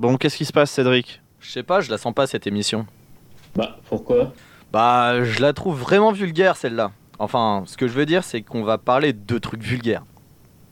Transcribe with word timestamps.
Bon, 0.00 0.16
qu'est-ce 0.16 0.38
qui 0.38 0.46
se 0.46 0.52
passe, 0.54 0.70
Cédric 0.70 1.20
Je 1.40 1.50
sais 1.50 1.62
pas, 1.62 1.82
je 1.82 1.90
la 1.90 1.98
sens 1.98 2.14
pas 2.14 2.26
cette 2.26 2.46
émission. 2.46 2.86
Bah, 3.54 3.76
pourquoi? 3.86 4.32
Bah, 4.72 5.22
je 5.22 5.42
la 5.42 5.52
trouve 5.52 5.78
vraiment 5.78 6.10
vulgaire 6.10 6.56
celle-là. 6.56 6.92
Enfin, 7.18 7.64
ce 7.66 7.76
que 7.76 7.86
je 7.86 7.92
veux 7.92 8.06
dire, 8.06 8.24
c'est 8.24 8.40
qu'on 8.40 8.62
va 8.62 8.78
parler 8.78 9.12
de 9.12 9.36
trucs 9.36 9.62
vulgaires. 9.62 10.06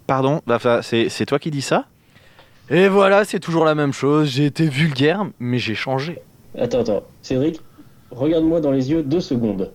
Pardon 0.07 0.41
bah, 0.47 0.81
c'est 0.81 1.11
c'est 1.11 1.27
toi 1.27 1.39
qui 1.39 1.51
dis 1.51 1.61
ça? 1.61 1.85
Et 2.71 2.89
voilà, 2.89 3.27
c'est 3.27 3.39
toujours 3.39 3.67
la 3.67 3.75
même 3.75 3.93
chose. 3.93 4.31
J'ai 4.31 4.47
été 4.47 4.67
vulgaire, 4.67 5.27
mais 5.39 5.59
j'ai 5.59 5.75
changé. 5.75 6.23
Attends, 6.57 6.81
attends. 6.81 7.03
Cédric, 7.21 7.61
regarde-moi 8.11 8.63
dans 8.63 8.71
les 8.71 8.91
yeux 8.91 9.03
deux 9.03 9.21
secondes. 9.21 9.75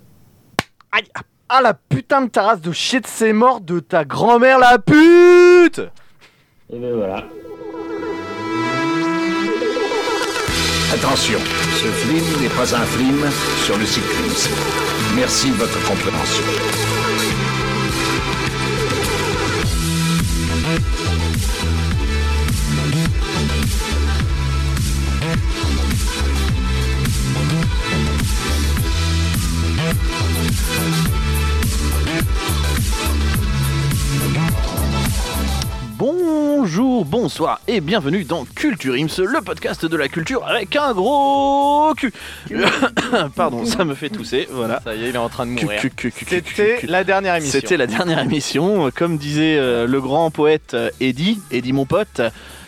Aïe 0.91 1.03
Ah 1.49 1.61
la 1.61 1.75
putain 1.75 2.23
de 2.23 2.29
ta 2.31 2.41
race 2.41 2.61
de 2.61 2.71
shit, 2.71 3.05
c'est 3.05 3.33
mort 3.33 3.61
de 3.61 3.79
ta 3.79 4.03
grand-mère 4.03 4.57
la 4.57 4.79
pute 4.79 5.77
Et 6.71 6.79
ben 6.79 6.95
voilà. 6.95 7.23
Attention, 10.93 11.39
ce 11.81 11.87
film 12.05 12.23
n'est 12.39 12.49
pas 12.49 12.75
un 12.75 12.85
film 12.85 13.25
sur 13.65 13.75
le 13.79 13.85
cyclisme. 13.85 14.51
Merci 15.15 15.49
de 15.49 15.55
votre 15.55 15.83
compréhension. 15.87 16.43
Bonjour, 36.05 37.05
bonsoir 37.05 37.61
et 37.65 37.79
bienvenue 37.79 38.25
dans 38.25 38.43
Culture 38.43 38.95
Ims, 38.95 39.23
le 39.25 39.39
podcast 39.39 39.85
de 39.85 39.95
la 39.95 40.09
culture 40.09 40.45
avec 40.45 40.75
un 40.75 40.91
gros 40.91 41.93
cul. 41.95 42.11
Pardon, 43.37 43.63
ça 43.63 43.85
me 43.85 43.95
fait 43.95 44.09
tousser, 44.09 44.49
voilà. 44.51 44.81
Ça 44.83 44.95
y 44.95 45.05
est, 45.05 45.09
il 45.11 45.15
est 45.15 45.17
en 45.17 45.29
train 45.29 45.45
de 45.45 45.51
mourir. 45.51 45.79
C'était 45.79 46.81
la 46.87 47.05
dernière 47.05 47.35
émission. 47.35 47.57
C'était 47.57 47.77
la 47.77 47.87
dernière 47.87 48.19
émission, 48.19 48.91
comme 48.93 49.17
disait 49.17 49.55
euh, 49.57 49.87
le 49.87 50.01
grand 50.01 50.29
poète 50.29 50.73
euh, 50.73 50.89
Eddie, 50.99 51.39
Eddie 51.51 51.71
mon 51.71 51.85
pote. 51.85 52.19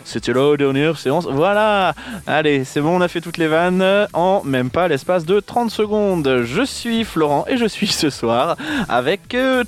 C'était 0.06 0.32
la 0.32 0.56
dernière 0.56 0.96
séance. 0.96 1.26
Voilà. 1.30 1.94
Allez, 2.26 2.64
c'est 2.64 2.80
bon, 2.80 2.96
on 2.96 3.02
a 3.02 3.08
fait 3.08 3.20
toutes 3.20 3.36
les 3.36 3.48
vannes 3.48 3.84
en 4.14 4.44
même 4.44 4.70
pas 4.70 4.88
l'espace 4.88 5.26
de 5.26 5.40
30 5.40 5.70
secondes. 5.70 6.42
Je 6.46 6.62
suis 6.62 7.04
Florent 7.04 7.44
et 7.48 7.58
je 7.58 7.66
suis 7.66 7.88
ce 7.88 8.08
soir 8.08 8.56
avec 8.88 9.34
euh, 9.34 9.62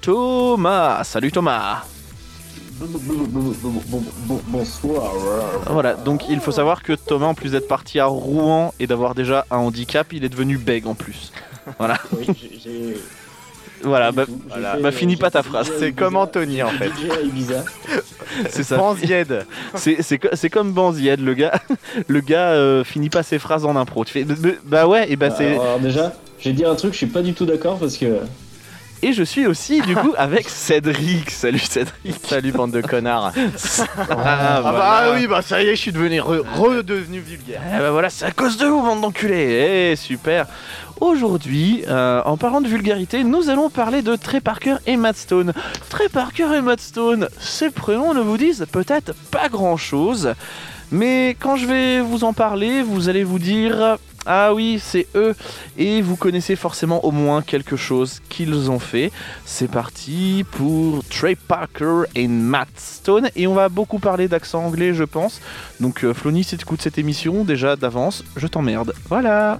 Thomas. 0.00 1.04
Salut 1.04 1.30
Thomas. 1.30 1.84
Bonsoir. 4.48 5.12
Voilà, 5.66 5.94
donc 5.94 6.28
il 6.28 6.40
faut 6.40 6.52
savoir 6.52 6.82
que 6.82 6.92
Thomas, 6.94 7.26
en 7.26 7.34
plus 7.34 7.52
d'être 7.52 7.68
parti 7.68 7.98
à 7.98 8.06
Rouen 8.06 8.72
et 8.80 8.86
d'avoir 8.86 9.14
déjà 9.14 9.46
un 9.50 9.56
handicap, 9.58 10.12
il 10.12 10.24
est 10.24 10.28
devenu 10.28 10.56
bègue 10.58 10.86
en 10.86 10.94
plus. 10.94 11.32
Voilà, 11.78 11.98
Oui, 12.12 12.26
j'ai- 12.40 12.58
j'ai. 12.62 12.96
voilà, 13.82 14.12
bah, 14.12 14.24
tout. 14.26 14.32
J'ai 14.44 14.48
voilà. 14.48 14.74
fait, 14.76 14.82
bah 14.82 14.92
finis 14.92 15.12
j'ai 15.14 15.18
pas 15.18 15.30
ta 15.30 15.42
phrase. 15.42 15.70
C'est 15.78 15.92
comme 15.92 16.16
Anthony 16.16 16.62
en 16.62 16.70
fait. 16.70 16.90
C'est 18.50 18.62
ça. 18.62 18.76
Banzied. 18.76 19.44
C'est 19.74 20.02
c'est 20.02 20.18
co- 20.18 20.28
c'est 20.34 20.50
comme 20.50 20.72
Banzied, 20.72 21.20
le 21.20 21.34
gars, 21.34 21.60
le 22.08 22.20
gars 22.20 22.50
euh, 22.52 22.84
finit 22.84 23.10
pas 23.10 23.22
ses 23.22 23.38
phrases 23.38 23.64
en 23.64 23.76
impro. 23.76 24.04
Tu 24.04 24.12
fais, 24.12 24.24
bah, 24.24 24.34
bah 24.64 24.86
ouais, 24.88 25.10
et 25.12 25.16
bah 25.16 25.30
c'est. 25.30 25.52
Alors, 25.52 25.62
alors 25.64 25.80
déjà, 25.80 26.12
je 26.38 26.48
vais 26.48 26.54
dire 26.54 26.70
un 26.70 26.76
truc, 26.76 26.92
je 26.92 26.98
suis 26.98 27.06
pas 27.06 27.22
du 27.22 27.34
tout 27.34 27.44
d'accord 27.46 27.78
parce 27.78 27.96
que. 27.96 28.20
Et 29.02 29.14
je 29.14 29.22
suis 29.22 29.46
aussi 29.46 29.80
du 29.80 29.96
coup 29.96 30.12
avec 30.18 30.48
Cédric. 30.50 31.30
Salut 31.30 31.58
Cédric. 31.58 32.16
Salut 32.22 32.52
bande 32.52 32.70
de 32.72 32.82
connards. 32.82 33.32
Ah, 33.34 34.04
Ah 34.10 34.58
voilà. 34.60 34.78
bah 34.78 35.02
oui, 35.14 35.26
bah 35.26 35.40
ça 35.40 35.62
y 35.62 35.68
est, 35.68 35.74
je 35.76 35.80
suis 35.80 35.92
devenu 35.92 36.20
re- 36.20 36.42
redevenu 36.58 37.18
vulgaire. 37.20 37.62
Eh 37.74 37.78
bah 37.78 37.90
voilà, 37.92 38.10
c'est 38.10 38.26
à 38.26 38.30
cause 38.30 38.58
de 38.58 38.66
vous, 38.66 38.82
bande 38.82 39.00
d'enculés. 39.00 39.92
Eh, 39.92 39.96
super. 39.96 40.46
Aujourd'hui, 41.00 41.82
euh, 41.88 42.20
en 42.26 42.36
parlant 42.36 42.60
de 42.60 42.68
vulgarité, 42.68 43.24
nous 43.24 43.48
allons 43.48 43.70
parler 43.70 44.02
de 44.02 44.16
Trey 44.16 44.40
Parker 44.42 44.76
et 44.86 44.98
Matt 44.98 45.16
Stone. 45.16 45.54
Trey 45.88 46.10
Parker 46.10 46.48
et 46.54 46.60
Matt 46.60 46.80
Stone, 46.82 47.28
ces 47.38 47.70
prénoms 47.70 48.12
ne 48.12 48.20
vous 48.20 48.36
disent 48.36 48.66
peut-être 48.70 49.14
pas 49.30 49.48
grand-chose, 49.48 50.34
mais 50.92 51.36
quand 51.40 51.56
je 51.56 51.64
vais 51.64 52.00
vous 52.02 52.22
en 52.24 52.34
parler, 52.34 52.82
vous 52.82 53.08
allez 53.08 53.24
vous 53.24 53.38
dire 53.38 53.96
ah 54.32 54.54
oui, 54.54 54.78
c'est 54.80 55.08
eux, 55.16 55.34
et 55.76 56.02
vous 56.02 56.14
connaissez 56.14 56.54
forcément 56.54 57.04
au 57.04 57.10
moins 57.10 57.42
quelque 57.42 57.74
chose 57.74 58.20
qu'ils 58.28 58.70
ont 58.70 58.78
fait. 58.78 59.10
C'est 59.44 59.68
parti 59.68 60.44
pour 60.52 61.02
Trey 61.10 61.34
Parker 61.34 62.02
et 62.14 62.28
Matt 62.28 62.68
Stone, 62.76 63.28
et 63.34 63.48
on 63.48 63.54
va 63.54 63.68
beaucoup 63.68 63.98
parler 63.98 64.28
d'accent 64.28 64.64
anglais, 64.64 64.94
je 64.94 65.02
pense. 65.02 65.40
Donc 65.80 66.04
euh, 66.04 66.14
Flony, 66.14 66.44
si 66.44 66.56
tu 66.56 66.62
écoutes 66.62 66.80
cette 66.80 66.96
émission, 66.96 67.42
déjà 67.42 67.74
d'avance, 67.74 68.22
je 68.36 68.46
t'emmerde. 68.46 68.94
Voilà. 69.08 69.58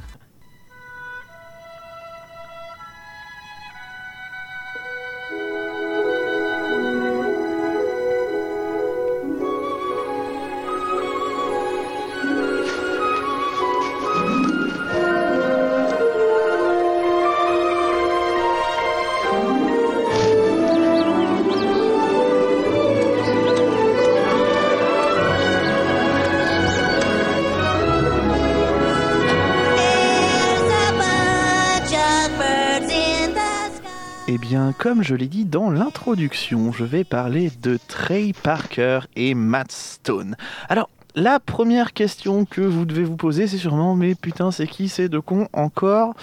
Comme 34.90 35.04
je 35.04 35.14
l'ai 35.14 35.28
dit 35.28 35.44
dans 35.44 35.70
l'introduction, 35.70 36.72
je 36.72 36.82
vais 36.82 37.04
parler 37.04 37.52
de 37.62 37.78
Trey 37.86 38.32
Parker 38.42 38.98
et 39.14 39.34
Matt 39.34 39.70
Stone. 39.70 40.34
Alors, 40.68 40.90
la 41.14 41.38
première 41.38 41.92
question 41.92 42.44
que 42.44 42.60
vous 42.60 42.84
devez 42.86 43.04
vous 43.04 43.14
poser, 43.14 43.46
c'est 43.46 43.56
sûrement 43.56 43.94
Mais 43.94 44.16
putain, 44.16 44.50
c'est 44.50 44.66
qui 44.66 44.88
ces 44.88 45.08
deux 45.08 45.20
cons 45.20 45.46
encore? 45.52 46.14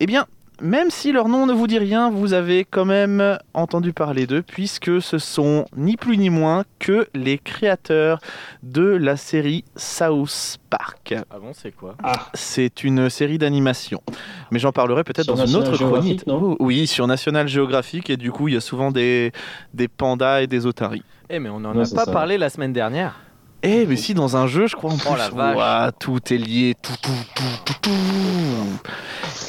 Eh 0.00 0.06
bien, 0.06 0.26
même 0.60 0.90
si 0.90 1.12
leur 1.12 1.28
nom 1.28 1.46
ne 1.46 1.52
vous 1.52 1.66
dit 1.66 1.78
rien, 1.78 2.10
vous 2.10 2.32
avez 2.32 2.64
quand 2.64 2.84
même 2.84 3.38
entendu 3.54 3.92
parler 3.92 4.26
d'eux, 4.26 4.42
puisque 4.42 5.00
ce 5.00 5.18
sont 5.18 5.66
ni 5.76 5.96
plus 5.96 6.18
ni 6.18 6.30
moins 6.30 6.64
que 6.78 7.08
les 7.14 7.38
créateurs 7.38 8.20
de 8.62 8.82
la 8.82 9.16
série 9.16 9.64
South 9.76 10.58
Park. 10.68 11.14
Ah 11.30 11.38
bon, 11.38 11.52
c'est 11.54 11.72
quoi? 11.72 11.94
Ah, 12.02 12.28
C'est 12.34 12.84
une 12.84 13.08
série 13.08 13.38
d'animation. 13.38 14.02
Mais 14.50 14.58
j'en 14.58 14.72
parlerai 14.72 15.04
peut-être 15.04 15.26
dans 15.26 15.34
une 15.36 15.42
National 15.42 15.68
autre 15.68 15.76
chronique. 15.84 16.22
Oh, 16.26 16.56
oui, 16.60 16.86
sur 16.86 17.06
National 17.06 17.46
Geographic. 17.48 18.10
Et 18.10 18.16
du 18.16 18.32
coup, 18.32 18.48
il 18.48 18.54
y 18.54 18.56
a 18.56 18.60
souvent 18.60 18.90
des, 18.90 19.32
des 19.74 19.88
pandas 19.88 20.42
et 20.42 20.46
des 20.46 20.66
otaries. 20.66 21.02
Eh 21.28 21.38
mais 21.38 21.48
on 21.48 21.56
en 21.56 21.74
Ouais, 21.76 21.90
a 21.92 21.94
pas 21.94 22.04
ça. 22.06 22.12
parlé 22.12 22.38
la 22.38 22.48
semaine 22.50 22.72
dernière. 22.72 23.14
Eh, 23.62 23.84
mais 23.86 23.96
si, 23.96 24.14
dans 24.14 24.36
un 24.38 24.46
jeu, 24.46 24.66
je 24.66 24.74
crois 24.74 24.90
en 24.90 24.96
plus. 24.96 25.06
Oh 25.12 25.16
la 25.16 25.28
vache. 25.28 25.56
Ouah, 25.56 25.92
tout 25.98 26.32
est 26.32 26.38
lié. 26.38 26.74
Tout, 26.80 26.94
tout, 27.02 27.10
tout, 27.34 27.42
tout, 27.66 27.74
tout. 27.82 27.90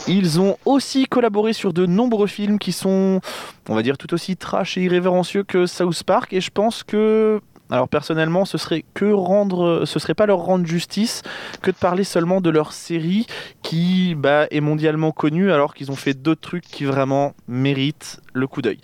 Ils 0.08 0.40
ont 0.40 0.58
aussi 0.66 1.06
collaboré 1.06 1.54
sur 1.54 1.72
de 1.74 1.86
nombreux 1.86 2.28
films 2.28 2.60
qui 2.60 2.72
sont, 2.74 3.22
on 3.70 3.76
va 3.76 3.82
dire, 3.84 3.98
tout 3.98 4.14
aussi 4.14 4.36
trash 4.36 4.78
et 4.78 4.82
irrévérencieux 4.82 5.44
que 5.44 5.66
South 5.66 6.04
Park. 6.04 6.34
Et 6.34 6.42
je 6.42 6.52
pense 6.52 6.84
que. 6.84 7.40
Alors 7.72 7.88
personnellement, 7.88 8.46
ce 8.46 8.58
serait 8.58 8.84
que 8.94 9.12
rendre, 9.12 9.86
ce 9.86 9.98
serait 9.98 10.14
pas 10.14 10.26
leur 10.26 10.40
rendre 10.40 10.66
justice 10.66 11.24
que 11.62 11.72
de 11.72 11.76
parler 11.76 12.04
seulement 12.04 12.42
de 12.42 12.50
leur 12.50 12.74
série 12.74 13.26
qui 13.64 14.14
bah, 14.16 14.48
est 14.52 14.60
mondialement 14.60 15.12
connue 15.12 15.52
alors 15.52 15.74
qu'ils 15.74 15.90
ont 15.90 15.96
fait 15.96 16.14
d'autres 16.14 16.42
trucs 16.42 16.66
qui 16.66 16.84
vraiment 16.84 17.34
méritent 17.48 18.20
le 18.34 18.46
coup 18.48 18.62
d'œil. 18.62 18.80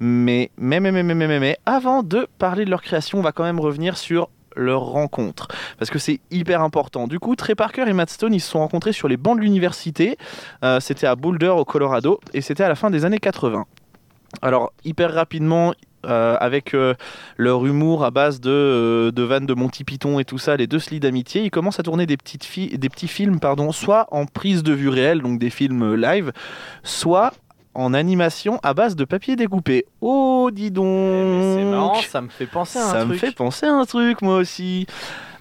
Mais, 0.00 0.50
mais, 0.56 0.80
mais, 0.80 0.90
mais, 0.90 1.02
mais, 1.02 1.14
mais, 1.14 1.38
mais, 1.38 1.58
avant 1.66 2.02
de 2.02 2.26
parler 2.38 2.64
de 2.64 2.70
leur 2.70 2.82
création, 2.82 3.18
on 3.18 3.22
va 3.22 3.32
quand 3.32 3.44
même 3.44 3.60
revenir 3.60 3.98
sur 3.98 4.30
leur 4.56 4.80
rencontre 4.80 5.48
parce 5.78 5.90
que 5.90 5.98
c'est 5.98 6.20
hyper 6.30 6.62
important. 6.62 7.06
Du 7.06 7.18
coup, 7.18 7.36
Trey 7.36 7.54
Parker 7.54 7.84
et 7.86 7.92
Matt 7.92 8.10
Stone 8.10 8.34
ils 8.34 8.40
se 8.40 8.50
sont 8.50 8.58
rencontrés 8.58 8.92
sur 8.92 9.06
les 9.06 9.16
bancs 9.16 9.36
de 9.36 9.42
l'université. 9.42 10.16
Euh, 10.64 10.80
c'était 10.80 11.06
à 11.06 11.14
Boulder 11.14 11.48
au 11.48 11.64
Colorado 11.64 12.20
et 12.32 12.40
c'était 12.40 12.64
à 12.64 12.68
la 12.68 12.74
fin 12.74 12.90
des 12.90 13.04
années 13.04 13.18
80. 13.18 13.66
Alors 14.42 14.72
hyper 14.84 15.12
rapidement. 15.12 15.74
Euh, 16.06 16.36
avec 16.40 16.74
euh, 16.74 16.94
leur 17.36 17.66
humour 17.66 18.04
à 18.04 18.10
base 18.10 18.40
de, 18.40 18.50
euh, 18.50 19.10
de 19.10 19.22
vannes 19.22 19.46
de 19.46 19.54
Monty 19.54 19.84
Python 19.84 20.18
et 20.18 20.24
tout 20.24 20.38
ça, 20.38 20.56
les 20.56 20.66
deux 20.66 20.78
se 20.78 20.94
d'amitié. 20.94 21.42
Ils 21.42 21.50
commencent 21.50 21.78
à 21.78 21.82
tourner 21.82 22.06
des, 22.06 22.16
petites 22.16 22.48
des 22.78 22.88
petits 22.88 23.08
films, 23.08 23.38
pardon, 23.38 23.70
soit 23.70 24.06
en 24.10 24.24
prise 24.24 24.62
de 24.62 24.72
vue 24.72 24.88
réelle, 24.88 25.20
donc 25.20 25.38
des 25.38 25.50
films 25.50 25.94
live, 25.94 26.32
soit 26.82 27.32
en 27.74 27.94
animation 27.94 28.58
à 28.62 28.74
base 28.74 28.96
de 28.96 29.04
papier 29.04 29.36
découpé. 29.36 29.86
Oh, 30.00 30.50
dis 30.52 30.70
donc 30.72 30.86
Mais 30.86 31.54
C'est 31.56 31.64
marrant, 31.70 31.94
ça 32.02 32.20
me 32.20 32.28
fait 32.28 32.46
penser 32.46 32.78
à 32.78 32.84
un 32.86 32.90
ça 32.90 32.98
truc. 33.00 33.08
me 33.10 33.14
fait 33.16 33.32
penser 33.34 33.66
à 33.66 33.72
un 33.72 33.84
truc, 33.84 34.22
moi 34.22 34.36
aussi. 34.36 34.86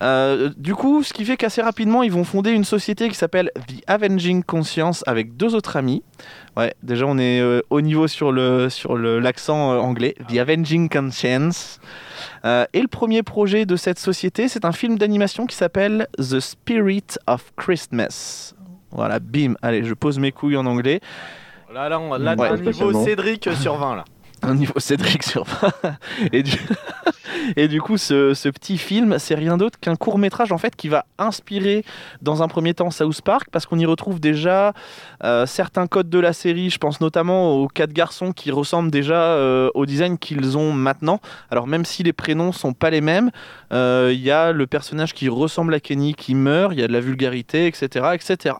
Euh, 0.01 0.49
du 0.55 0.75
coup, 0.75 1.03
ce 1.03 1.11
qui 1.11 1.25
fait 1.25 1.35
qu'assez 1.35 1.61
rapidement, 1.61 2.03
ils 2.03 2.11
vont 2.11 2.23
fonder 2.23 2.51
une 2.51 2.63
société 2.63 3.09
qui 3.09 3.15
s'appelle 3.15 3.51
The 3.67 3.81
Avenging 3.87 4.43
Conscience 4.43 5.03
avec 5.07 5.35
deux 5.35 5.55
autres 5.55 5.75
amis. 5.75 6.03
Ouais, 6.55 6.73
déjà, 6.83 7.05
on 7.05 7.17
est 7.17 7.41
euh, 7.41 7.61
au 7.69 7.81
niveau 7.81 8.07
sur 8.07 8.31
le 8.31 8.69
sur 8.69 8.95
le- 8.95 9.19
l'accent 9.19 9.73
euh, 9.73 9.79
anglais. 9.79 10.15
The 10.31 10.37
Avenging 10.37 10.87
Conscience. 10.87 11.79
Et 12.45 12.81
le 12.81 12.87
premier 12.87 13.23
projet 13.23 13.65
de 13.65 13.75
cette 13.75 13.99
société, 13.99 14.47
c'est 14.47 14.63
un 14.63 14.71
film 14.71 14.97
d'animation 14.97 15.45
qui 15.45 15.55
s'appelle 15.57 16.07
The 16.17 16.39
Spirit 16.39 17.03
of 17.27 17.51
Christmas. 17.57 18.53
Voilà, 18.91 19.19
bim. 19.19 19.55
Allez, 19.61 19.83
je 19.83 19.93
pose 19.93 20.19
mes 20.19 20.31
couilles 20.31 20.55
en 20.57 20.65
anglais. 20.65 21.01
Là, 21.73 21.89
là, 21.89 21.99
on, 21.99 22.17
là 22.17 22.31
Ouais. 22.31 22.35
t'as 22.49 22.53
un 22.53 22.57
niveau. 22.57 23.03
Cédric 23.05 23.49
sur 23.55 23.75
20 23.75 23.95
là. 23.97 24.05
Un 24.43 24.55
niveau 24.55 24.73
Cédric 24.79 25.23
sur 25.23 25.43
20. 25.43 25.71
et, 26.33 26.43
du... 26.43 26.57
et 27.55 27.67
du 27.67 27.81
coup, 27.81 27.97
ce, 27.97 28.33
ce 28.33 28.49
petit 28.49 28.77
film, 28.77 29.17
c'est 29.19 29.35
rien 29.35 29.57
d'autre 29.57 29.79
qu'un 29.79 29.95
court 29.95 30.17
métrage 30.17 30.51
en 30.51 30.57
fait 30.57 30.75
qui 30.75 30.87
va 30.87 31.05
inspirer 31.17 31.83
dans 32.21 32.43
un 32.43 32.47
premier 32.47 32.73
temps 32.73 32.91
South 32.91 33.21
Park 33.21 33.47
parce 33.51 33.65
qu'on 33.65 33.79
y 33.79 33.85
retrouve 33.85 34.19
déjà 34.19 34.73
euh, 35.23 35.45
certains 35.45 35.87
codes 35.87 36.09
de 36.09 36.19
la 36.19 36.33
série. 36.33 36.69
Je 36.69 36.77
pense 36.77 37.01
notamment 37.01 37.53
aux 37.53 37.67
quatre 37.67 37.93
garçons 37.93 38.31
qui 38.31 38.51
ressemblent 38.51 38.91
déjà 38.91 39.21
euh, 39.33 39.69
au 39.73 39.85
design 39.85 40.17
qu'ils 40.17 40.57
ont 40.57 40.71
maintenant. 40.73 41.19
Alors 41.51 41.67
même 41.67 41.85
si 41.85 42.03
les 42.03 42.13
prénoms 42.13 42.51
sont 42.51 42.73
pas 42.73 42.89
les 42.89 43.01
mêmes, 43.01 43.31
euh, 43.73 44.11
il 44.13 44.21
y 44.21 44.31
a 44.31 44.51
le 44.51 44.67
personnage 44.67 45.13
qui 45.13 45.29
ressemble 45.29 45.73
à 45.73 45.79
Kenny 45.79 46.13
qui 46.13 46.35
meurt, 46.35 46.73
il 46.73 46.79
y 46.79 46.83
a 46.83 46.87
de 46.87 46.93
la 46.93 47.01
vulgarité, 47.01 47.67
etc., 47.67 48.09
etc. 48.13 48.55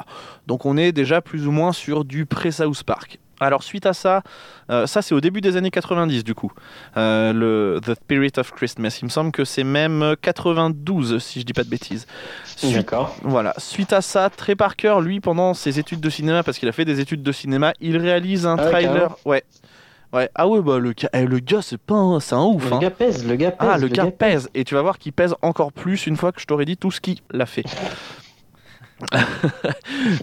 Donc 0.48 0.66
on 0.66 0.78
est 0.78 0.92
déjà 0.92 1.22
plus 1.22 1.48
ou 1.48 1.52
moins 1.52 1.74
sur 1.74 2.06
du 2.06 2.25
pré-South 2.25 2.84
Park. 2.84 3.20
Alors 3.39 3.63
suite 3.63 3.86
à 3.86 3.94
ça, 3.94 4.21
euh, 4.69 4.88
ça 4.88 5.01
c'est 5.01 5.15
au 5.15 5.21
début 5.21 5.41
des 5.41 5.57
années 5.57 5.71
90 5.71 6.24
du 6.24 6.36
coup, 6.36 6.51
euh, 6.97 7.33
le 7.33 7.80
The 7.81 7.95
Spirit 7.95 8.33
of 8.38 8.51
Christmas. 8.51 9.00
Il 9.01 9.06
me 9.06 9.09
semble 9.09 9.31
que 9.31 9.45
c'est 9.45 9.63
même 9.63 10.15
92 10.21 11.19
si 11.19 11.39
je 11.39 11.45
dis 11.45 11.53
pas 11.53 11.63
de 11.63 11.69
bêtises. 11.69 12.06
Suite, 12.45 12.74
D'accord. 12.74 13.15
voilà. 13.24 13.53
Suite 13.57 13.94
à 13.94 14.01
ça, 14.01 14.30
Trey 14.30 14.56
Parker, 14.56 14.97
lui, 15.01 15.19
pendant 15.19 15.53
ses 15.53 15.80
études 15.80 16.01
de 16.01 16.09
cinéma, 16.09 16.44
parce 16.44 16.57
qu'il 16.59 16.68
a 16.68 16.74
fait 16.74 16.86
des 16.86 17.00
études 17.00 17.24
de 17.24 17.31
cinéma, 17.31 17.74
il 17.80 17.97
réalise 17.97 18.45
un 18.45 18.57
Ah 18.59 18.65
trailer. 18.69 19.15
Ouais. 19.25 19.44
Ouais. 20.12 20.30
Ah 20.33 20.47
ouais, 20.47 20.59
bah 20.62 20.80
le 20.80 20.91
gars, 20.94 21.09
eh, 21.13 21.25
le 21.25 21.38
gars 21.38 21.62
c'est 21.62 21.77
pas 21.77 21.94
un, 21.94 22.19
c'est 22.19 22.33
un 22.33 22.44
ouf. 22.44 22.68
Le 22.68 22.74
hein. 22.74 22.80
gars 22.80 22.89
pèse, 22.89 23.27
le 23.27 23.36
gars 23.36 23.51
pèse. 23.51 23.69
Ah, 23.71 23.77
le 23.77 23.88
gars 23.88 24.09
pèse. 24.09 24.50
Et 24.56 24.63
tu 24.63 24.74
vas 24.74 24.81
voir 24.81 24.97
qu'il 24.97 25.13
pèse 25.13 25.36
encore 25.44 25.71
plus 25.71 26.07
une 26.07 26.18
fois 26.18 26.31
que 26.31 26.41
je 26.41 26.47
t'aurai 26.47 26.65
dit 26.65 26.77
tout 26.77 26.89
ce 26.89 27.00
qu'il 27.00 27.19
a 27.39 27.45
fait. 27.45 27.63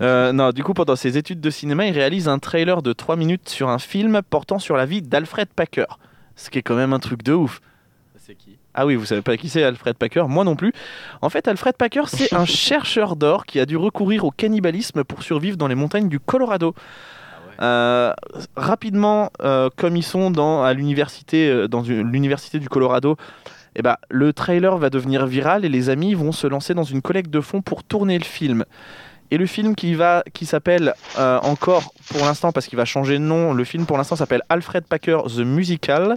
Euh, 0.02 0.32
non, 0.32 0.50
du 0.50 0.62
coup, 0.62 0.74
pendant 0.74 0.96
ses 0.96 1.16
études 1.16 1.40
de 1.40 1.50
cinéma, 1.50 1.86
il 1.86 1.92
réalise 1.92 2.28
un 2.28 2.38
trailer 2.38 2.82
de 2.82 2.92
3 2.92 3.16
minutes 3.16 3.48
sur 3.48 3.68
un 3.68 3.78
film 3.78 4.20
portant 4.28 4.58
sur 4.58 4.76
la 4.76 4.86
vie 4.86 5.02
d'Alfred 5.02 5.48
Packer. 5.48 5.86
Ce 6.34 6.50
qui 6.50 6.58
est 6.58 6.62
quand 6.62 6.74
même 6.74 6.92
un 6.92 6.98
truc 6.98 7.22
de 7.22 7.32
ouf. 7.32 7.60
C'est 8.16 8.34
qui? 8.34 8.58
Ah 8.74 8.84
oui, 8.84 8.94
vous 8.94 9.06
savez 9.06 9.22
pas 9.22 9.36
qui 9.36 9.48
c'est 9.48 9.62
Alfred 9.62 9.96
Packer? 9.96 10.24
Moi 10.28 10.44
non 10.44 10.56
plus. 10.56 10.72
En 11.22 11.30
fait, 11.30 11.48
Alfred 11.48 11.76
Packer, 11.76 12.02
c'est 12.08 12.34
un 12.34 12.44
chercheur 12.46 13.16
d'or 13.16 13.46
qui 13.46 13.60
a 13.60 13.66
dû 13.66 13.76
recourir 13.76 14.24
au 14.24 14.30
cannibalisme 14.30 15.04
pour 15.04 15.22
survivre 15.22 15.56
dans 15.56 15.68
les 15.68 15.74
montagnes 15.74 16.08
du 16.08 16.20
Colorado. 16.20 16.74
Euh, 17.62 18.12
rapidement, 18.54 19.30
euh, 19.42 19.70
comme 19.76 19.96
ils 19.96 20.02
sont 20.02 20.30
dans, 20.30 20.62
à 20.62 20.74
l'université, 20.74 21.48
euh, 21.48 21.68
dans 21.68 21.82
l'université 21.82 22.58
du 22.58 22.68
Colorado, 22.68 23.16
eh 23.76 23.82
ben, 23.82 23.96
le 24.08 24.32
trailer 24.32 24.76
va 24.78 24.90
devenir 24.90 25.26
viral 25.26 25.64
et 25.64 25.68
les 25.68 25.90
amis 25.90 26.14
vont 26.14 26.32
se 26.32 26.46
lancer 26.46 26.72
dans 26.72 26.82
une 26.82 27.02
collecte 27.02 27.30
de 27.30 27.40
fonds 27.40 27.60
pour 27.60 27.84
tourner 27.84 28.18
le 28.18 28.24
film. 28.24 28.64
Et 29.30 29.36
le 29.36 29.46
film 29.46 29.74
qui 29.74 29.94
va, 29.94 30.22
qui 30.32 30.46
s'appelle 30.46 30.94
euh, 31.18 31.38
encore 31.42 31.92
pour 32.10 32.24
l'instant 32.24 32.52
parce 32.52 32.66
qu'il 32.66 32.76
va 32.76 32.84
changer 32.84 33.14
de 33.14 33.24
nom. 33.24 33.52
Le 33.52 33.64
film 33.64 33.84
pour 33.84 33.98
l'instant 33.98 34.16
s'appelle 34.16 34.42
Alfred 34.48 34.84
Packer 34.84 35.18
the 35.26 35.40
Musical. 35.40 36.16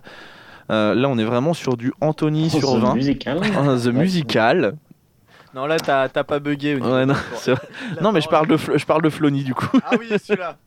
Euh, 0.72 0.94
là, 0.94 1.10
on 1.10 1.18
est 1.18 1.24
vraiment 1.24 1.54
sur 1.54 1.76
du 1.76 1.92
Anthony 2.00 2.50
sur 2.50 2.78
20. 2.78 2.96
Musical. 2.96 3.40
The 3.84 3.88
Musical. 3.88 4.76
Non, 5.56 5.66
là, 5.66 5.78
t'as 5.78 6.10
t'as 6.10 6.24
pas 6.24 6.40
bugué. 6.40 6.76
Ouais, 6.76 7.06
non, 7.06 7.14
du- 7.14 7.20
c'est 7.38 7.52
vrai. 7.54 7.62
La 7.96 8.02
non, 8.02 8.12
mais 8.12 8.22
je 8.22 8.30
parle 8.30 8.48
de, 8.48 8.56
je 8.58 8.86
parle 8.86 9.02
de 9.02 9.10
Flony 9.10 9.44
du 9.44 9.54
coup. 9.56 9.80
Ah 9.84 9.96
oui, 10.00 10.08
celui-là. 10.24 10.58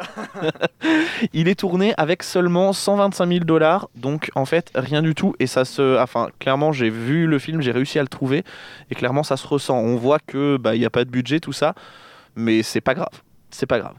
Il 1.32 1.48
est 1.48 1.54
tourné 1.54 1.94
avec 1.96 2.22
seulement 2.22 2.72
125 2.72 3.26
000 3.26 3.44
dollars, 3.44 3.88
donc 3.94 4.30
en 4.34 4.44
fait 4.44 4.70
rien 4.74 5.02
du 5.02 5.14
tout. 5.14 5.34
Et 5.38 5.46
ça 5.46 5.64
se, 5.64 5.98
enfin 6.00 6.28
clairement 6.40 6.72
j'ai 6.72 6.90
vu 6.90 7.26
le 7.26 7.38
film, 7.38 7.60
j'ai 7.62 7.70
réussi 7.72 7.98
à 7.98 8.02
le 8.02 8.08
trouver 8.08 8.44
et 8.90 8.94
clairement 8.94 9.22
ça 9.22 9.36
se 9.36 9.46
ressent. 9.46 9.76
On 9.78 9.96
voit 9.96 10.18
que 10.18 10.56
bah 10.56 10.74
il 10.74 10.80
y 10.82 10.86
a 10.86 10.90
pas 10.90 11.04
de 11.04 11.10
budget 11.10 11.38
tout 11.40 11.52
ça, 11.52 11.74
mais 12.34 12.62
c'est 12.62 12.80
pas 12.80 12.94
grave, 12.94 13.22
c'est 13.50 13.66
pas 13.66 13.78
grave. 13.78 13.94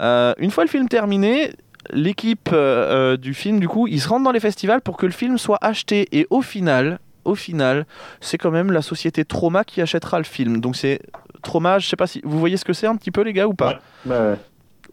Euh, 0.00 0.32
une 0.38 0.50
fois 0.50 0.64
le 0.64 0.70
film 0.70 0.88
terminé, 0.88 1.52
l'équipe 1.90 2.48
euh, 2.52 3.12
euh, 3.12 3.16
du 3.16 3.34
film 3.34 3.60
du 3.60 3.68
coup 3.68 3.86
ils 3.86 4.00
se 4.00 4.08
rendent 4.08 4.24
dans 4.24 4.32
les 4.32 4.40
festivals 4.40 4.80
pour 4.80 4.96
que 4.96 5.04
le 5.06 5.12
film 5.12 5.36
soit 5.36 5.58
acheté 5.60 6.08
et 6.12 6.26
au 6.30 6.40
final, 6.42 6.98
au 7.24 7.34
final, 7.34 7.86
c'est 8.20 8.38
quand 8.38 8.50
même 8.50 8.72
la 8.72 8.82
société 8.82 9.24
Trauma 9.24 9.64
qui 9.64 9.80
achètera 9.80 10.18
le 10.18 10.24
film. 10.24 10.60
Donc 10.60 10.76
c'est 10.76 11.00
Trauma, 11.42 11.78
je 11.78 11.88
sais 11.88 11.96
pas 11.96 12.06
si 12.06 12.20
vous 12.24 12.38
voyez 12.38 12.56
ce 12.56 12.64
que 12.64 12.72
c'est 12.72 12.86
un 12.86 12.96
petit 12.96 13.10
peu 13.10 13.22
les 13.22 13.32
gars 13.32 13.46
ou 13.46 13.54
pas. 13.54 13.68
Ouais. 13.68 13.78
Bah 14.06 14.30
ouais. 14.30 14.36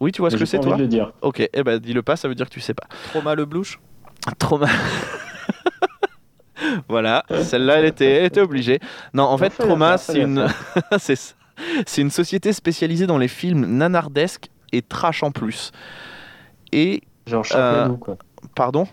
Oui, 0.00 0.12
tu 0.12 0.22
vois 0.22 0.30
ce 0.30 0.36
que 0.36 0.46
c'est 0.46 0.58
envie 0.58 0.68
toi 0.68 0.76
de 0.76 0.82
le 0.82 0.88
dire. 0.88 1.12
Ok, 1.20 1.46
eh 1.52 1.62
ben 1.62 1.78
dis-le 1.78 2.02
pas, 2.02 2.16
ça 2.16 2.26
veut 2.26 2.34
dire 2.34 2.48
que 2.48 2.54
tu 2.54 2.60
sais 2.60 2.72
pas. 2.72 2.86
Trauma 3.10 3.34
le 3.34 3.44
blouche. 3.44 3.78
Trauma. 4.38 4.66
voilà, 6.88 7.24
celle-là, 7.42 7.80
elle 7.80 7.84
était, 7.84 8.10
elle 8.10 8.24
était 8.24 8.40
obligée. 8.40 8.80
Non, 9.12 9.24
en 9.24 9.36
fait, 9.36 9.50
Trauma, 9.50 9.98
c'est 9.98 10.20
une... 10.20 10.46
c'est 10.98 11.16
ça. 11.16 11.34
c'est 11.86 12.00
une 12.00 12.10
société 12.10 12.54
spécialisée 12.54 13.06
dans 13.06 13.18
les 13.18 13.28
films 13.28 13.66
nanardesques 13.66 14.48
et 14.72 14.80
trash 14.80 15.22
en 15.22 15.32
plus. 15.32 15.70
Et, 16.72 17.02
Genre 17.26 17.44
Sharknado, 17.44 17.96
quoi. 17.96 18.16
pardon? 18.54 18.86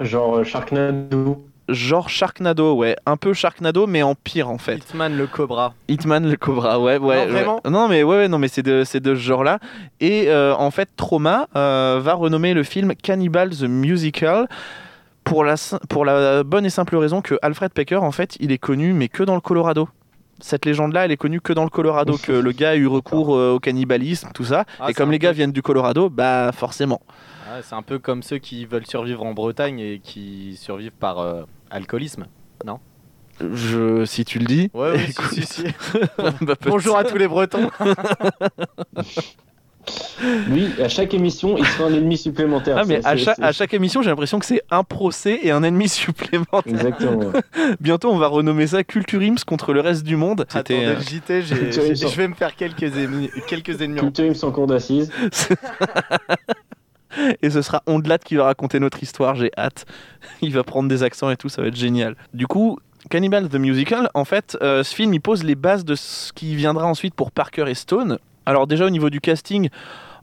Genre 0.00 0.38
euh, 0.38 0.44
Sharknado. 0.44 1.46
Genre 1.68 2.08
Sharknado, 2.08 2.74
ouais. 2.74 2.96
Un 3.06 3.16
peu 3.16 3.32
Sharknado, 3.32 3.86
mais 3.86 4.02
en 4.02 4.14
pire, 4.14 4.50
en 4.50 4.58
fait. 4.58 4.76
Hitman 4.76 5.16
le 5.16 5.26
Cobra. 5.26 5.74
Hitman 5.88 6.28
le 6.28 6.36
Cobra, 6.36 6.78
ouais, 6.78 6.98
ouais. 6.98 7.16
Non, 7.16 7.22
ouais. 7.22 7.26
vraiment 7.26 7.60
Non, 7.68 7.88
mais 7.88 8.02
ouais, 8.02 8.16
ouais, 8.18 8.28
non, 8.28 8.38
mais 8.38 8.48
c'est 8.48 8.62
de, 8.62 8.84
c'est 8.84 9.00
de 9.00 9.14
ce 9.14 9.20
genre-là. 9.20 9.58
Et 10.00 10.28
euh, 10.28 10.54
en 10.54 10.70
fait, 10.70 10.90
Trauma 10.96 11.48
euh, 11.56 12.00
va 12.02 12.14
renommer 12.14 12.52
le 12.52 12.62
film 12.64 12.94
Cannibal 12.94 13.50
the 13.50 13.62
Musical 13.62 14.46
pour 15.24 15.42
la, 15.42 15.54
pour 15.88 16.04
la 16.04 16.42
bonne 16.42 16.66
et 16.66 16.70
simple 16.70 16.96
raison 16.96 17.22
que 17.22 17.36
Alfred 17.40 17.72
Pecker, 17.72 18.02
en 18.02 18.12
fait, 18.12 18.36
il 18.40 18.52
est 18.52 18.58
connu, 18.58 18.92
mais 18.92 19.08
que 19.08 19.22
dans 19.22 19.34
le 19.34 19.40
Colorado. 19.40 19.88
Cette 20.40 20.66
légende-là, 20.66 21.04
elle 21.06 21.12
est 21.12 21.16
connue 21.16 21.40
que 21.40 21.52
dans 21.52 21.64
le 21.64 21.70
Colorado, 21.70 22.18
que 22.22 22.32
le 22.32 22.52
gars 22.52 22.70
a 22.70 22.76
eu 22.76 22.88
recours 22.88 23.34
euh, 23.34 23.52
au 23.52 23.60
cannibalisme, 23.60 24.28
tout 24.34 24.44
ça. 24.44 24.64
Ah, 24.80 24.90
et 24.90 24.92
comme 24.92 25.10
les 25.10 25.18
gars 25.18 25.32
viennent 25.32 25.52
du 25.52 25.62
Colorado, 25.62 26.10
bah 26.10 26.50
forcément. 26.52 27.00
Ah, 27.56 27.60
c'est 27.62 27.76
un 27.76 27.82
peu 27.82 28.00
comme 28.00 28.24
ceux 28.24 28.38
qui 28.38 28.64
veulent 28.66 28.84
survivre 28.86 29.22
en 29.22 29.32
Bretagne 29.32 29.78
et 29.78 30.00
qui 30.02 30.56
survivent 30.60 30.90
par 30.90 31.20
euh, 31.20 31.44
alcoolisme. 31.70 32.26
Je, 33.40 34.04
si 34.04 34.24
tu 34.24 34.40
le 34.40 34.44
dis. 34.46 34.70
Ouais, 34.74 34.92
oui, 34.96 35.00
Écoute. 35.10 35.26
si, 35.32 35.42
si, 35.42 35.62
si. 35.62 35.64
bah, 36.40 36.54
Bonjour 36.66 36.96
à 36.96 37.04
tous 37.04 37.16
les 37.16 37.28
Bretons. 37.28 37.70
Lui, 40.48 40.68
à 40.80 40.88
chaque 40.88 41.12
émission, 41.12 41.56
il 41.58 41.66
sera 41.66 41.88
un 41.90 41.92
ennemi 41.92 42.16
supplémentaire. 42.16 42.76
Ah, 42.78 42.84
mais 42.86 43.04
à 43.04 43.18
c'est- 43.18 43.38
à 43.42 43.52
chaque 43.52 43.74
émission, 43.74 44.00
j'ai 44.00 44.08
l'impression 44.08 44.38
que 44.38 44.46
c'est 44.46 44.62
un 44.70 44.82
procès 44.82 45.40
et 45.42 45.50
un 45.50 45.62
ennemi 45.62 45.88
supplémentaire. 45.88 46.62
Exactement. 46.66 47.32
Bientôt, 47.80 48.10
on 48.10 48.16
va 48.16 48.28
renommer 48.28 48.66
ça 48.68 48.82
Culture 48.82 49.20
Ims 49.20 49.44
contre 49.46 49.74
le 49.74 49.80
reste 49.80 50.02
du 50.04 50.16
monde. 50.16 50.46
Attendez, 50.54 50.62
C'était, 50.64 50.86
euh, 50.86 50.94
le 50.94 51.70
JT, 51.70 51.96
je 52.08 52.16
vais 52.16 52.28
me 52.28 52.34
faire 52.34 52.56
quelques 52.56 52.96
ennemis. 52.96 53.30
Quelques 53.46 53.80
ennemis. 53.82 54.00
en- 54.00 54.04
Culture 54.04 54.24
Ims 54.24 54.48
en 54.48 54.52
cours 54.52 54.66
d'assises. 54.66 55.12
et 57.42 57.50
ce 57.50 57.62
sera 57.62 57.82
Ondelat 57.86 58.18
qui 58.18 58.36
va 58.36 58.44
raconter 58.44 58.80
notre 58.80 59.02
histoire. 59.02 59.34
J'ai 59.34 59.50
hâte. 59.56 59.86
Il 60.42 60.52
va 60.52 60.62
prendre 60.64 60.88
des 60.88 61.02
accents 61.02 61.30
et 61.30 61.36
tout, 61.36 61.48
ça 61.48 61.62
va 61.62 61.68
être 61.68 61.76
génial. 61.76 62.16
Du 62.32 62.46
coup. 62.46 62.78
Cannibal 63.10 63.50
the 63.50 63.56
Musical, 63.56 64.08
en 64.14 64.24
fait, 64.24 64.56
euh, 64.62 64.82
ce 64.82 64.94
film 64.94 65.12
il 65.12 65.20
pose 65.20 65.44
les 65.44 65.56
bases 65.56 65.84
de 65.84 65.94
ce 65.94 66.32
qui 66.32 66.56
viendra 66.56 66.86
ensuite 66.86 67.14
pour 67.14 67.32
Parker 67.32 67.66
et 67.68 67.74
Stone. 67.74 68.18
Alors 68.46 68.66
déjà 68.66 68.86
au 68.86 68.90
niveau 68.90 69.10
du 69.10 69.20
casting, 69.20 69.68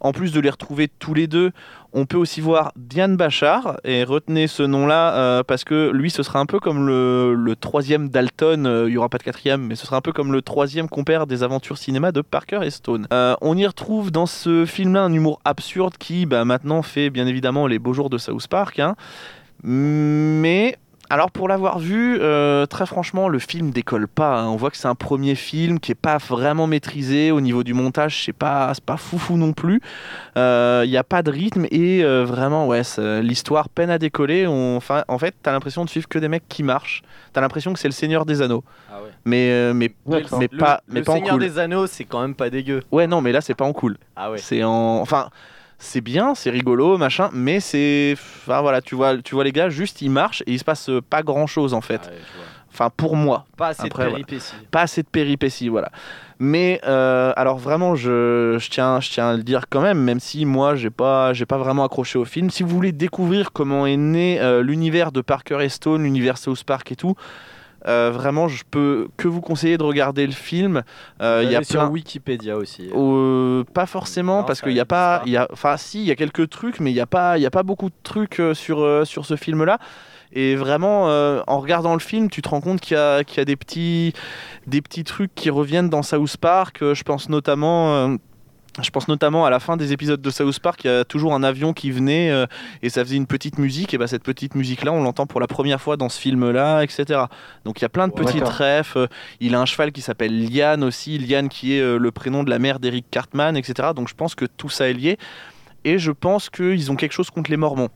en 0.02 0.12
plus 0.12 0.34
de 0.34 0.40
les 0.40 0.50
retrouver 0.50 0.90
tous 1.00 1.14
les 1.14 1.28
deux, 1.28 1.52
on 1.94 2.06
peut 2.06 2.18
aussi 2.18 2.42
voir 2.42 2.72
Diane 2.76 3.16
Bachar, 3.16 3.78
et 3.84 4.04
retenez 4.04 4.48
ce 4.48 4.64
nom-là 4.64 5.16
euh, 5.16 5.44
parce 5.44 5.64
que 5.64 5.92
lui 5.92 6.10
ce 6.10 6.24
sera 6.24 6.40
un 6.40 6.46
peu 6.46 6.60
comme 6.60 6.88
le, 6.88 7.56
troisième 7.60 8.10
Dalton, 8.10 8.66
euh, 8.66 8.90
il 8.90 8.94
y 8.94 8.98
aura 8.98 9.10
pas 9.10 9.20
de 9.20 9.24
quatrième, 9.24 9.68
mais 9.68 9.76
ce 9.76 9.86
sera 9.86 9.98
un 9.98 10.02
peu 10.02 10.12
comme 10.12 10.32
le 10.32 10.42
troisième 10.42 10.90
compère 10.90 11.28
des 11.28 11.44
aventures 11.44 11.78
cinéma 11.78 12.12
de 12.12 12.22
Parker 12.22 12.62
et 12.64 12.72
Stone. 12.72 13.08
Euh, 13.14 13.36
on 13.42 13.56
y 13.56 13.66
retrouve 13.66 14.12
dans 14.12 14.26
ce 14.26 14.66
film-là 14.66 15.04
un 15.04 15.14
humour 15.14 15.40
absurde 15.46 15.94
qui 16.00 16.26
bah, 16.26 16.46
maintenant 16.46 16.82
fait 16.82 17.10
bien 17.10 17.28
évidemment 17.28 17.68
les 17.68 17.78
beaux 17.78 17.94
jours 17.94 18.10
de 18.10 18.18
South 18.18 18.48
Park, 18.48 18.80
hein. 18.80 18.96
mais 19.64 20.78
alors 21.12 21.30
pour 21.32 21.48
l'avoir 21.48 21.78
vu, 21.80 22.18
euh, 22.22 22.66
très 22.66 22.86
franchement, 22.86 23.28
le 23.30 23.40
film 23.40 23.72
décolle 23.72 24.08
pas. 24.08 24.40
hein. 24.40 24.48
On 24.48 24.56
voit 24.56 24.72
que 24.72 24.78
c'est 24.78 24.88
un 24.88 24.96
premier 24.96 25.36
film 25.36 25.80
qui 25.80 25.92
est 25.92 25.96
pas 25.96 26.18
vraiment 26.18 26.68
maîtrisé 26.68 27.32
au 27.32 27.42
niveau 27.42 27.64
du 27.64 27.74
montage. 27.74 28.24
C'est 28.26 28.34
pas, 28.34 28.72
c'est 28.74 28.84
pas 28.84 28.98
foufou 28.98 29.38
non 29.38 29.54
plus. 29.54 29.82
Il 30.36 30.90
n'y 30.90 30.98
a 30.98 31.04
pas 31.04 31.22
de 31.22 31.30
rythme 31.32 31.66
et 31.72 32.04
euh, 32.04 32.24
vraiment, 32.26 32.68
ouais, 32.68 32.82
l'histoire 33.22 33.70
peine 33.70 33.90
à 33.90 33.98
décoller. 33.98 34.48
On- 34.48 34.78
Enfin, 34.78 35.04
en 35.08 35.18
fait, 35.20 35.36
t'as 35.44 35.52
l'impression 35.52 35.84
de 35.86 35.90
suivre 35.90 36.08
que 36.08 36.18
des 36.18 36.28
mecs 36.28 36.48
qui 36.48 36.64
marchent. 36.64 37.02
T'as 37.34 37.42
l'impression 37.42 37.74
que 37.74 37.80
c'est 37.80 37.88
le 37.88 37.94
Seigneur 37.94 38.26
des 38.26 38.42
Anneaux. 38.42 38.64
Ah 38.92 38.96
ouais. 39.04 39.10
Mais, 39.26 39.50
euh, 39.52 39.74
mais, 39.74 39.92
D'accord. 40.06 40.40
mais 40.40 40.50
Le- 40.52 40.58
pas, 40.58 40.82
le 40.88 40.94
mais 40.96 41.02
pas 41.04 41.12
en 41.12 41.16
Seigneur 41.16 41.32
cool. 41.34 41.42
des 41.42 41.60
Anneaux, 41.60 41.88
c'est 41.88 42.06
quand 42.06 42.22
même 42.22 42.36
pas 42.36 42.50
dégueu. 42.50 42.82
Ouais, 42.92 43.06
non, 43.06 43.22
mais 43.22 43.32
là 43.32 43.42
c'est 43.42 43.54
pas 43.54 43.66
en 43.66 43.74
cool. 43.74 43.98
Ah 44.16 44.32
ouais. 44.32 44.38
C'est 44.38 44.64
en, 44.64 44.72
enfin, 45.02 45.30
c'est 45.82 46.02
bien, 46.02 46.36
c'est 46.36 46.52
rigolo, 46.52 46.98
machin, 46.98 47.30
mais 47.34 47.60
c'est. 47.60 48.14
Enfin 48.14 48.62
voilà, 48.62 48.82
tu 48.82 48.96
vois, 48.96 49.18
tu 49.18 49.36
vois 49.36 49.44
les 49.44 49.52
gars, 49.52 49.70
juste 49.70 50.02
ils 50.02 50.10
marchent 50.12 50.44
et 50.46 50.54
il 50.54 50.60
se 50.60 50.64
passe 50.64 50.90
euh, 50.90 51.02
pas 51.02 51.24
grand 51.24 51.48
chose 51.48 51.74
en 51.74 51.82
fait. 51.82 52.02
Ouais, 52.06 52.18
vois. 52.36 52.46
Enfin, 52.72 52.90
pour 52.96 53.16
moi. 53.18 53.46
Pas 53.58 53.70
assez 53.70 53.88
Après, 53.88 54.06
de 54.06 54.10
voilà. 54.10 54.26
péripéties. 54.26 54.54
pas 54.70 54.82
assez 54.82 55.04
de 55.04 55.08
péripéties, 55.08 55.68
voilà. 55.68 55.92
Mais 56.40 56.80
euh, 56.88 57.34
alors 57.36 57.58
vraiment, 57.58 57.96
je, 57.96 58.58
je 58.60 58.70
tiens, 58.70 59.02
je 59.02 59.10
tiens 59.10 59.32
à 59.32 59.36
le 59.36 59.44
dire 59.44 59.66
quand 59.70 59.82
même, 59.82 60.00
même 60.00 60.20
si 60.20 60.46
moi, 60.46 60.76
j'ai 60.76 60.90
pas, 60.90 61.34
j'ai 61.34 61.46
pas 61.46 61.58
vraiment 61.58 61.84
accroché 61.84 62.18
au 62.18 62.26
film. 62.26 62.50
Si 62.50 62.64
vous 62.64 62.70
voulez 62.70 62.94
découvrir 62.94 63.52
comment 63.52 63.86
est 63.86 63.98
né 63.98 64.40
euh, 64.40 64.64
l'univers 64.64 65.12
de 65.12 65.22
Parker 65.22 65.58
et 65.62 65.70
Stone, 65.70 66.04
l'univers 66.04 66.38
South 66.38 66.64
Park 66.64 66.92
et 66.92 66.96
tout, 66.96 67.16
euh, 67.88 68.12
vraiment, 68.14 68.48
je 68.48 68.64
peux 68.70 69.08
que 69.18 69.28
vous 69.28 69.42
conseiller 69.42 69.78
de 69.78 69.84
regarder 69.84 70.26
le 70.26 70.34
film. 70.34 70.84
Euh, 71.22 71.42
Il 71.44 71.52
y 71.52 71.56
a 71.56 71.58
Allez 71.58 71.66
sur 71.66 71.82
plein. 71.82 71.90
Wikipédia 71.90 72.56
aussi. 72.58 72.90
Euh, 72.96 73.64
pas 73.74 73.86
forcément 73.86 74.40
Non, 74.40 74.44
parce 74.44 74.62
qu'il 74.62 74.74
n'y 74.74 74.80
a 74.80 74.86
pas, 74.86 75.20
pas. 75.20 75.24
il 75.26 75.32
y 75.34 75.38
a, 75.38 75.48
enfin 75.52 75.78
si, 75.78 76.00
il 76.02 76.06
y 76.08 76.12
a 76.12 76.16
quelques 76.16 76.50
trucs, 76.50 76.80
mais 76.80 76.92
il 76.92 76.94
n'y 76.96 77.00
a 77.00 77.06
pas, 77.08 77.38
il 77.38 77.42
y 77.42 77.46
a 77.46 77.52
pas 77.52 77.64
beaucoup 77.64 77.90
de 77.90 77.96
trucs 78.04 78.42
sur 78.54 79.06
sur 79.06 79.26
ce 79.26 79.36
film-là. 79.36 79.80
Et 80.34 80.56
vraiment, 80.56 81.10
euh, 81.10 81.42
en 81.48 81.60
regardant 81.60 81.92
le 81.94 82.00
film, 82.00 82.30
tu 82.30 82.42
te 82.42 82.48
rends 82.48 82.62
compte 82.62 82.80
qu'il 82.80 82.96
y 82.96 83.00
a, 83.00 83.24
qu'il 83.26 83.40
y 83.40 83.42
a 83.42 83.46
des 83.46 83.58
petits, 83.58 84.14
des 84.66 84.82
petits 84.82 85.04
trucs 85.04 85.36
qui 85.36 85.50
reviennent 85.50 85.90
dans 85.90 86.04
South 86.04 86.38
Park. 86.38 86.82
Euh, 86.82 86.94
je 86.96 87.04
pense 87.04 87.28
notamment. 87.28 87.94
euh, 87.96 88.16
je 88.82 88.90
pense 88.90 89.08
notamment 89.10 89.46
à 89.46 89.50
la 89.50 89.60
fin 89.60 89.76
des 89.76 89.92
épisodes 89.92 90.22
de 90.22 90.30
South 90.30 90.60
Park, 90.60 90.86
il 90.86 90.88
y 90.88 90.90
a 90.90 91.04
toujours 91.04 91.34
un 91.34 91.44
avion 91.44 91.74
qui 91.74 91.92
venait 91.92 92.32
euh, 92.32 92.46
et 92.82 92.90
ça 92.90 93.04
faisait 93.04 93.18
une 93.18 93.28
petite 93.28 93.58
musique. 93.58 93.94
Et 93.94 93.98
bah, 93.98 94.08
cette 94.08 94.24
petite 94.24 94.56
musique-là, 94.56 94.94
on 94.94 95.04
l'entend 95.04 95.26
pour 95.26 95.42
la 95.42 95.48
première 95.48 95.82
fois 95.82 95.98
dans 95.98 96.08
ce 96.08 96.20
film-là, 96.20 96.82
etc. 96.82 97.24
Donc 97.66 97.80
il 97.80 97.82
y 97.82 97.86
a 97.86 97.90
plein 97.90 98.08
de 98.08 98.14
Ouais, 98.14 98.24
petits 98.24 98.40
d'accord. 98.40 98.54
refs. 98.60 98.96
Euh, 98.96 99.08
Il 99.42 99.56
a 99.56 99.60
un 99.60 99.66
cheval 99.66 99.92
qui 99.92 100.02
s'appelle 100.02 100.50
Liane 100.50 100.84
aussi, 100.86 101.18
Liane 101.18 101.50
qui 101.50 101.76
est 101.76 101.82
euh, 101.82 101.98
le 101.98 102.12
prénom 102.12 102.44
de 102.44 102.50
la 102.50 102.60
mère 102.60 102.80
d'Eric 102.80 103.06
Cartman, 103.12 103.58
etc. 103.58 103.90
Donc 103.94 104.08
je 104.08 104.16
pense 104.16 104.36
que 104.36 104.46
tout 104.46 104.70
ça 104.70 104.90
est 104.90 104.94
lié. 104.94 105.18
Et 105.84 105.98
je 105.98 106.12
pense 106.12 106.50
qu'ils 106.50 106.92
ont 106.92 106.96
quelque 106.96 107.14
chose 107.14 107.30
contre 107.30 107.52
les 107.52 107.58
Mormons. 107.58 107.90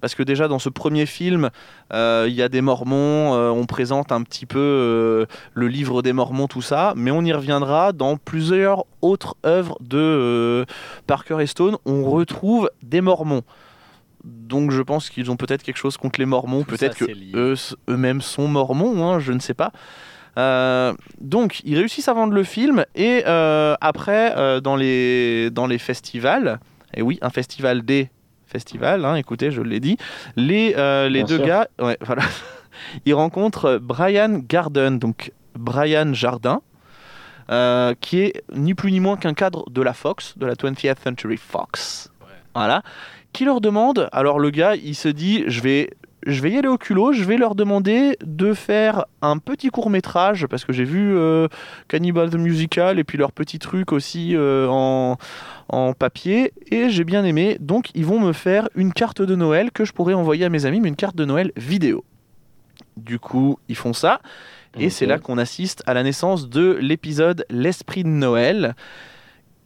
Parce 0.00 0.14
que 0.14 0.22
déjà 0.22 0.46
dans 0.46 0.58
ce 0.60 0.68
premier 0.68 1.06
film, 1.06 1.50
euh, 1.92 2.26
il 2.28 2.34
y 2.34 2.42
a 2.42 2.48
des 2.48 2.60
Mormons, 2.60 3.34
euh, 3.34 3.50
on 3.50 3.66
présente 3.66 4.12
un 4.12 4.22
petit 4.22 4.46
peu 4.46 4.58
euh, 4.58 5.26
le 5.54 5.66
livre 5.68 6.02
des 6.02 6.12
Mormons, 6.12 6.46
tout 6.46 6.62
ça, 6.62 6.92
mais 6.96 7.10
on 7.10 7.22
y 7.22 7.32
reviendra 7.32 7.92
dans 7.92 8.16
plusieurs 8.16 8.84
autres 9.02 9.36
œuvres 9.44 9.76
de 9.80 10.64
Parker 11.06 11.38
et 11.40 11.46
Stone. 11.46 11.76
On 11.84 12.04
retrouve 12.04 12.70
des 12.82 13.00
Mormons. 13.00 13.42
Donc 14.24 14.70
je 14.70 14.82
pense 14.82 15.10
qu'ils 15.10 15.30
ont 15.30 15.36
peut-être 15.36 15.62
quelque 15.62 15.76
chose 15.78 15.96
contre 15.96 16.20
les 16.20 16.26
Mormons, 16.26 16.62
peut-être 16.64 16.92
ça, 16.96 16.98
que 16.98 17.06
c'est 17.06 17.14
lié. 17.14 17.32
eux- 17.34 17.54
eux-mêmes 17.88 18.20
sont 18.20 18.46
Mormons, 18.48 19.04
hein, 19.04 19.18
je 19.18 19.32
ne 19.32 19.40
sais 19.40 19.54
pas. 19.54 19.72
Euh, 20.36 20.92
donc, 21.20 21.60
ils 21.64 21.76
réussissent 21.76 22.06
à 22.08 22.12
vendre 22.12 22.32
le 22.32 22.44
film 22.44 22.84
et 22.94 23.24
euh, 23.26 23.74
après, 23.80 24.34
euh, 24.36 24.60
dans, 24.60 24.76
les, 24.76 25.50
dans 25.50 25.66
les 25.66 25.78
festivals, 25.78 26.60
et 26.94 27.02
oui, 27.02 27.18
un 27.22 27.30
festival 27.30 27.82
des 27.82 28.10
festivals, 28.48 29.04
hein, 29.04 29.14
écoutez, 29.16 29.50
je 29.50 29.62
l'ai 29.62 29.80
dit, 29.80 29.96
les, 30.36 30.74
euh, 30.76 31.08
les 31.08 31.20
Bien 31.20 31.26
deux 31.26 31.36
sûr. 31.36 31.46
gars, 31.46 31.68
ouais, 31.80 31.96
voilà, 32.02 32.22
ils 33.04 33.14
rencontrent 33.14 33.78
Brian 33.80 34.40
Garden, 34.48 34.98
donc 34.98 35.32
Brian 35.54 36.12
Jardin, 36.14 36.60
euh, 37.50 37.94
qui 38.00 38.20
est 38.20 38.42
ni 38.54 38.74
plus 38.74 38.92
ni 38.92 39.00
moins 39.00 39.16
qu'un 39.16 39.34
cadre 39.34 39.68
de 39.70 39.82
la 39.82 39.92
Fox, 39.94 40.36
de 40.36 40.46
la 40.46 40.54
20th 40.54 41.02
Century 41.02 41.36
Fox. 41.36 42.10
Ouais. 42.20 42.26
Voilà. 42.54 42.82
Qui 43.32 43.44
leur 43.44 43.60
demande, 43.60 44.08
alors 44.12 44.38
le 44.38 44.50
gars, 44.50 44.74
il 44.76 44.94
se 44.94 45.08
dit, 45.08 45.44
je 45.46 45.60
vais, 45.60 45.90
je 46.28 46.42
vais 46.42 46.52
y 46.52 46.58
aller 46.58 46.68
au 46.68 46.78
culot, 46.78 47.12
je 47.12 47.24
vais 47.24 47.38
leur 47.38 47.54
demander 47.54 48.16
de 48.24 48.52
faire 48.52 49.06
un 49.22 49.38
petit 49.38 49.70
court 49.70 49.90
métrage, 49.90 50.46
parce 50.46 50.64
que 50.64 50.72
j'ai 50.72 50.84
vu 50.84 51.16
euh, 51.16 51.48
Cannibal 51.88 52.30
the 52.30 52.36
Musical 52.36 52.98
et 52.98 53.04
puis 53.04 53.16
leur 53.18 53.32
petit 53.32 53.58
truc 53.58 53.92
aussi 53.92 54.36
euh, 54.36 54.68
en, 54.68 55.16
en 55.68 55.94
papier, 55.94 56.52
et 56.70 56.90
j'ai 56.90 57.04
bien 57.04 57.24
aimé. 57.24 57.56
Donc 57.60 57.90
ils 57.94 58.04
vont 58.04 58.20
me 58.20 58.32
faire 58.32 58.68
une 58.74 58.92
carte 58.92 59.22
de 59.22 59.34
Noël 59.34 59.72
que 59.72 59.84
je 59.84 59.92
pourrais 59.92 60.14
envoyer 60.14 60.44
à 60.44 60.50
mes 60.50 60.66
amis, 60.66 60.80
mais 60.80 60.88
une 60.88 60.96
carte 60.96 61.16
de 61.16 61.24
Noël 61.24 61.50
vidéo. 61.56 62.04
Du 62.96 63.18
coup, 63.18 63.58
ils 63.68 63.76
font 63.76 63.92
ça. 63.92 64.20
Et 64.78 64.90
c'est 64.90 65.06
là 65.06 65.18
qu'on 65.18 65.38
assiste 65.38 65.82
à 65.86 65.94
la 65.94 66.02
naissance 66.02 66.48
de 66.48 66.78
l'épisode 66.80 67.44
L'Esprit 67.50 68.04
de 68.04 68.08
Noël, 68.08 68.76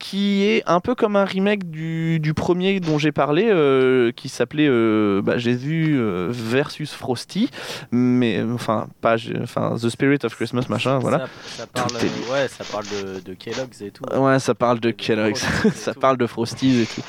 qui 0.02 0.42
est 0.42 0.64
un 0.66 0.80
peu 0.80 0.97
comme 0.97 1.14
un 1.14 1.25
remake 1.25 1.71
du, 1.71 2.18
du 2.18 2.35
premier 2.35 2.80
dont 2.80 2.99
j'ai 2.99 3.12
parlé, 3.12 3.49
euh, 3.49 4.11
qui 4.11 4.28
s'appelait 4.28 4.66
euh, 4.68 5.23
bah, 5.23 5.38
Jésus 5.38 5.94
euh, 5.97 6.26
versus 6.28 6.92
Frosty, 6.92 7.49
mais 7.92 8.42
enfin 8.52 8.88
pas 9.00 9.14
enfin 9.40 9.76
The 9.80 9.88
Spirit 9.88 10.18
of 10.25 10.35
Christmas 10.35 10.64
machin, 10.68 10.99
voilà. 10.99 11.18
Ça, 11.18 11.26
ça 11.44 11.66
parle, 11.68 11.92
est 11.99 12.32
ouais, 12.32 12.49
ça 12.49 12.64
parle 12.64 12.85
de, 12.87 13.21
de 13.21 13.35
Kellogg's 13.35 13.80
et 13.80 13.92
tout. 13.92 14.02
Ouais, 14.12 14.40
ça 14.40 14.56
parle 14.56 14.80
de 14.80 14.88
De 14.88 14.90
Kellogg's, 14.90 15.47
ça 15.75 15.94
tout. 15.94 16.00
parle 16.00 16.16
de 16.16 16.26
Frosties 16.26 16.80
et 16.80 16.87
tout. 16.87 17.02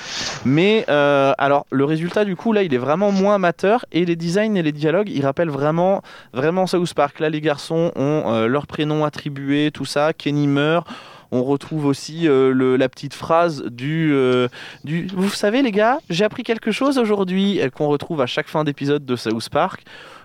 Mais 0.45 0.85
euh, 0.87 1.33
alors, 1.39 1.65
le 1.71 1.85
résultat 1.85 2.25
du 2.25 2.35
coup, 2.35 2.53
là, 2.53 2.61
il 2.61 2.75
est 2.75 2.77
vraiment 2.77 3.11
moins 3.11 3.35
amateur 3.35 3.85
et 3.91 4.05
les 4.05 4.15
designs 4.15 4.55
et 4.55 4.61
les 4.61 4.71
dialogues, 4.71 5.09
ils 5.09 5.25
rappellent 5.25 5.49
vraiment, 5.49 6.03
vraiment 6.31 6.67
South 6.67 6.93
Park. 6.93 7.19
Là, 7.19 7.31
les 7.31 7.41
garçons 7.41 7.91
ont 7.95 8.23
euh, 8.27 8.47
leur 8.47 8.67
prénom 8.67 9.03
attribué, 9.03 9.71
tout 9.73 9.85
ça. 9.85 10.13
Kenny 10.13 10.45
meurt. 10.45 10.87
On 11.35 11.43
retrouve 11.43 11.85
aussi 11.87 12.27
euh, 12.27 12.53
le- 12.53 12.75
la 12.77 12.87
petite 12.89 13.15
phrase 13.15 13.63
du, 13.65 14.11
euh, 14.13 14.47
du. 14.83 15.07
Vous 15.15 15.29
savez, 15.29 15.61
les 15.63 15.71
gars, 15.71 15.97
j'ai 16.09 16.25
appris 16.25 16.43
quelque 16.43 16.71
chose 16.71 16.97
aujourd'hui, 16.99 17.59
euh, 17.59 17.69
qu'on 17.69 17.87
retrouve 17.87 18.21
à 18.21 18.27
chaque 18.27 18.47
fin 18.47 18.63
d'épisode 18.63 19.03
de 19.03 19.15
South 19.15 19.49
Park. 19.49 19.81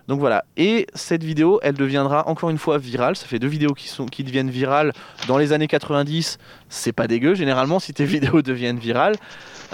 Donc 0.07 0.21
voilà. 0.21 0.45
Et 0.57 0.87
cette 0.95 1.23
vidéo, 1.23 1.61
elle 1.62 1.75
deviendra 1.75 2.29
encore 2.29 2.49
une 2.50 2.57
fois 2.59 2.79
virale. 2.79 3.15
Ça 3.17 3.27
fait 3.27 3.38
deux 3.38 3.47
vidéos 3.49 3.75
qui, 3.75 3.88
sont, 3.88 4.07
qui 4.07 4.23
deviennent 4.25 4.49
virales 4.50 4.93
dans 5.29 5.37
les 5.38 5.53
années 5.53 5.67
90. 5.67 6.38
C'est 6.71 6.93
pas 6.93 7.07
dégueu, 7.07 7.35
généralement, 7.35 7.79
si 7.79 7.93
tes 7.95 8.05
vidéos 8.15 8.41
deviennent 8.43 8.79
virales. 8.79 9.17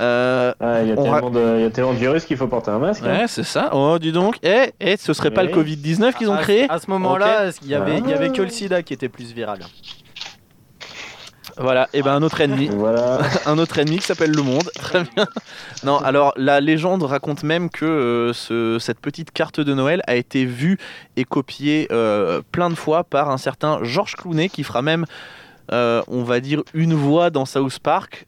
Euh, 0.00 0.52
Ah, 0.58 0.82
il 0.82 0.88
y, 0.88 0.92
a 0.92 0.96
tellement 0.96 1.30
de- 1.30 1.54
il 1.58 1.62
y 1.62 1.64
a 1.66 1.70
tellement 1.70 1.92
de 1.94 1.98
virus 1.98 2.24
qu'il 2.24 2.36
faut 2.36 2.48
porter 2.48 2.70
un 2.72 2.78
masque. 2.80 3.02
hein. 3.06 3.18
ouais, 3.20 3.28
c'est 3.28 3.44
ça. 3.44 3.70
Oh, 3.72 3.96
dis 4.00 4.10
donc. 4.10 4.36
Eh, 4.42 4.72
eh, 4.80 4.96
ce 4.96 5.12
serait 5.12 5.30
pas 5.30 5.44
le 5.44 5.56
Oui. 5.56 5.62
Covid-19 5.76 6.14
qu'ils 6.14 6.28
ont 6.30 6.36
créé 6.36 6.66
À 6.68 6.80
ce 6.80 6.90
moment-là, 6.90 7.50
il 7.62 7.68
y 7.68 7.74
avait, 7.76 7.98
il 7.98 8.08
y 8.08 8.12
avait 8.12 8.30
que 8.30 8.42
le 8.42 8.48
SIDA 8.48 8.82
qui 8.82 8.92
était 8.92 9.08
plus 9.08 9.32
viral. 9.32 9.60
Voilà. 11.58 11.88
Et 11.92 12.02
ben 12.02 12.12
un 12.14 12.22
autre 12.22 12.40
ennemi. 12.40 12.68
Voilà. 12.68 13.20
un 13.46 13.58
autre 13.58 13.78
ennemi 13.78 13.98
qui 13.98 14.06
s'appelle 14.06 14.32
le 14.32 14.42
monde. 14.42 14.70
Très 14.74 15.04
bien. 15.04 15.26
Non, 15.84 15.98
alors 15.98 16.32
la 16.36 16.60
légende 16.60 17.02
raconte 17.02 17.42
même 17.42 17.70
que 17.70 17.84
euh, 17.84 18.32
ce- 18.32 18.78
cette 18.78 18.98
petite 19.00 19.30
carte 19.30 19.60
de 19.60 19.74
Noël 19.74 20.02
a 20.06 20.14
été 20.16 20.44
vue 20.44 20.78
et 21.16 21.24
copiée 21.24 21.88
euh, 21.92 22.40
plein 22.52 22.70
de 22.70 22.74
fois 22.74 23.04
par 23.04 23.30
un 23.30 23.38
certain 23.38 23.78
Georges 23.82 24.16
Clooney 24.16 24.48
qui 24.48 24.64
fera 24.64 24.82
même, 24.82 25.04
euh, 25.72 26.02
on 26.08 26.22
va 26.24 26.40
dire, 26.40 26.62
une 26.72 26.94
voix 26.94 27.30
dans 27.30 27.44
South 27.44 27.78
Park. 27.78 28.26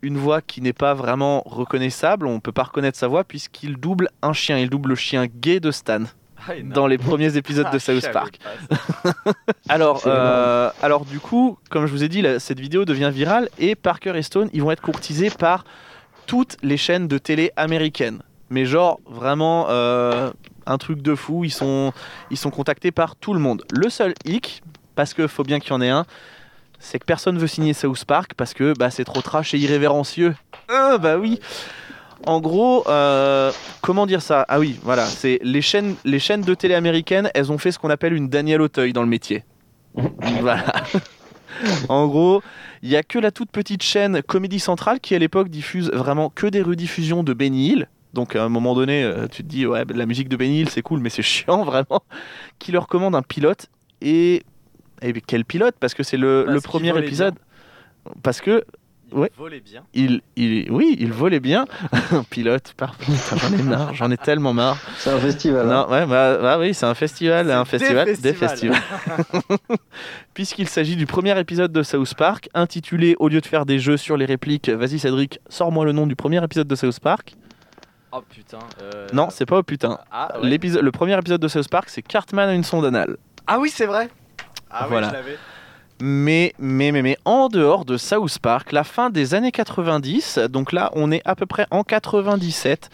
Une 0.00 0.16
voix 0.16 0.40
qui 0.42 0.60
n'est 0.60 0.72
pas 0.72 0.94
vraiment 0.94 1.42
reconnaissable, 1.44 2.26
on 2.28 2.38
peut 2.38 2.52
pas 2.52 2.62
reconnaître 2.62 2.96
sa 2.96 3.08
voix 3.08 3.24
puisqu'il 3.24 3.76
double 3.76 4.08
un 4.22 4.32
chien, 4.32 4.56
il 4.56 4.70
double 4.70 4.90
le 4.90 4.94
chien 4.94 5.26
gay 5.26 5.58
de 5.58 5.72
Stan 5.72 6.02
dans 6.64 6.86
les 6.86 6.98
premiers 6.98 7.36
épisodes 7.36 7.70
de 7.72 7.78
South 7.78 8.10
Park. 8.12 8.38
Alors, 9.68 10.02
euh, 10.06 10.70
alors 10.82 11.04
du 11.04 11.20
coup, 11.20 11.58
comme 11.70 11.86
je 11.86 11.92
vous 11.92 12.04
ai 12.04 12.08
dit, 12.08 12.24
cette 12.38 12.60
vidéo 12.60 12.84
devient 12.84 13.10
virale 13.12 13.48
et 13.58 13.74
Parker 13.74 14.16
et 14.16 14.22
Stone, 14.22 14.48
ils 14.52 14.62
vont 14.62 14.70
être 14.70 14.80
courtisés 14.80 15.30
par 15.30 15.64
toutes 16.26 16.56
les 16.62 16.76
chaînes 16.76 17.08
de 17.08 17.18
télé 17.18 17.52
américaines. 17.56 18.22
Mais 18.50 18.64
genre 18.64 19.00
vraiment 19.06 19.66
euh, 19.68 20.30
un 20.66 20.78
truc 20.78 21.02
de 21.02 21.14
fou. 21.14 21.44
Ils 21.44 21.50
sont, 21.50 21.92
ils 22.30 22.36
sont 22.36 22.50
contactés 22.50 22.92
par 22.92 23.16
tout 23.16 23.34
le 23.34 23.40
monde. 23.40 23.64
Le 23.70 23.88
seul 23.90 24.14
hic, 24.24 24.62
parce 24.94 25.14
que 25.14 25.26
faut 25.26 25.42
bien 25.42 25.60
qu'il 25.60 25.70
y 25.70 25.74
en 25.74 25.80
ait 25.80 25.90
un, 25.90 26.06
c'est 26.78 26.98
que 26.98 27.04
personne 27.04 27.38
veut 27.38 27.46
signer 27.46 27.72
South 27.72 28.04
Park 28.04 28.32
parce 28.36 28.54
que 28.54 28.72
bah, 28.78 28.90
c'est 28.90 29.04
trop 29.04 29.20
trash 29.20 29.54
et 29.54 29.58
irrévérencieux. 29.58 30.34
Ah, 30.68 30.98
bah 30.98 31.18
oui. 31.18 31.40
En 32.26 32.40
gros, 32.40 32.84
euh, 32.88 33.52
comment 33.80 34.06
dire 34.06 34.22
ça? 34.22 34.44
Ah 34.48 34.58
oui, 34.58 34.78
voilà, 34.82 35.06
c'est 35.06 35.38
les 35.42 35.62
chaînes, 35.62 35.94
les 36.04 36.18
chaînes 36.18 36.42
de 36.42 36.54
télé 36.54 36.74
américaines, 36.74 37.30
elles 37.34 37.52
ont 37.52 37.58
fait 37.58 37.72
ce 37.72 37.78
qu'on 37.78 37.90
appelle 37.90 38.12
une 38.12 38.28
Daniel 38.28 38.60
Auteuil 38.60 38.92
dans 38.92 39.02
le 39.02 39.08
métier. 39.08 39.44
voilà. 40.40 40.64
en 41.88 42.06
gros, 42.06 42.42
il 42.82 42.90
y 42.90 42.96
a 42.96 43.02
que 43.02 43.18
la 43.18 43.30
toute 43.30 43.50
petite 43.50 43.82
chaîne 43.82 44.22
Comédie 44.22 44.60
Centrale 44.60 45.00
qui 45.00 45.14
à 45.14 45.18
l'époque 45.18 45.48
diffuse 45.48 45.90
vraiment 45.92 46.30
que 46.30 46.46
des 46.46 46.62
rediffusions 46.62 47.22
de 47.22 47.32
Benny 47.32 47.70
Hill. 47.70 47.88
Donc 48.14 48.36
à 48.36 48.44
un 48.44 48.48
moment 48.48 48.74
donné, 48.74 49.02
euh, 49.04 49.26
tu 49.28 49.42
te 49.42 49.48
dis 49.48 49.66
ouais, 49.66 49.84
la 49.88 50.06
musique 50.06 50.28
de 50.28 50.36
Benny 50.36 50.60
Hill 50.60 50.68
c'est 50.68 50.82
cool, 50.82 51.00
mais 51.00 51.10
c'est 51.10 51.22
chiant 51.22 51.64
vraiment. 51.64 52.02
Qui 52.58 52.72
leur 52.72 52.86
commande 52.86 53.14
un 53.14 53.22
pilote 53.22 53.68
et, 54.00 54.42
et 55.02 55.12
quel 55.26 55.44
pilote? 55.44 55.74
Parce 55.78 55.94
que 55.94 56.02
c'est 56.02 56.16
le, 56.16 56.58
premier 56.62 56.96
épisode. 56.98 57.34
Parce 58.22 58.40
que 58.40 58.64
Il 59.10 59.16
Ouais. 59.18 59.30
volait 59.38 59.60
bien. 59.60 59.84
il, 59.94 60.20
il, 60.36 60.70
oui, 60.70 60.94
il 60.98 61.12
volait 61.12 61.40
bien. 61.40 61.64
Un 62.12 62.22
pilote, 62.24 62.74
parfait. 62.76 63.04
Putain, 63.06 63.36
J'en 63.38 63.56
ai 63.58 63.62
marre, 63.62 63.94
j'en 63.94 64.10
ai 64.10 64.16
tellement 64.18 64.52
marre. 64.52 64.76
C'est 64.98 65.10
un 65.10 65.18
festival. 65.18 65.66
hein. 65.70 65.86
Non, 65.88 65.90
ouais, 65.92 66.04
bah, 66.06 66.36
bah 66.38 66.58
oui, 66.58 66.74
c'est 66.74 66.84
un 66.86 66.94
festival, 66.94 67.50
un 67.50 67.64
festival, 67.64 68.04
des 68.20 68.34
festivals. 68.34 68.76
festivals. 68.76 69.58
Puisqu'il 70.34 70.68
s'agit 70.68 70.96
du 70.96 71.06
premier 71.06 71.38
épisode 71.40 71.72
de 71.72 71.82
South 71.82 72.14
Park, 72.14 72.48
intitulé 72.54 73.16
au 73.18 73.28
lieu 73.28 73.40
de 73.40 73.46
faire 73.46 73.66
des 73.66 73.78
jeux 73.78 73.96
sur 73.96 74.16
les 74.16 74.24
répliques, 74.26 74.68
vas-y 74.68 74.98
Cédric, 74.98 75.40
sors-moi 75.48 75.84
le 75.84 75.92
nom 75.92 76.06
du 76.06 76.14
premier 76.16 76.42
épisode 76.44 76.68
de 76.68 76.74
South 76.76 77.00
Park. 77.00 77.34
Oh 78.12 78.20
putain. 78.28 78.58
euh, 78.82 79.06
Non, 79.12 79.28
c'est 79.30 79.46
pas 79.46 79.58
au 79.58 79.62
putain. 79.62 79.98
Ah, 80.10 80.38
ouais. 80.42 80.48
Le 80.58 80.90
premier 80.90 81.16
épisode 81.18 81.40
de 81.40 81.48
South 81.48 81.68
Park, 81.68 81.88
c'est 81.88 82.02
Cartman 82.02 82.48
a 82.48 82.54
une 82.54 82.64
sonde 82.64 82.84
anale. 82.86 83.16
Ah 83.46 83.58
oui, 83.58 83.70
c'est 83.70 83.86
vrai. 83.86 84.08
Ah 84.70 84.86
Voilà. 84.88 85.08
oui, 85.08 85.12
je 85.12 85.16
l'avais. 85.18 85.38
Mais, 86.00 86.54
mais, 86.58 86.92
mais, 86.92 87.02
mais, 87.02 87.16
en 87.24 87.48
dehors 87.48 87.84
de 87.84 87.96
South 87.96 88.38
Park, 88.38 88.72
la 88.72 88.84
fin 88.84 89.10
des 89.10 89.34
années 89.34 89.50
90, 89.50 90.38
donc 90.48 90.72
là, 90.72 90.90
on 90.94 91.10
est 91.10 91.22
à 91.24 91.34
peu 91.34 91.46
près 91.46 91.66
en 91.70 91.82
97, 91.82 92.88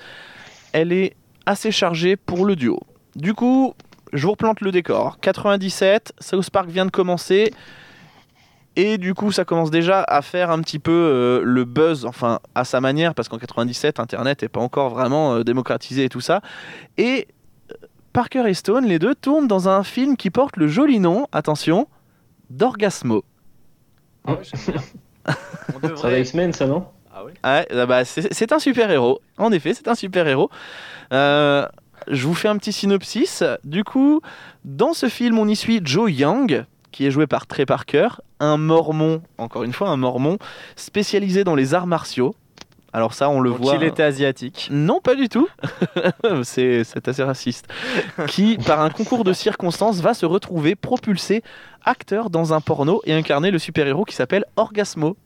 elle 0.73 0.93
est 0.93 1.15
assez 1.45 1.71
chargée 1.71 2.17
pour 2.17 2.47
le 2.47 2.57
duo. 2.57 2.81
Du 3.15 3.35
coup, 3.35 3.75
je 4.15 4.25
vous 4.25 4.33
replante 4.33 4.61
le 4.61 4.73
décor. 4.73 5.19
97, 5.21 6.15
South 6.19 6.49
Park 6.51 6.69
vient 6.69 6.87
de 6.87 6.91
commencer. 6.91 7.53
Et 8.77 8.99
du 8.99 9.15
coup, 9.15 9.31
ça 9.31 9.45
commence 9.45 9.71
déjà 9.71 10.03
à 10.03 10.21
faire 10.21 10.51
un 10.51 10.61
petit 10.61 10.81
peu 10.81 10.91
euh, 10.91 11.43
le 11.45 11.65
buzz, 11.65 12.07
enfin, 12.07 12.41
à 12.55 12.65
sa 12.65 12.81
manière, 12.81 13.15
parce 13.15 13.29
qu'en 13.29 13.39
97, 13.39 14.01
Internet 14.01 14.43
n'est 14.43 14.49
pas 14.49 14.61
encore 14.61 14.91
vraiment 14.91 15.35
euh, 15.35 15.45
démocratisé 15.45 16.05
et 16.05 16.09
tout 16.09 16.21
ça. 16.21 16.41
Et 16.97 17.29
euh, 17.71 17.75
Parker 18.13 18.49
et 18.49 18.55
Stone, 18.55 18.87
les 18.87 18.99
deux, 18.99 19.15
tournent 19.15 19.47
dans 19.47 19.69
un 19.69 19.85
film 19.85 20.17
qui 20.17 20.31
porte 20.31 20.57
le 20.57 20.67
joli 20.67 20.99
nom, 20.99 21.29
attention, 21.31 21.87
d'Orgasmo. 22.57 23.25
Ah 24.27 24.33
ouais, 24.33 24.39
j'aime 24.43 24.75
bien. 24.75 24.83
On 25.93 25.97
Ça 25.97 26.09
va. 26.09 26.19
X-Men, 26.19 26.53
ça, 26.53 26.67
non 26.67 26.87
Ah 27.13 27.25
ouais 27.25 27.33
Ouais, 27.45 27.67
ah 27.71 27.87
bah, 27.87 28.05
c'est 28.05 28.33
c'est 28.33 28.53
un 28.53 28.59
super-héros. 28.59 29.21
En 29.39 29.53
effet, 29.53 29.75
c'est 29.75 29.89
un 29.89 29.95
super-héros. 29.95 30.51
Euh, 31.13 31.67
je 32.09 32.27
vous 32.27 32.35
fais 32.35 32.49
un 32.49 32.57
petit 32.57 32.73
synopsis. 32.73 33.43
Du 33.65 33.85
coup, 33.85 34.21
dans 34.65 34.93
ce 34.93 35.09
film, 35.09 35.39
on 35.39 35.49
y 35.49 35.57
suit 35.57 35.81
Joe 35.85 36.11
Young, 36.13 36.65
qui 36.93 37.07
est 37.07 37.11
joué 37.11 37.27
par 37.27 37.47
Trey 37.47 37.67
Parker, 37.67 38.09
un 38.41 38.57
mormon, 38.57 39.23
encore 39.39 39.65
une 39.65 39.73
fois, 39.73 39.89
un 39.89 39.97
mormon, 39.97 40.39
spécialisé 40.77 41.45
dans 41.45 41.55
les 41.55 41.75
arts 41.75 41.87
martiaux. 41.87 42.35
Alors 42.97 43.13
ça, 43.13 43.29
on 43.29 43.41
le 43.41 43.51
Donc 43.51 43.59
voit... 43.61 43.75
il 43.75 43.83
était 43.83 44.05
asiatique. 44.05 44.69
Non, 44.71 45.01
pas 45.01 45.17
du 45.17 45.29
tout. 45.29 45.49
c'est 46.45 46.83
assez 47.09 47.23
raciste. 47.25 47.67
Qui, 48.29 48.57
par 48.57 48.81
un 48.81 48.89
concours 48.91 49.25
de 49.25 49.33
circonstances, 49.33 50.01
va 50.01 50.15
se 50.15 50.25
retrouver 50.25 50.77
propulsé 50.77 51.43
acteur 51.85 52.31
dans 52.31 52.55
un 52.55 52.61
porno 52.61 53.03
et 53.05 53.13
incarner 53.13 53.51
le 53.51 53.59
super-héros 53.59 54.05
qui 54.05 54.15
s'appelle 54.15 54.45
Orgasmo. 54.57 55.17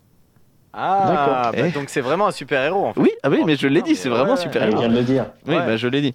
Ah, 0.73 1.51
bah 1.53 1.59
Eh. 1.67 1.71
donc 1.71 1.89
c'est 1.89 2.01
vraiment 2.01 2.27
un 2.27 2.31
super-héros 2.31 2.87
en 2.87 2.93
fait. 2.95 3.01
Oui, 3.01 3.11
ah 3.23 3.29
oui, 3.31 3.39
Oh, 3.43 3.45
mais 3.47 3.57
je 3.57 3.67
l'ai 3.67 3.81
putain, 3.81 3.93
dit, 3.93 3.97
c'est 3.97 4.09
vraiment 4.09 4.33
ouais, 4.33 4.39
Il 4.39 4.43
super-héros. 4.43 4.79
vient 4.79 4.89
de 4.89 4.95
le 4.97 5.03
dire. 5.03 5.27
Oui, 5.47 5.55
Ouais. 5.57 5.67
bah, 5.67 5.77
je 5.77 5.89
l'ai 5.89 6.01
dit. 6.01 6.15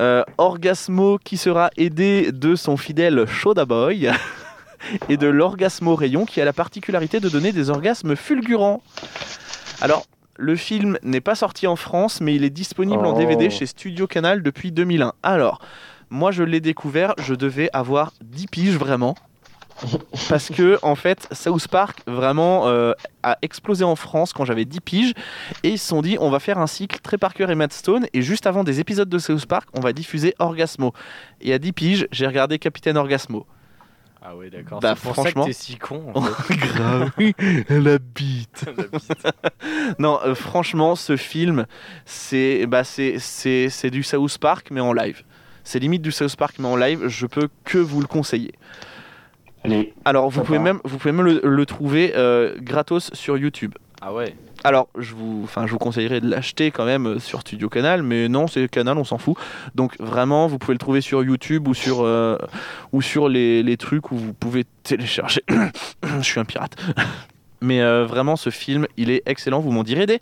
Euh, 0.00 0.22
Orgasmo 0.36 1.18
qui 1.18 1.36
sera 1.36 1.70
aidé 1.76 2.30
de 2.32 2.54
son 2.56 2.76
fidèle 2.76 3.26
Shoda 3.26 3.64
Boy 3.64 4.10
et 5.08 5.16
de 5.16 5.26
l'Orgasmo 5.28 5.94
Rayon 5.94 6.24
qui 6.26 6.40
a 6.40 6.44
la 6.44 6.52
particularité 6.52 7.20
de 7.20 7.28
donner 7.28 7.52
des 7.52 7.70
orgasmes 7.70 8.14
fulgurants. 8.16 8.82
Alors, 9.80 10.04
le 10.38 10.56
film 10.56 10.98
n'est 11.02 11.20
pas 11.20 11.34
sorti 11.34 11.66
en 11.66 11.76
France, 11.76 12.20
mais 12.20 12.34
il 12.34 12.44
est 12.44 12.50
disponible 12.50 13.04
en 13.04 13.14
Oh. 13.14 13.18
DVD 13.18 13.50
chez 13.50 13.66
Studio 13.66 14.06
Canal 14.06 14.42
depuis 14.42 14.72
2001. 14.72 15.12
Alors, 15.22 15.60
moi 16.10 16.30
je 16.30 16.42
l'ai 16.44 16.60
découvert, 16.60 17.14
je 17.18 17.34
devais 17.34 17.68
avoir 17.72 18.12
10 18.22 18.46
piges 18.46 18.76
vraiment. 18.76 19.16
Parce 20.28 20.48
que 20.48 20.78
en 20.82 20.94
fait, 20.96 21.28
South 21.32 21.68
Park 21.68 22.00
vraiment 22.06 22.66
euh, 22.68 22.92
a 23.22 23.36
explosé 23.42 23.84
en 23.84 23.94
France 23.96 24.32
quand 24.32 24.44
j'avais 24.44 24.64
10 24.64 24.80
piges 24.80 25.12
et 25.62 25.70
ils 25.70 25.78
se 25.78 25.86
sont 25.88 26.02
dit 26.02 26.16
on 26.20 26.30
va 26.30 26.40
faire 26.40 26.58
un 26.58 26.66
cycle 26.66 26.98
Trey 27.00 27.18
Parker 27.18 27.46
et 27.50 27.54
Matt 27.54 27.72
Stone 27.72 28.06
et 28.12 28.22
juste 28.22 28.46
avant 28.46 28.64
des 28.64 28.80
épisodes 28.80 29.08
de 29.08 29.18
South 29.18 29.46
Park, 29.46 29.68
on 29.74 29.80
va 29.80 29.92
diffuser 29.92 30.34
Orgasmo. 30.38 30.92
Et 31.40 31.52
à 31.52 31.58
10 31.58 31.72
piges, 31.72 32.08
j'ai 32.10 32.26
regardé 32.26 32.58
Capitaine 32.58 32.96
Orgasmo. 32.96 33.46
Ah 34.20 34.34
ouais, 34.36 34.50
d'accord. 34.50 34.80
Bah, 34.80 34.94
c'est 34.96 35.02
pour 35.02 35.14
franchement- 35.14 35.44
ça 35.44 35.48
que 35.48 35.54
t'es 35.54 35.60
si 35.60 35.76
con. 35.76 36.02
En 36.14 36.22
fait. 36.22 36.54
Grave, 36.56 37.10
oui, 37.18 37.34
la 37.68 37.98
bite. 37.98 38.64
non, 39.98 40.18
euh, 40.24 40.34
franchement, 40.34 40.96
ce 40.96 41.16
film, 41.16 41.66
c'est 42.04 42.66
bah, 42.66 42.84
c'est 42.84 43.18
c'est- 43.18 43.68
c'est 43.68 43.90
du 43.90 44.02
South 44.02 44.38
Park 44.38 44.68
mais 44.70 44.80
en 44.80 44.92
live. 44.92 45.22
C'est 45.64 45.78
limite 45.78 46.02
du 46.02 46.12
South 46.12 46.34
Park 46.36 46.56
mais 46.58 46.66
en 46.68 46.76
live, 46.76 47.06
je 47.08 47.26
peux 47.26 47.48
que 47.64 47.78
vous 47.78 48.00
le 48.00 48.06
conseiller. 48.06 48.52
Allez, 49.64 49.92
Alors, 50.04 50.30
vous 50.30 50.42
pouvez 50.42 50.58
même, 50.60 50.80
vous 50.84 50.98
pouvez 50.98 51.12
même 51.12 51.26
le, 51.26 51.40
le 51.42 51.66
trouver 51.66 52.12
euh, 52.16 52.56
gratos 52.60 53.10
sur 53.12 53.36
YouTube. 53.36 53.74
ah 54.00 54.12
ouais. 54.14 54.34
Alors, 54.64 54.88
je 54.98 55.14
vous, 55.14 55.42
enfin, 55.44 55.66
je 55.66 55.72
vous 55.72 55.78
conseillerais 55.78 56.20
de 56.20 56.28
l'acheter 56.28 56.70
quand 56.70 56.84
même 56.84 57.06
euh, 57.06 57.18
sur 57.20 57.40
Studio 57.42 57.68
Canal, 57.68 58.02
mais 58.02 58.28
non, 58.28 58.46
c'est 58.48 58.68
Canal, 58.68 58.98
on 58.98 59.04
s'en 59.04 59.18
fout. 59.18 59.36
Donc 59.74 59.94
vraiment, 60.00 60.46
vous 60.48 60.58
pouvez 60.58 60.74
le 60.74 60.78
trouver 60.78 61.00
sur 61.00 61.22
YouTube 61.22 61.68
ou 61.68 61.74
sur, 61.74 62.00
euh, 62.02 62.36
ou 62.92 63.00
sur 63.00 63.28
les, 63.28 63.62
les 63.62 63.76
trucs 63.76 64.10
où 64.10 64.16
vous 64.16 64.32
pouvez 64.34 64.64
télécharger. 64.82 65.42
je 66.02 66.22
suis 66.22 66.40
un 66.40 66.44
pirate. 66.44 66.74
mais 67.60 67.80
euh, 67.82 68.04
vraiment, 68.04 68.34
ce 68.36 68.50
film, 68.50 68.86
il 68.96 69.10
est 69.10 69.22
excellent. 69.26 69.60
Vous 69.60 69.70
m'en 69.70 69.84
direz 69.84 70.06
des 70.06 70.18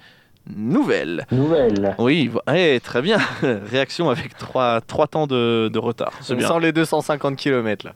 nouvelles. 0.55 1.27
nouvelle. 1.33 1.95
Oui, 1.99 2.29
vo- 2.29 2.41
eh, 2.55 2.79
très 2.81 3.01
bien. 3.03 3.19
Réaction 3.43 4.11
avec 4.11 4.37
trois, 4.37 4.81
trois 4.83 5.07
temps 5.07 5.27
de, 5.27 5.69
de 5.73 5.79
retard. 5.79 6.13
C'est 6.21 6.35
On 6.35 6.37
bien. 6.37 6.47
sent 6.49 6.61
les 6.61 6.73
250 6.73 7.37
km 7.37 7.87
là. 7.87 7.95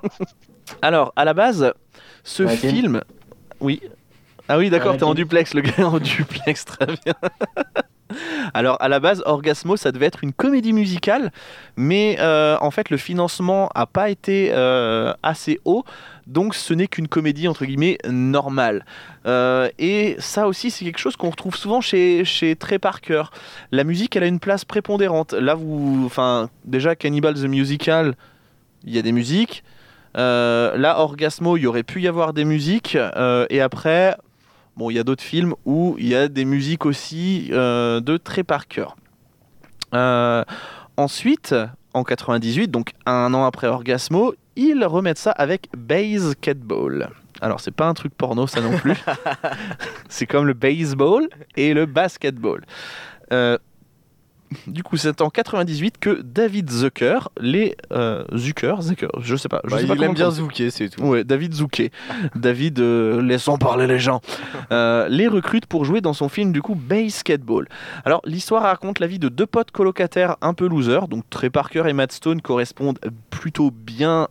Alors, 0.82 1.12
à 1.16 1.24
la 1.24 1.34
base, 1.34 1.72
ce 2.24 2.42
Ouais, 2.44 2.56
film. 2.56 3.02
Oui. 3.60 3.80
Ah 4.52 4.58
oui, 4.58 4.68
d'accord, 4.68 4.92
Ouais, 4.92 4.98
t'es 4.98 5.04
en 5.04 5.14
duplex, 5.14 5.54
le 5.54 5.62
gars 5.62 5.86
en 5.86 5.98
duplex, 5.98 6.64
très 6.66 6.84
bien. 6.84 7.14
Alors, 8.52 8.76
à 8.80 8.90
la 8.90 9.00
base, 9.00 9.22
Orgasmo, 9.24 9.78
ça 9.78 9.92
devait 9.92 10.04
être 10.04 10.22
une 10.22 10.34
comédie 10.34 10.74
musicale, 10.74 11.32
mais 11.78 12.16
euh, 12.20 12.58
en 12.60 12.70
fait, 12.70 12.90
le 12.90 12.98
financement 12.98 13.70
a 13.74 13.86
pas 13.86 14.10
été 14.10 14.50
euh, 14.52 15.14
assez 15.22 15.58
haut, 15.64 15.84
donc 16.26 16.54
ce 16.54 16.74
n'est 16.74 16.86
qu'une 16.86 17.08
comédie, 17.08 17.48
entre 17.48 17.64
guillemets, 17.64 17.96
normale. 18.06 18.84
Euh, 19.24 19.70
et 19.78 20.16
ça 20.18 20.46
aussi, 20.46 20.70
c'est 20.70 20.84
quelque 20.84 20.98
chose 20.98 21.16
qu'on 21.16 21.30
retrouve 21.30 21.56
souvent 21.56 21.80
chez, 21.80 22.26
chez 22.26 22.54
Trey 22.54 22.78
Parker. 22.78 23.22
La 23.70 23.84
musique, 23.84 24.16
elle 24.16 24.24
a 24.24 24.26
une 24.26 24.40
place 24.40 24.66
prépondérante. 24.66 25.32
Là, 25.32 25.54
vous. 25.54 26.02
Enfin, 26.04 26.50
déjà, 26.66 26.94
Cannibal 26.94 27.36
the 27.36 27.44
Musical, 27.44 28.16
il 28.84 28.94
y 28.94 28.98
a 28.98 29.02
des 29.02 29.12
musiques. 29.12 29.64
Euh, 30.18 30.76
là, 30.76 31.00
Orgasmo, 31.00 31.56
il 31.56 31.62
y 31.62 31.66
aurait 31.66 31.84
pu 31.84 32.02
y 32.02 32.08
avoir 32.08 32.34
des 32.34 32.44
musiques. 32.44 32.96
euh, 32.96 33.46
et 33.48 33.62
après, 33.62 34.14
bon, 34.76 34.90
il 34.90 34.94
y 34.94 34.98
a 34.98 35.04
d'autres 35.04 35.22
films 35.22 35.54
où 35.64 35.96
il 35.98 36.08
y 36.08 36.14
a 36.14 36.28
des 36.28 36.44
musiques 36.44 36.86
aussi 36.86 37.48
euh, 37.52 38.00
de 38.00 38.16
Trey 38.16 38.44
Parker. 38.44 38.86
Euh, 39.94 40.44
ensuite, 40.96 41.54
en 41.94 42.04
98, 42.04 42.70
donc 42.70 42.92
un 43.06 43.34
an 43.34 43.44
après 43.44 43.66
Orgasmo, 43.66 44.34
ils 44.56 44.84
remettent 44.84 45.18
ça 45.18 45.32
avec 45.32 45.68
Basketball. 45.76 47.10
Alors, 47.40 47.60
c'est 47.60 47.72
pas 47.72 47.86
un 47.86 47.94
truc 47.94 48.14
porno, 48.14 48.46
ça 48.46 48.60
non 48.60 48.76
plus. 48.78 48.96
c'est 50.08 50.26
comme 50.26 50.46
le 50.46 50.54
baseball 50.54 51.28
et 51.56 51.74
le 51.74 51.86
basketball. 51.86 52.64
Euh, 53.32 53.58
du 54.66 54.82
coup, 54.82 54.96
c'est 54.96 55.20
en 55.20 55.30
98 55.30 55.98
que 55.98 56.20
David 56.22 56.70
Zucker, 56.70 57.28
les 57.40 57.76
euh, 57.92 58.24
Zucker, 58.36 58.80
Zucker, 58.82 59.08
je 59.20 59.36
sais 59.36 59.48
pas, 59.48 59.60
je 59.64 59.70
Bah, 59.70 59.76
sais 59.78 59.84
il 59.84 59.88
pas 59.96 60.04
aime 60.04 60.14
bien 60.14 60.30
zouker, 60.30 60.70
c'est 60.70 60.88
tout. 60.88 61.02
Ouais, 61.02 61.24
David 61.24 61.54
Zucker. 61.54 61.90
David, 62.34 62.78
euh, 62.80 63.20
laissons 63.22 63.58
parler 63.58 63.86
les 63.86 63.98
gens. 63.98 64.20
Euh, 64.70 65.06
les 65.08 65.28
recrute 65.28 65.66
pour 65.66 65.84
jouer 65.84 66.00
dans 66.00 66.14
son 66.14 66.28
film, 66.30 66.50
du 66.52 66.62
coup, 66.62 66.74
Basketball. 66.74 67.68
Alors, 68.06 68.22
l'histoire 68.24 68.62
raconte 68.62 69.00
la 69.00 69.06
vie 69.06 69.18
de 69.18 69.28
deux 69.28 69.44
potes 69.44 69.70
colocataires 69.70 70.36
un 70.40 70.54
peu 70.54 70.66
losers. 70.66 71.08
Donc, 71.08 71.24
Trey 71.28 71.50
Parker 71.50 71.82
et 71.88 71.92
Matt 71.92 72.12
Stone 72.12 72.40
correspondent 72.40 72.98
plutôt 73.28 73.70
bien 73.70 74.28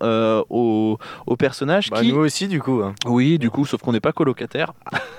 au, 0.49 0.97
au 1.27 1.36
personnage. 1.36 1.89
Bah, 1.91 2.01
qui... 2.01 2.12
nous 2.12 2.19
aussi 2.19 2.47
du 2.47 2.60
coup. 2.60 2.81
hein. 2.84 2.95
Oui, 3.05 3.38
du 3.38 3.49
coup, 3.51 3.65
sauf 3.65 3.81
qu'on 3.81 3.91
n'est 3.91 3.99
pas 3.99 4.13
colocataires. 4.13 4.73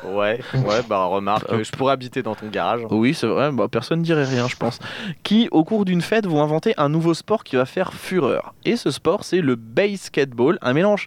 Ouais, 0.04 0.40
ouais, 0.54 0.80
bah 0.88 1.04
remarque, 1.04 1.46
je 1.62 1.70
pourrais 1.70 1.92
habiter 1.92 2.22
dans 2.22 2.34
ton 2.34 2.48
garage. 2.48 2.80
Oui, 2.90 3.14
c'est 3.14 3.26
vrai, 3.28 3.52
bah, 3.52 3.68
personne 3.70 4.02
dirait 4.02 4.24
rien, 4.24 4.48
je 4.48 4.56
pense. 4.56 4.80
Qui, 5.22 5.48
au 5.50 5.64
cours 5.64 5.84
d'une 5.84 6.02
fête, 6.02 6.26
vont 6.26 6.42
inventer 6.42 6.74
un 6.76 6.88
nouveau 6.88 7.14
sport 7.14 7.44
qui 7.44 7.56
va 7.56 7.64
faire 7.64 7.92
fureur. 7.92 8.54
Et 8.64 8.76
ce 8.76 8.90
sport, 8.90 9.24
c'est 9.24 9.40
le 9.40 9.56
basketball, 9.56 10.58
un 10.62 10.72
mélange, 10.72 11.06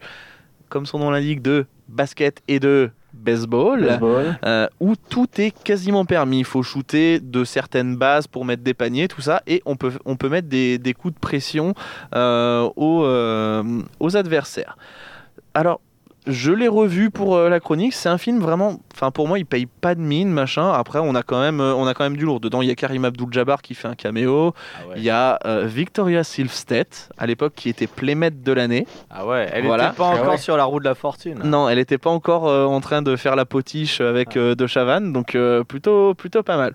comme 0.69 0.85
son 0.85 0.99
nom 0.99 1.09
l'indique, 1.11 1.41
de 1.41 1.65
basket 1.87 2.41
et 2.47 2.59
de 2.59 2.89
baseball. 3.13 3.85
Baseball. 3.85 4.37
euh, 4.45 4.67
où 4.79 4.95
tout 5.09 5.27
est 5.37 5.51
quasiment 5.63 6.05
permis. 6.05 6.39
Il 6.39 6.45
faut 6.45 6.63
shooter 6.63 7.19
de 7.19 7.43
certaines 7.43 7.95
bases 7.95 8.27
pour 8.27 8.43
mettre 8.45 8.63
des 8.63 8.73
paniers, 8.73 9.07
tout 9.07 9.21
ça, 9.21 9.41
et 9.47 9.61
on 9.65 9.75
peut, 9.75 9.93
on 10.05 10.15
peut 10.17 10.29
mettre 10.29 10.49
des, 10.49 10.77
des 10.77 10.93
coups 10.93 11.13
de 11.13 11.19
pression 11.19 11.73
euh, 12.13 12.69
aux, 12.75 13.05
euh, 13.05 13.81
aux 13.99 14.17
adversaires. 14.17 14.77
Alors, 15.53 15.79
je 16.27 16.51
l'ai 16.51 16.67
revu 16.67 17.09
pour 17.11 17.35
euh, 17.35 17.49
la 17.49 17.59
chronique. 17.59 17.93
C'est 17.93 18.09
un 18.09 18.17
film 18.17 18.39
vraiment. 18.39 18.79
Enfin, 18.93 19.11
pour 19.11 19.27
moi, 19.27 19.37
il 19.39 19.45
paye 19.45 19.65
pas 19.65 19.93
de 19.95 19.99
mine, 20.01 20.29
machin. 20.29 20.71
Après, 20.71 20.99
on 20.99 21.15
a 21.15 21.23
quand 21.23 21.39
même, 21.41 21.59
euh, 21.59 21.73
on 21.75 21.85
a 21.85 21.93
quand 21.93 22.03
même 22.05 22.15
du 22.17 22.25
lourd. 22.25 22.39
Dedans, 22.39 22.61
il 22.61 22.67
y 22.67 22.71
a 22.71 22.75
Karim 22.75 23.03
Abdul-Jabbar 23.05 23.61
qui 23.61 23.75
fait 23.75 23.87
un 23.89 23.95
caméo. 23.95 24.53
Ah 24.77 24.93
Il 24.95 25.03
y 25.03 25.09
a 25.09 25.37
euh, 25.45 25.65
Victoria 25.65 26.23
Silvstedt, 26.23 27.09
à 27.17 27.25
l'époque, 27.27 27.53
qui 27.55 27.69
était 27.69 27.87
playmate 27.87 28.41
de 28.41 28.51
l'année. 28.53 28.87
ah 29.11 29.25
ouais 29.25 29.49
elle 29.51 29.65
Voilà. 29.65 29.87
était 29.89 29.97
pas 29.97 30.11
Ah 30.13 30.15
encore 30.21 30.29
ouais. 30.33 30.37
sur 30.37 30.55
la 30.57 30.63
roue 30.63 30.79
de 30.79 30.85
la 30.85 30.95
fortune. 30.95 31.39
Non, 31.43 31.67
elle 31.69 31.77
n'était 31.77 31.97
pas 31.97 32.09
encore 32.09 32.47
euh, 32.47 32.65
en 32.65 32.79
train 32.81 33.01
de 33.01 33.15
faire 33.17 33.35
la 33.35 33.45
potiche 33.45 33.99
avec 34.01 34.37
euh, 34.37 34.55
De 34.55 34.65
Chavannes, 34.67 35.11
donc 35.13 35.35
euh, 35.35 35.63
plutôt, 35.63 36.13
plutôt 36.13 36.41
pas 36.43 36.57
mal. 36.57 36.73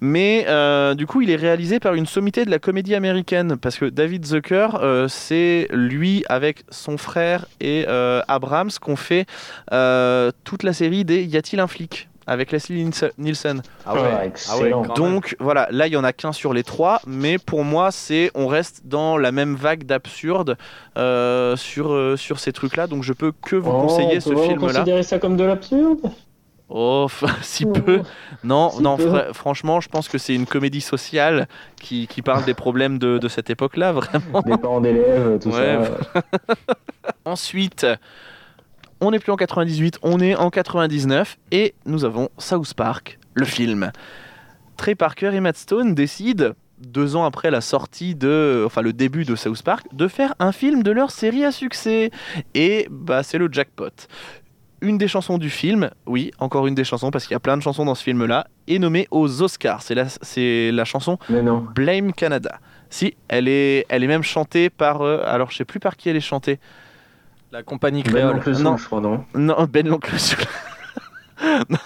Mais 0.00 0.44
euh, 0.48 0.94
du 0.94 1.06
coup, 1.06 1.20
il 1.22 1.30
est 1.30 1.36
réalisé 1.36 1.78
par 1.80 1.94
une 1.94 2.06
sommité 2.06 2.44
de 2.44 2.50
la 2.50 2.58
comédie 2.58 2.94
américaine, 2.94 3.56
parce 3.56 3.76
que 3.78 3.84
David 3.86 4.24
Zucker, 4.26 4.68
euh, 4.82 5.06
c'est 5.08 5.68
lui 5.70 6.24
avec 6.28 6.64
son 6.70 6.98
frère 6.98 7.46
et 7.60 7.84
euh, 7.88 8.20
Abrams 8.28 8.70
qu'on 8.82 8.96
fait 8.96 9.24
euh, 9.72 10.30
toute 10.44 10.62
la 10.62 10.72
série 10.74 11.04
des 11.06 11.22
Y 11.24 11.36
a-t-il 11.36 11.60
un 11.60 11.66
flic 11.66 12.08
avec 12.24 12.52
Leslie 12.52 12.88
Nielsen-. 13.18 13.62
Ah 13.84 13.94
ouais. 13.94 14.00
Ah, 14.16 14.24
excellent. 14.26 14.82
Donc 14.94 15.34
voilà, 15.40 15.66
là 15.72 15.88
il 15.88 15.92
y 15.92 15.96
en 15.96 16.04
a 16.04 16.12
qu'un 16.12 16.30
sur 16.32 16.52
les 16.52 16.62
trois, 16.62 17.00
mais 17.06 17.36
pour 17.38 17.64
moi 17.64 17.90
c'est 17.90 18.30
on 18.36 18.46
reste 18.46 18.82
dans 18.86 19.16
la 19.16 19.32
même 19.32 19.56
vague 19.56 19.84
d'absurde 19.84 20.56
euh, 20.98 21.56
sur 21.56 21.92
euh, 21.92 22.16
sur 22.16 22.38
ces 22.38 22.52
trucs-là, 22.52 22.86
donc 22.86 23.02
je 23.02 23.12
peux 23.12 23.32
que 23.32 23.56
vous 23.56 23.72
Oh, 23.72 23.80
conseiller 23.80 24.18
on 24.18 24.20
ce 24.20 24.36
film-là. 24.36 24.68
considérer 24.68 25.02
ça 25.02 25.18
comme 25.18 25.36
de 25.36 25.42
l'absurde? 25.44 25.98
Oh, 26.74 27.08
si 27.42 27.66
peu. 27.66 28.00
Non, 28.44 28.70
Si 28.70 28.82
non, 28.82 28.96
peu. 28.96 29.08
fra- 29.10 29.32
franchement, 29.34 29.80
je 29.80 29.88
pense 29.88 30.08
que 30.08 30.16
c'est 30.16 30.34
une 30.34 30.46
comédie 30.46 30.80
sociale 30.80 31.46
qui, 31.82 32.06
qui 32.06 32.22
parle 32.22 32.44
des 32.44 32.54
problèmes 32.54 32.98
de, 32.98 33.18
de 33.18 33.28
cette 33.28 33.50
époque-là, 33.50 33.92
vraiment. 33.92 34.40
Des 34.46 34.56
parents 34.56 34.80
d'élèves, 34.80 35.38
tout 35.42 35.50
Ouais, 35.50 35.76
ça. 36.14 36.22
Ensuite, 37.24 37.86
on 39.02 39.10
n'est 39.10 39.18
plus 39.18 39.32
en 39.32 39.36
98, 39.36 39.98
on 40.02 40.20
est 40.20 40.36
en 40.36 40.48
99 40.48 41.36
et 41.50 41.74
nous 41.86 42.04
avons 42.04 42.28
South 42.38 42.72
Park, 42.74 43.18
le 43.34 43.44
film. 43.44 43.90
Trey 44.76 44.94
Parker 44.94 45.32
et 45.34 45.40
Matt 45.40 45.56
Stone 45.56 45.94
décident, 45.94 46.52
deux 46.78 47.16
ans 47.16 47.24
après 47.24 47.50
la 47.50 47.60
sortie 47.60 48.14
de, 48.14 48.62
enfin 48.64 48.80
le 48.80 48.92
début 48.92 49.24
de 49.24 49.34
South 49.34 49.62
Park, 49.62 49.86
de 49.92 50.06
faire 50.06 50.34
un 50.38 50.52
film 50.52 50.84
de 50.84 50.92
leur 50.92 51.10
série 51.10 51.44
à 51.44 51.50
succès. 51.50 52.10
Et 52.54 52.86
bah 52.90 53.24
c'est 53.24 53.38
le 53.38 53.48
jackpot. 53.50 53.90
Une 54.80 54.98
des 54.98 55.08
chansons 55.08 55.38
du 55.38 55.50
film, 55.50 55.90
oui, 56.06 56.30
encore 56.38 56.68
une 56.68 56.76
des 56.76 56.84
chansons 56.84 57.10
parce 57.10 57.24
qu'il 57.24 57.34
y 57.34 57.36
a 57.36 57.40
plein 57.40 57.56
de 57.56 57.62
chansons 57.62 57.84
dans 57.84 57.96
ce 57.96 58.04
film-là, 58.04 58.46
est 58.68 58.78
nommée 58.78 59.08
aux 59.10 59.42
Oscars. 59.42 59.82
C'est 59.82 59.96
la, 59.96 60.08
c'est 60.08 60.70
la 60.72 60.84
chanson. 60.84 61.18
Blame 61.74 62.12
Canada. 62.12 62.60
Si, 62.88 63.14
elle 63.28 63.48
est, 63.48 63.84
elle 63.88 64.04
est 64.04 64.08
même 64.08 64.22
chantée 64.22 64.70
par, 64.70 65.02
euh, 65.02 65.22
alors 65.24 65.50
je 65.50 65.56
sais 65.56 65.64
plus 65.64 65.80
par 65.80 65.96
qui 65.96 66.08
elle 66.08 66.16
est 66.16 66.20
chantée. 66.20 66.60
La 67.52 67.62
compagnie 67.62 68.02
Ben 68.02 68.12
créole. 68.40 68.42
Soul, 68.54 68.64
Non. 68.64 68.76
je 68.78 68.86
crois, 68.86 69.00
non 69.00 69.24
Non, 69.34 69.66
Ben 69.70 69.86
l'oncle 69.86 70.18
Soul. 70.18 70.38
non, 71.68 71.78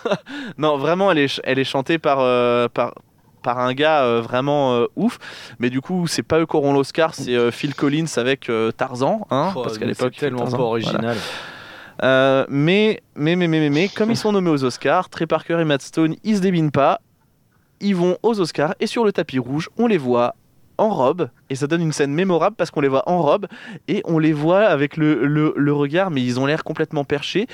non, 0.59 0.76
vraiment, 0.79 1.11
elle 1.11 1.18
est, 1.18 1.29
ch- 1.29 1.40
elle 1.44 1.59
est 1.59 1.64
chantée 1.64 1.98
par, 1.98 2.18
euh, 2.20 2.68
par, 2.68 2.94
par 3.42 3.59
un 3.59 3.74
gars 3.74 4.05
euh, 4.05 4.20
vraiment 4.20 4.74
euh, 4.74 4.87
ouf. 4.96 5.18
Mais 5.59 5.70
du 5.70 5.81
coup, 5.81 6.07
c'est 6.07 6.22
pas 6.22 6.38
eux 6.40 6.46
qui 6.46 6.57
auront 6.57 6.72
l'Oscar, 6.72 7.14
c'est 7.14 7.35
euh, 7.35 7.50
Phil 7.50 7.74
Collins 7.74 8.05
avec 8.16 8.48
euh, 8.48 8.70
Tarzan. 8.70 9.26
Hein, 9.31 9.52
Oh, 9.57 9.62
parce 9.62 9.79
qu'à 9.79 9.87
l'époque, 9.87 10.12
c'est 10.14 10.20
tellement 10.20 10.40
Tarzan, 10.40 10.57
pas 10.59 10.62
voilà. 10.64 10.70
original. 10.70 11.16
Euh, 12.02 12.44
mais, 12.48 13.00
mais, 13.16 13.35
mais, 13.37 13.48
mais, 13.48 13.59
mais, 13.61 13.70
mais, 13.70 13.88
comme 13.88 14.11
ils 14.11 14.16
sont 14.16 14.31
nommés 14.33 14.50
aux 14.50 14.62
Oscars, 14.64 15.09
Trey 15.09 15.26
Parker 15.26 15.59
et 15.61 15.64
Matt 15.64 15.83
Stone, 15.83 16.14
ils 16.22 16.37
se 16.37 16.42
débinent 16.42 16.70
pas. 16.70 17.00
Ils 17.81 17.96
vont 17.96 18.18
aux 18.22 18.38
Oscars 18.40 18.74
et 18.79 18.87
sur 18.87 19.05
le 19.05 19.12
tapis 19.12 19.38
rouge, 19.38 19.68
on 19.79 19.87
les 19.87 19.98
voit 19.98 20.35
en 20.79 20.90
robe. 20.90 21.29
Et 21.50 21.54
ça 21.54 21.66
donne 21.66 21.82
une 21.82 21.92
scène 21.92 22.12
mémorable 22.12 22.56
parce 22.56 22.70
qu'on 22.70 22.80
les 22.80 22.88
voit 22.88 23.09
en 23.09 23.22
robe 23.22 23.46
et 23.88 24.02
on 24.04 24.18
les 24.18 24.32
voit 24.32 24.64
avec 24.64 24.96
le, 24.96 25.26
le, 25.26 25.54
le 25.56 25.72
regard, 25.72 26.11
mais 26.11 26.22
ils 26.22 26.40
ont 26.40 26.46
l'air 26.46 26.64
complètement 26.64 27.04
perchés. 27.04 27.46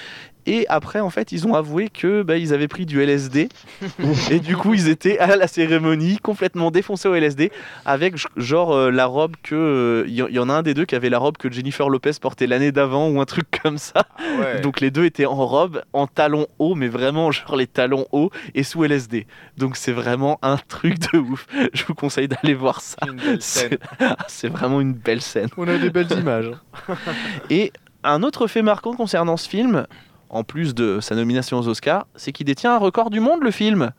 Et 0.45 0.67
après, 0.69 0.99
en 0.99 1.11
fait, 1.11 1.31
ils 1.31 1.47
ont 1.47 1.55
avoué 1.55 1.89
que 1.89 2.23
bah, 2.23 2.37
ils 2.37 2.53
avaient 2.53 2.67
pris 2.67 2.85
du 2.85 3.01
LSD. 3.01 3.49
et 4.31 4.41
du 4.41 4.57
coup, 4.57 4.75
ils 4.75 4.89
étaient 4.89 5.19
à 5.19 5.37
la 5.37 5.47
cérémonie 5.47 6.19
complètement 6.19 6.73
défoncés 6.73 7.07
au 7.07 7.15
LSD 7.15 7.53
avec 7.85 8.15
genre 8.37 8.73
euh, 8.73 8.91
la 8.91 9.07
robe 9.07 9.37
que. 9.43 10.05
Il 10.09 10.15
y, 10.15 10.17
y 10.17 10.39
en 10.41 10.49
a 10.49 10.53
un 10.53 10.63
des 10.63 10.75
deux 10.75 10.85
qui 10.85 10.97
avait 10.97 11.11
la 11.11 11.19
robe 11.19 11.37
que 11.37 11.51
Jennifer 11.51 11.89
Lopez 11.89 12.13
portait 12.21 12.49
l'année 12.49 12.73
d'avant 12.73 13.09
ou 13.09 13.21
un 13.21 13.25
truc 13.25 13.47
comme 13.63 13.79
ça. 13.79 14.07
Donc 14.63 14.81
les 14.81 14.91
deux 14.91 15.05
étaient 15.05 15.27
en 15.27 15.47
robe, 15.47 15.83
en 15.93 16.09
talons 16.09 16.47
hauts, 16.59 16.75
mais 16.75 16.89
vraiment 16.89 17.31
genre 17.31 17.55
les 17.55 17.69
talons 17.69 18.07
hauts 18.11 18.31
et 18.55 18.65
sous 18.65 18.83
LSD. 18.83 19.29
Donc 19.59 19.77
c'est 19.77 19.93
vraiment 19.93 20.39
un 20.43 20.57
truc 20.57 20.99
de 21.13 21.19
ouf. 21.19 21.47
Je 21.73 21.85
vous 21.85 21.95
conseille 21.95 22.27
d'aller 22.27 22.55
voir 22.55 22.81
ça. 22.81 22.97
C'est 23.39 23.79
Ah, 23.82 23.82
c'est 24.29 24.49
vraiment 24.49 24.81
une 24.81 24.93
belle 24.95 25.21
scène. 25.21 25.49
On 25.57 25.67
a 25.69 25.79
des 25.79 25.91
belles 25.91 26.11
images. 26.19 26.51
Et 27.51 27.73
un 28.05 28.23
autre 28.23 28.47
fait 28.47 28.63
marquant 28.63 28.95
concernant 28.95 29.37
ce 29.37 29.49
film, 29.49 29.87
en 30.31 30.45
plus 30.45 30.75
de 30.75 31.01
sa 31.01 31.15
nomination 31.15 31.59
aux 31.59 31.69
Oscars, 31.69 32.07
c'est 32.17 32.33
qu'il 32.33 32.47
détient 32.47 32.75
un 32.75 32.79
record 32.79 33.11
du 33.11 33.21
monde, 33.21 33.43
le 33.43 33.51
film. 33.51 33.91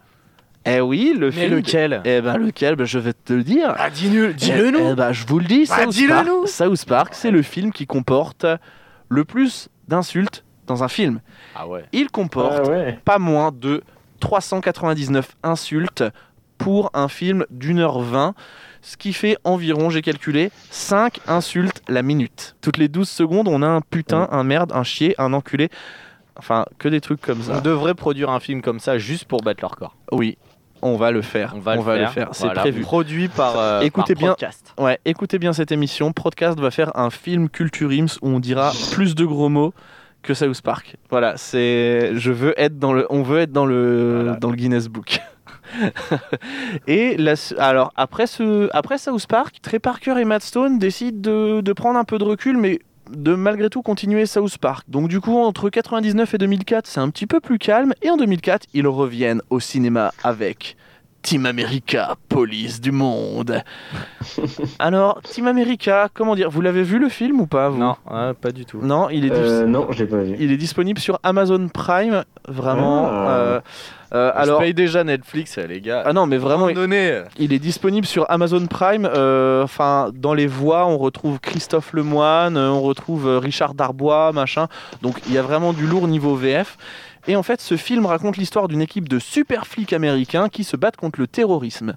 Eh 0.65 0.79
oui, 0.79 1.13
le 1.17 1.27
Mais 1.27 1.31
film. 1.47 1.55
lequel? 1.57 2.01
Eh 2.05 2.21
ben 2.21 2.37
lequel? 2.37 2.75
Ben, 2.75 2.85
Je 2.85 2.97
vais 2.97 3.11
te 3.13 3.33
le 3.33 3.43
dire. 3.43 3.75
Ah, 3.77 3.89
dis-le, 3.89 4.33
dis-le 4.33 4.67
Eh- 4.67 4.71
nous 4.71 4.91
eh 4.91 4.95
ben, 4.95 5.11
je 5.11 5.25
vous 5.27 5.39
le 5.39 5.45
dis, 5.45 5.65
Bah, 5.67 5.83
South, 5.83 5.89
dis-le 5.89 6.09
Park, 6.13 6.27
nous. 6.27 6.47
South 6.47 6.85
Park, 6.85 7.09
c'est 7.13 7.31
le 7.31 7.41
film 7.41 7.71
qui 7.73 7.85
comporte 7.85 8.45
le 9.09 9.25
plus 9.25 9.67
d'insultes 9.89 10.45
dans 10.65 10.81
un 10.83 10.87
film. 10.87 11.19
Ah 11.55 11.67
ouais. 11.67 11.83
Il 11.91 12.09
comporte 12.09 12.61
Ah 12.65 12.69
ouais. 12.69 12.99
pas 13.03 13.19
moins 13.19 13.51
de 13.51 13.83
399 14.21 15.35
insultes 15.43 16.03
pour 16.63 16.89
un 16.93 17.07
film 17.09 17.45
d'une 17.49 17.79
heure 17.79 17.99
vingt, 17.99 18.35
ce 18.81 18.95
qui 18.97 19.11
fait 19.13 19.37
environ, 19.43 19.89
j'ai 19.89 20.01
calculé, 20.01 20.49
5 20.71 21.19
insultes 21.27 21.81
la 21.87 22.01
minute. 22.01 22.55
Toutes 22.61 22.77
les 22.77 22.87
12 22.87 23.07
secondes, 23.09 23.47
on 23.47 23.61
a 23.61 23.67
un 23.67 23.81
putain, 23.81 24.27
un 24.31 24.43
merde, 24.43 24.71
un 24.73 24.83
chier, 24.83 25.15
un 25.17 25.33
enculé. 25.33 25.69
Enfin, 26.37 26.65
que 26.79 26.87
des 26.89 26.99
trucs 27.01 27.21
comme 27.21 27.39
On 27.41 27.53
ça. 27.55 27.61
devrait 27.61 27.93
produire 27.95 28.29
un 28.29 28.39
film 28.39 28.61
comme 28.61 28.79
ça 28.79 28.97
juste 28.97 29.25
pour 29.25 29.41
battre 29.41 29.61
leur 29.61 29.75
corps. 29.75 29.95
Oui, 30.11 30.37
on 30.81 30.95
va 30.97 31.11
le 31.11 31.21
faire. 31.21 31.53
On 31.55 31.59
va, 31.59 31.75
le, 31.75 32.07
faire. 32.07 32.29
C'est 32.31 32.45
Voilà. 32.45 32.61
prévu. 32.61 32.81
Produit 32.81 33.27
par. 33.27 33.57
euh, 33.59 33.81
Écoutez 33.81 34.15
par 34.15 34.35
bien. 34.37 34.49
Ouais, 34.77 34.99
écoutez 35.05 35.39
bien 35.39 35.53
cette 35.53 35.71
émission. 35.71 36.11
Podcast 36.11 36.59
va 36.59 36.71
faire 36.71 36.95
un 36.97 37.09
film 37.09 37.49
Culturims 37.49 38.07
où 38.21 38.29
on 38.29 38.39
dira 38.39 38.71
plus 38.93 39.15
de 39.15 39.25
gros 39.25 39.49
mots 39.49 39.73
que 40.23 40.33
South 40.33 40.61
Park. 40.61 40.95
Voilà, 41.09 41.35
c'est 41.37 42.11
je 42.15 42.31
veux 42.31 42.53
être 42.59 42.79
dans 42.79 42.93
le 42.93 43.05
on 43.09 43.21
veut 43.23 43.39
être 43.39 43.51
dans 43.51 43.65
le 43.65 44.21
Voilà. 44.23 44.37
dans 44.39 44.49
le 44.49 44.55
Guinness 44.55 44.87
Book. 44.87 45.19
et 46.87 47.17
alors 47.57 47.93
après 47.95 48.27
South 48.27 49.27
Park, 49.27 49.55
Trey 49.61 49.79
Parker 49.79 50.15
et 50.19 50.25
Matt 50.25 50.43
Stone 50.43 50.79
décident 50.79 51.19
de, 51.19 51.61
de 51.61 51.73
prendre 51.73 51.97
un 51.97 52.03
peu 52.03 52.17
de 52.17 52.23
recul 52.23 52.57
mais 52.57 52.79
de 53.11 53.35
malgré 53.35 53.69
tout 53.69 53.81
continuer 53.81 54.25
South 54.25 54.57
Park. 54.57 54.85
Donc 54.89 55.07
du 55.07 55.19
coup 55.19 55.37
entre 55.37 55.69
99 55.69 56.33
et 56.33 56.37
2004, 56.37 56.87
c'est 56.87 56.99
un 56.99 57.09
petit 57.09 57.27
peu 57.27 57.39
plus 57.39 57.59
calme 57.59 57.93
et 58.01 58.09
en 58.09 58.17
2004, 58.17 58.67
ils 58.73 58.87
reviennent 58.87 59.41
au 59.49 59.59
cinéma 59.59 60.13
avec 60.23 60.77
Team 61.23 61.45
America, 61.45 62.15
police 62.29 62.79
du 62.81 62.91
monde. 62.91 63.63
Alors, 64.79 65.21
Team 65.23 65.47
America, 65.47 66.09
comment 66.13 66.35
dire 66.35 66.49
Vous 66.49 66.61
l'avez 66.61 66.83
vu 66.83 66.99
le 66.99 67.09
film 67.09 67.39
ou 67.41 67.47
pas 67.47 67.69
vous? 67.69 67.77
Non, 67.77 67.95
ouais, 68.11 68.33
pas 68.33 68.51
du 68.51 68.65
tout. 68.65 68.79
Non, 68.81 69.09
il 69.09 69.25
est, 69.25 69.29
dis- 69.29 69.35
Euh, 69.39 69.65
non, 69.65 69.87
je 69.91 70.03
l'ai 70.03 70.09
pas 70.09 70.17
vu. 70.17 70.35
il 70.39 70.51
est 70.51 70.57
disponible 70.57 70.99
sur 70.99 71.19
Amazon 71.23 71.67
Prime, 71.69 72.23
vraiment. 72.47 73.07
Ah. 73.09 73.29
euh, 73.29 73.61
euh, 74.13 74.31
Alors, 74.35 74.59
je 74.59 74.65
paye 74.65 74.73
déjà 74.73 75.03
Netflix, 75.03 75.57
les 75.57 75.81
gars. 75.81 76.03
ah 76.05 76.13
non, 76.13 76.27
mais 76.27 76.37
vraiment, 76.37 76.69
donné. 76.71 77.21
il 77.39 77.51
est 77.53 77.59
disponible 77.59 78.05
sur 78.05 78.29
Amazon 78.29 78.65
Prime. 78.67 79.05
euh, 79.11 79.63
Enfin, 79.63 80.11
dans 80.13 80.33
les 80.33 80.45
voix, 80.47 80.85
on 80.87 80.97
retrouve 80.97 81.39
Christophe 81.39 81.93
Lemoine, 81.93 82.57
euh, 82.57 82.69
on 82.69 82.81
retrouve 82.81 83.27
euh, 83.27 83.39
Richard 83.39 83.73
Darbois, 83.73 84.31
machin. 84.33 84.67
Donc, 85.01 85.15
il 85.27 85.33
y 85.33 85.37
a 85.37 85.41
vraiment 85.41 85.73
du 85.73 85.87
lourd 85.87 86.07
niveau 86.07 86.35
VF. 86.35 86.77
Et 87.27 87.35
en 87.35 87.43
fait, 87.43 87.61
ce 87.61 87.77
film 87.77 88.05
raconte 88.05 88.37
l'histoire 88.37 88.67
d'une 88.67 88.81
équipe 88.81 89.07
de 89.07 89.19
super 89.19 89.65
flics 89.65 89.93
américains 89.93 90.49
qui 90.49 90.63
se 90.63 90.75
battent 90.75 90.97
contre 90.97 91.19
le 91.19 91.27
terrorisme. 91.27 91.95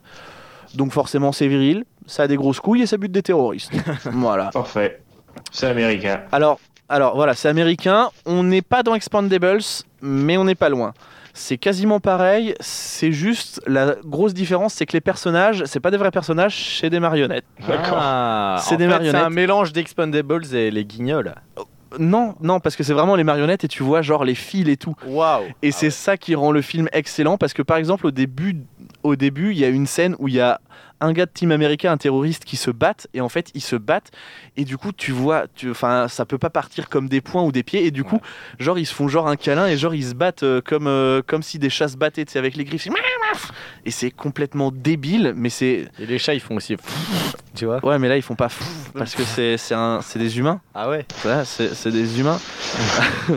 Donc, 0.75 0.93
forcément, 0.93 1.33
c'est 1.33 1.49
viril, 1.49 1.85
ça 2.07 2.25
a 2.25 2.29
des 2.29 2.37
grosses 2.37 2.61
couilles 2.61 2.83
et 2.83 2.87
ça 2.87 2.97
bute 2.97 3.13
des 3.13 3.23
terroristes. 3.23 3.73
voilà. 4.05 4.51
Parfait. 4.51 5.03
C'est 5.51 5.67
américain. 5.67 6.23
Alors, 6.33 6.61
alors 6.89 7.17
voilà, 7.17 7.35
c'est 7.35 7.49
américain. 7.49 8.11
On 8.25 8.45
n'est 8.45 8.63
pas 8.63 8.83
dans 8.83 8.95
Expandables, 8.95 9.61
mais 10.01 10.37
on 10.37 10.45
n'est 10.45 10.55
pas 10.55 10.69
loin. 10.69 10.93
C'est 11.35 11.59
quasiment 11.59 12.01
pareil. 12.01 12.55
C'est 12.61 13.13
juste 13.13 13.61
la 13.67 13.97
grosse 14.05 14.33
différence, 14.33 14.73
c'est 14.75 14.87
que 14.87 14.95
les 14.95 15.03
personnages, 15.03 15.65
c'est 15.67 15.81
pas 15.81 15.91
des 15.91 15.99
vrais 15.99 16.11
personnages, 16.11 16.79
c'est 16.81 16.89
des 16.89 17.01
marionnettes. 17.01 17.45
D'accord. 17.67 17.99
Ah, 18.01 18.59
C'est 18.63 18.77
des 18.77 18.85
fait, 18.85 18.91
marionnettes. 18.91 19.21
C'est 19.21 19.27
un 19.27 19.31
mélange 19.31 19.73
d'Expandables 19.73 20.55
et 20.55 20.71
les 20.71 20.85
guignols. 20.85 21.35
Non, 21.99 22.35
non, 22.41 22.61
parce 22.61 22.77
que 22.77 22.83
c'est 22.83 22.93
vraiment 22.93 23.17
les 23.17 23.25
marionnettes 23.25 23.65
et 23.65 23.69
tu 23.69 23.83
vois 23.83 24.03
genre 24.03 24.25
les 24.25 24.35
fils 24.35 24.69
et 24.69 24.77
tout. 24.77 24.95
Waouh. 25.07 25.45
Et 25.63 25.71
c'est 25.71 25.91
ça 25.91 26.17
qui 26.17 26.35
rend 26.35 26.51
le 26.51 26.63
film 26.63 26.89
excellent 26.93 27.39
parce 27.39 27.53
que 27.53 27.63
par 27.63 27.77
exemple 27.77 28.07
au 28.07 28.11
début, 28.11 28.57
au 29.03 29.17
début, 29.17 29.53
il 29.53 29.59
y 29.59 29.65
a 29.65 29.69
une 29.69 29.87
scène 29.87 30.17
où 30.19 30.29
il 30.29 30.35
y 30.35 30.41
a 30.41 30.61
un 31.01 31.13
gars 31.13 31.27
de 31.27 31.31
Team 31.31 31.53
America, 31.53 31.91
un 31.91 31.97
terroriste 31.97 32.45
qui 32.45 32.57
se 32.57 32.71
battent 32.71 33.09
et 33.15 33.21
en 33.21 33.29
fait 33.29 33.51
ils 33.55 33.61
se 33.61 33.77
battent 33.77 34.11
et 34.57 34.65
du 34.65 34.79
coup 34.79 34.93
tu 34.93 35.13
vois, 35.13 35.47
tu, 35.55 35.71
enfin 35.71 36.09
ça 36.09 36.25
peut 36.25 36.39
pas 36.39 36.51
partir 36.51 36.89
comme 36.89 37.09
des 37.09 37.21
poings 37.21 37.43
ou 37.43 37.53
des 37.53 37.63
pieds 37.63 37.85
et 37.87 37.91
du 37.91 38.05
coup 38.05 38.21
genre 38.59 38.79
ils 38.79 38.87
se 38.87 38.95
font 38.95 39.09
genre 39.09 39.29
un 39.29 39.37
câlin 39.37 39.67
et 39.67 39.77
genre 39.77 39.95
ils 39.95 40.07
se 40.07 40.15
battent 40.15 40.43
euh, 40.43 40.61
comme 40.61 40.87
euh, 40.87 41.23
comme 41.27 41.43
si 41.43 41.59
des 41.59 41.71
chats 41.71 41.89
se 41.89 41.97
battaient, 41.97 42.25
tu 42.25 42.33
sais, 42.33 42.39
avec 42.39 42.57
les 42.57 42.65
griffes 42.65 42.89
et 43.85 43.91
c'est 43.91 44.11
complètement 44.11 44.71
débile 44.71 45.35
mais 45.37 45.51
c'est 45.51 45.89
Et 45.99 46.07
les 46.07 46.19
chats, 46.19 46.35
ils 46.35 46.41
font 46.41 46.57
aussi. 46.57 46.77
Tu 47.55 47.67
vois 47.67 47.85
ouais 47.85 47.99
mais 47.99 48.09
là 48.09 48.17
ils 48.17 48.23
font 48.23 48.35
pas 48.35 48.49
parce 48.95 49.15
que 49.15 49.25
c'est 49.25 49.57
c'est 49.57 50.19
des 50.19 50.39
humains 50.39 50.61
Ah 50.75 50.89
ouais. 50.89 51.07
voilà, 51.23 51.45
c'est 51.45 51.75
c'est 51.75 51.91
des 51.91 52.21
humains. 52.21 52.39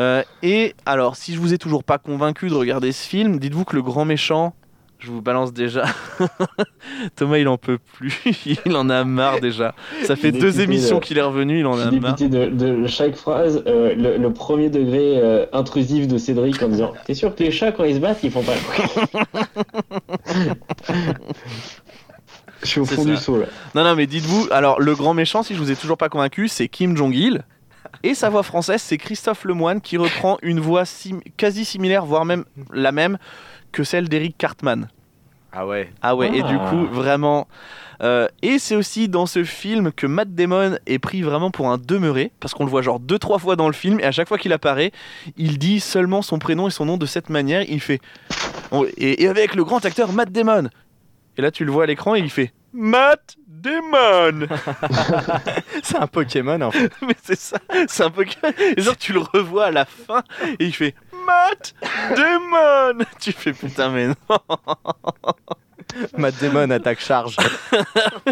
Euh, 0.00 0.22
et 0.42 0.74
alors, 0.86 1.16
si 1.16 1.34
je 1.34 1.38
vous 1.40 1.54
ai 1.54 1.58
toujours 1.58 1.84
pas 1.84 1.98
convaincu 1.98 2.48
de 2.48 2.54
regarder 2.54 2.92
ce 2.92 3.06
film, 3.08 3.38
dites-vous 3.38 3.64
que 3.64 3.76
le 3.76 3.82
grand 3.82 4.04
méchant, 4.04 4.54
je 4.98 5.10
vous 5.10 5.22
balance 5.22 5.52
déjà. 5.52 5.84
Thomas, 7.16 7.38
il 7.38 7.48
en 7.48 7.56
peut 7.56 7.78
plus, 7.78 8.20
il 8.66 8.76
en 8.76 8.90
a 8.90 9.04
marre 9.04 9.40
déjà. 9.40 9.74
Ça 10.04 10.16
fait 10.16 10.32
deux 10.32 10.60
émissions 10.60 10.98
de- 10.98 11.04
qu'il 11.04 11.18
est 11.18 11.22
revenu, 11.22 11.60
il 11.60 11.66
en 11.66 11.78
a 11.78 11.90
marre. 11.90 12.16
de, 12.16 12.26
de 12.48 12.86
chaque 12.86 13.14
phrase, 13.14 13.62
euh, 13.66 13.94
le, 13.94 14.16
le 14.16 14.32
premier 14.32 14.70
degré 14.70 15.18
euh, 15.18 15.46
intrusif 15.52 16.08
de 16.08 16.18
Cédric 16.18 16.60
en 16.62 16.68
disant 16.68 16.92
T'es 17.06 17.14
sûr 17.14 17.34
que 17.34 17.42
les 17.44 17.50
chats, 17.52 17.72
quand 17.72 17.84
ils 17.84 17.94
se 17.96 18.00
battent, 18.00 18.22
ils 18.24 18.30
font 18.32 18.42
pas. 18.42 18.54
Je 22.62 22.66
suis 22.66 22.80
au 22.80 22.84
fond 22.84 23.04
du 23.04 23.16
seau 23.16 23.38
là. 23.38 23.46
Non, 23.74 23.84
non, 23.84 23.94
mais 23.94 24.06
dites-vous, 24.08 24.48
alors 24.50 24.80
le 24.80 24.94
grand 24.96 25.14
méchant, 25.14 25.42
si 25.44 25.54
je 25.54 25.60
vous 25.60 25.70
ai 25.70 25.76
toujours 25.76 25.96
pas 25.96 26.08
convaincu, 26.08 26.48
c'est 26.48 26.66
Kim 26.68 26.96
Jong-il. 26.96 27.44
Et 28.02 28.14
sa 28.14 28.30
voix 28.30 28.42
française, 28.42 28.82
c'est 28.82 28.98
Christophe 28.98 29.44
Lemoine 29.44 29.80
qui 29.80 29.96
reprend 29.96 30.38
une 30.42 30.58
voix 30.60 30.84
sim- 30.84 31.20
quasi 31.36 31.64
similaire, 31.64 32.04
voire 32.04 32.24
même 32.24 32.44
la 32.72 32.90
même 32.92 33.16
que 33.78 33.84
celle 33.84 34.08
d'Eric 34.08 34.36
Cartman. 34.36 34.88
Ah 35.52 35.64
ouais. 35.64 35.88
Ah 36.02 36.16
ouais, 36.16 36.26
et 36.28 36.42
du 36.42 36.56
Ah. 36.60 36.66
coup, 36.68 36.86
vraiment. 36.86 37.46
euh, 38.02 38.26
et 38.42 38.58
c'est 38.58 38.74
aussi 38.74 39.08
dans 39.08 39.24
ce 39.26 39.44
film 39.44 39.92
que 39.92 40.06
Matt 40.08 40.34
Damon 40.34 40.76
est 40.86 40.98
pris 40.98 41.22
vraiment 41.22 41.50
pour 41.52 41.70
un 41.70 41.78
demeuré, 41.78 42.32
parce 42.40 42.54
qu'on 42.54 42.64
le 42.64 42.70
voit 42.70 42.82
genre 42.82 42.98
deux, 42.98 43.18
trois 43.20 43.38
fois 43.38 43.54
dans 43.54 43.68
le 43.68 43.72
film, 43.72 44.00
et 44.00 44.04
à 44.04 44.10
chaque 44.12 44.26
fois 44.28 44.36
qu'il 44.36 44.52
apparaît, 44.52 44.90
il 45.36 45.58
dit 45.58 45.78
seulement 45.78 46.22
son 46.22 46.38
prénom 46.40 46.66
et 46.66 46.70
son 46.72 46.84
nom 46.86 46.96
de 46.96 47.06
cette 47.06 47.30
manière. 47.30 47.62
Il 47.68 47.80
fait. 47.80 48.00
Et, 48.96 49.22
et 49.22 49.28
avec 49.28 49.54
le 49.54 49.62
grand 49.64 49.84
acteur 49.84 50.12
Matt 50.12 50.32
Damon. 50.32 50.68
Et 51.36 51.42
là, 51.42 51.50
tu 51.52 51.64
le 51.64 51.70
vois 51.70 51.84
à 51.84 51.86
l'écran, 51.86 52.16
et 52.16 52.18
il 52.18 52.30
fait 52.30 52.52
Matt 52.72 53.36
Damon 53.46 54.46
C'est 55.82 55.96
un 55.96 56.06
Pokémon 56.06 56.60
en 56.60 56.70
fait. 56.70 56.92
Mais 57.02 57.14
c'est 57.22 57.38
ça, 57.38 57.58
c'est 57.88 58.02
un 58.04 58.10
peu. 58.10 58.24
Et 58.76 58.80
genre, 58.82 58.96
tu 58.96 59.12
le 59.12 59.20
revois 59.20 59.66
à 59.66 59.70
la 59.70 59.84
fin, 59.84 60.22
et 60.58 60.64
il 60.66 60.74
fait 60.74 60.94
Matt 61.28 61.74
Damon 62.16 63.04
Tu 63.20 63.32
fais 63.32 63.52
putain, 63.52 63.90
mais 63.90 64.08
non 64.08 64.14
Matt 66.16 66.34
Damon 66.40 66.70
attaque 66.70 67.00
charge. 67.00 67.36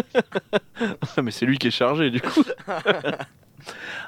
Mais 1.23 1.31
c'est 1.31 1.45
lui 1.45 1.57
qui 1.57 1.67
est 1.67 1.71
chargé 1.71 2.09
du 2.09 2.21
coup. 2.21 2.43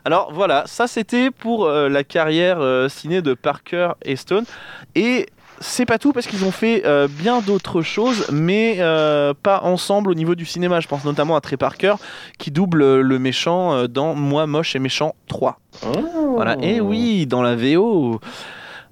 Alors 0.06 0.32
voilà, 0.34 0.64
ça 0.68 0.88
c'était 0.88 1.32
pour 1.32 1.66
euh, 1.66 1.90
la 1.90 2.04
carrière 2.04 2.60
euh, 2.62 2.88
ciné 2.90 3.22
de 3.22 3.34
Parker 3.34 3.90
et 4.04 4.16
Stone. 4.16 4.46
Et 4.96 5.28
c'est 5.60 5.86
pas 5.86 5.98
tout 5.98 6.14
parce 6.14 6.28
qu'ils 6.28 6.46
ont 6.46 6.52
fait 6.52 6.86
euh, 6.86 7.08
bien 7.10 7.42
d'autres 7.42 7.82
choses, 7.82 8.28
mais 8.32 8.78
euh, 8.80 9.34
pas 9.34 9.62
ensemble 9.64 10.12
au 10.12 10.14
niveau 10.14 10.36
du 10.36 10.46
cinéma. 10.46 10.80
Je 10.80 10.88
pense 10.88 11.04
notamment 11.04 11.36
à 11.36 11.42
Trey 11.42 11.58
Parker 11.58 11.96
qui 12.38 12.52
double 12.52 12.82
euh, 12.82 13.02
le 13.02 13.20
méchant 13.20 13.74
euh, 13.74 13.88
dans 13.88 14.16
Moi 14.16 14.48
Moche 14.48 14.76
et 14.76 14.80
Méchant 14.80 15.16
3. 15.28 15.60
Voilà, 16.36 16.56
et 16.62 16.80
oui, 16.80 17.26
dans 17.26 17.42
la 17.42 17.56
VO. 17.56 18.22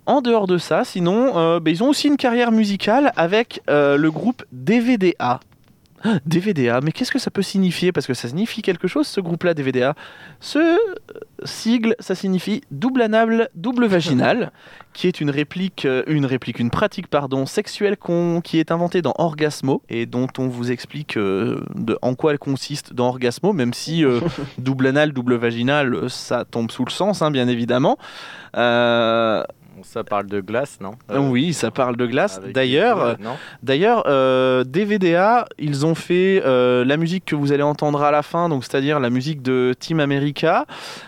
En 0.08 0.22
dehors 0.22 0.48
de 0.48 0.58
ça, 0.58 0.86
sinon, 0.86 1.38
euh, 1.38 1.60
bah, 1.60 1.70
ils 1.70 1.84
ont 1.84 1.90
aussi 1.90 2.08
une 2.08 2.16
carrière 2.16 2.54
musicale 2.54 3.12
avec 3.18 3.62
euh, 3.70 3.98
le 3.98 4.10
groupe 4.10 4.46
DVDA. 4.54 5.42
DVDA, 6.26 6.80
mais 6.82 6.94
qu'est-ce 6.94 7.12
que 7.12 7.20
ça 7.20 7.30
peut 7.30 7.42
signifier? 7.42 7.92
Parce 7.92 8.08
que 8.08 8.14
ça 8.14 8.30
signifie 8.30 8.62
quelque 8.62 8.88
chose, 8.88 9.06
ce 9.06 9.20
groupe-là, 9.20 9.54
DVDA. 9.54 9.96
Ce 10.40 10.60
euh, 10.60 10.78
sigle, 11.44 11.94
ça 12.00 12.16
signifie 12.16 12.62
double 12.72 13.02
anal, 13.02 13.50
double 13.54 13.86
vaginal, 13.88 14.54
qui 14.94 15.08
est 15.08 15.22
une 15.22 15.30
réplique, 15.30 15.88
une 16.08 16.26
réplique, 16.26 16.60
une 16.60 16.72
pratique, 16.72 17.08
pardon, 17.08 17.46
sexuelle 17.46 17.98
qui 18.44 18.60
est 18.60 18.72
inventée 18.72 19.02
dans 19.02 19.14
Orgasmo 19.18 19.84
et 19.90 20.06
dont 20.06 20.28
on 20.40 20.48
vous 20.48 20.72
explique 20.72 21.18
euh, 21.18 21.64
de, 21.76 22.00
en 22.02 22.16
quoi 22.16 22.32
elle 22.32 22.40
consiste 22.40 22.94
dans 22.94 23.10
Orgasmo, 23.10 23.54
même 23.54 23.74
si 23.74 24.04
euh, 24.04 24.22
double 24.58 24.88
anal, 24.88 25.12
double 25.12 25.36
vaginal, 25.36 26.10
ça 26.10 26.46
tombe 26.46 26.72
sous 26.72 26.86
le 26.86 26.92
sens, 26.92 27.22
hein, 27.22 27.30
bien 27.30 27.48
évidemment. 27.48 27.98
Euh, 28.56 29.44
Ça 29.84 30.04
parle 30.04 30.28
de 30.28 30.42
glace, 30.42 30.80
non 30.82 30.92
oui, 31.10 31.54
ça 31.54 31.72
parle 31.72 31.98
de 31.98 32.06
glace. 32.06 32.40
D'ailleurs, 32.54 33.18
D'ailleurs, 33.64 34.04
euh, 34.08 34.64
DVDA, 34.64 35.46
ils 35.58 35.86
ont 35.86 35.96
fait 35.96 36.42
euh, 36.46 36.86
la 36.86 36.98
musique 36.98 37.26
que 37.26 37.36
vous 37.36 37.52
allez 37.52 37.64
entendre 37.64 38.02
à 38.02 38.12
la 38.12 38.22
fin, 38.22 38.50
donc 38.50 38.64
c'est-à-dire 38.64 39.00
la 39.00 39.10
musique 39.10 39.42
de 39.42 39.74
Team 39.78 40.00
America. 40.00 40.66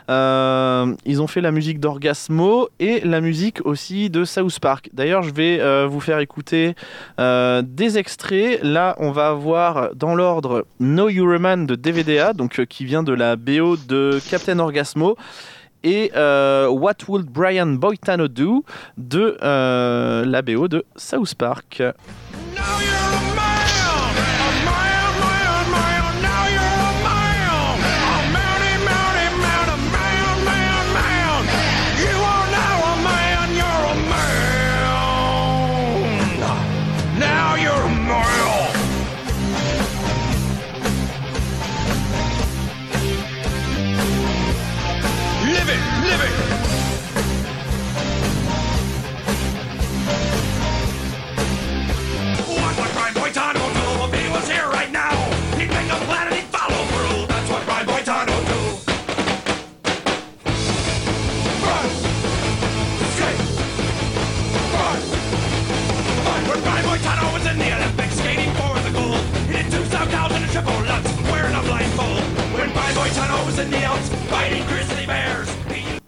Euh, 0.09 0.93
ils 1.05 1.21
ont 1.21 1.27
fait 1.27 1.41
la 1.41 1.51
musique 1.51 1.79
d'Orgasmo 1.79 2.69
et 2.79 3.01
la 3.01 3.21
musique 3.21 3.65
aussi 3.65 4.09
de 4.09 4.23
South 4.23 4.59
Park. 4.59 4.89
D'ailleurs, 4.93 5.21
je 5.21 5.33
vais 5.33 5.59
euh, 5.59 5.87
vous 5.87 5.99
faire 5.99 6.19
écouter 6.19 6.75
euh, 7.19 7.61
des 7.65 7.97
extraits. 7.97 8.61
Là, 8.63 8.95
on 8.99 9.11
va 9.11 9.29
avoir 9.29 9.95
dans 9.95 10.15
l'ordre 10.15 10.65
No 10.79 11.09
You're 11.09 11.33
a 11.33 11.39
Man 11.39 11.65
de 11.65 11.75
DVDA, 11.75 12.33
donc 12.33 12.59
euh, 12.59 12.65
qui 12.65 12.85
vient 12.85 13.03
de 13.03 13.13
la 13.13 13.35
BO 13.35 13.77
de 13.77 14.19
Captain 14.29 14.59
Orgasmo. 14.59 15.15
Et 15.83 16.11
euh, 16.15 16.67
What 16.67 16.95
Would 17.07 17.27
Brian 17.27 17.67
Boitano 17.67 18.27
Do 18.27 18.63
de 18.97 19.37
euh, 19.41 20.25
la 20.25 20.41
BO 20.41 20.67
de 20.67 20.85
South 20.95 21.35
Park. 21.35 21.81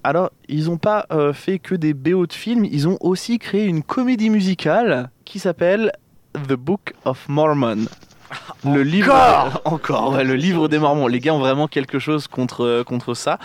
Alors, 0.03 0.31
ils 0.49 0.65
n'ont 0.65 0.77
pas 0.77 1.05
euh, 1.11 1.31
fait 1.31 1.59
que 1.59 1.75
des 1.75 1.93
BO 1.93 2.25
de 2.25 2.33
films, 2.33 2.65
ils 2.65 2.87
ont 2.87 2.97
aussi 3.01 3.37
créé 3.37 3.65
une 3.65 3.83
comédie 3.83 4.29
musicale 4.29 5.11
qui 5.25 5.37
s'appelle 5.37 5.91
The 6.33 6.53
Book 6.53 6.93
of 7.05 7.29
Mormon. 7.29 7.85
Le 8.65 8.83
livre 8.83 9.61
encore 9.65 10.13
ouais, 10.13 10.23
le 10.23 10.35
livre 10.35 10.67
des 10.67 10.79
Mormons. 10.79 11.07
Les 11.07 11.19
gars 11.19 11.33
ont 11.33 11.39
vraiment 11.39 11.67
quelque 11.67 11.99
chose 11.99 12.27
contre 12.27 12.83
contre 12.83 13.13
ça. 13.13 13.37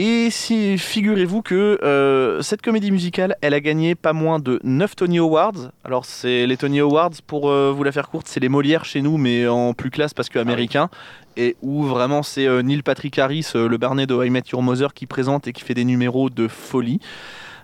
Et 0.00 0.30
si 0.30 0.78
figurez-vous 0.78 1.42
que 1.42 1.76
euh, 1.82 2.40
cette 2.40 2.62
comédie 2.62 2.92
musicale, 2.92 3.34
elle 3.40 3.52
a 3.52 3.58
gagné 3.58 3.96
pas 3.96 4.12
moins 4.12 4.38
de 4.38 4.60
9 4.62 4.94
Tony 4.94 5.18
Awards. 5.18 5.72
Alors 5.82 6.04
c'est 6.04 6.46
les 6.46 6.56
Tony 6.56 6.78
Awards 6.78 7.10
pour 7.26 7.50
euh, 7.50 7.72
vous 7.72 7.82
la 7.82 7.90
faire 7.90 8.08
courte, 8.08 8.28
c'est 8.28 8.38
les 8.38 8.48
Molières 8.48 8.84
chez 8.84 9.02
nous 9.02 9.16
mais 9.16 9.48
en 9.48 9.74
plus 9.74 9.90
classe 9.90 10.14
parce 10.14 10.28
que 10.28 10.38
américain 10.38 10.88
et 11.36 11.56
où 11.62 11.82
vraiment 11.82 12.22
c'est 12.22 12.46
euh, 12.46 12.62
Neil 12.62 12.82
Patrick 12.82 13.18
Harris, 13.18 13.50
le 13.56 13.76
Barnet 13.76 14.06
de 14.06 14.24
I 14.24 14.30
Met 14.30 14.44
Your 14.52 14.62
Mother 14.62 14.94
qui 14.94 15.06
présente 15.06 15.48
et 15.48 15.52
qui 15.52 15.64
fait 15.64 15.74
des 15.74 15.84
numéros 15.84 16.30
de 16.30 16.46
folie. 16.46 17.00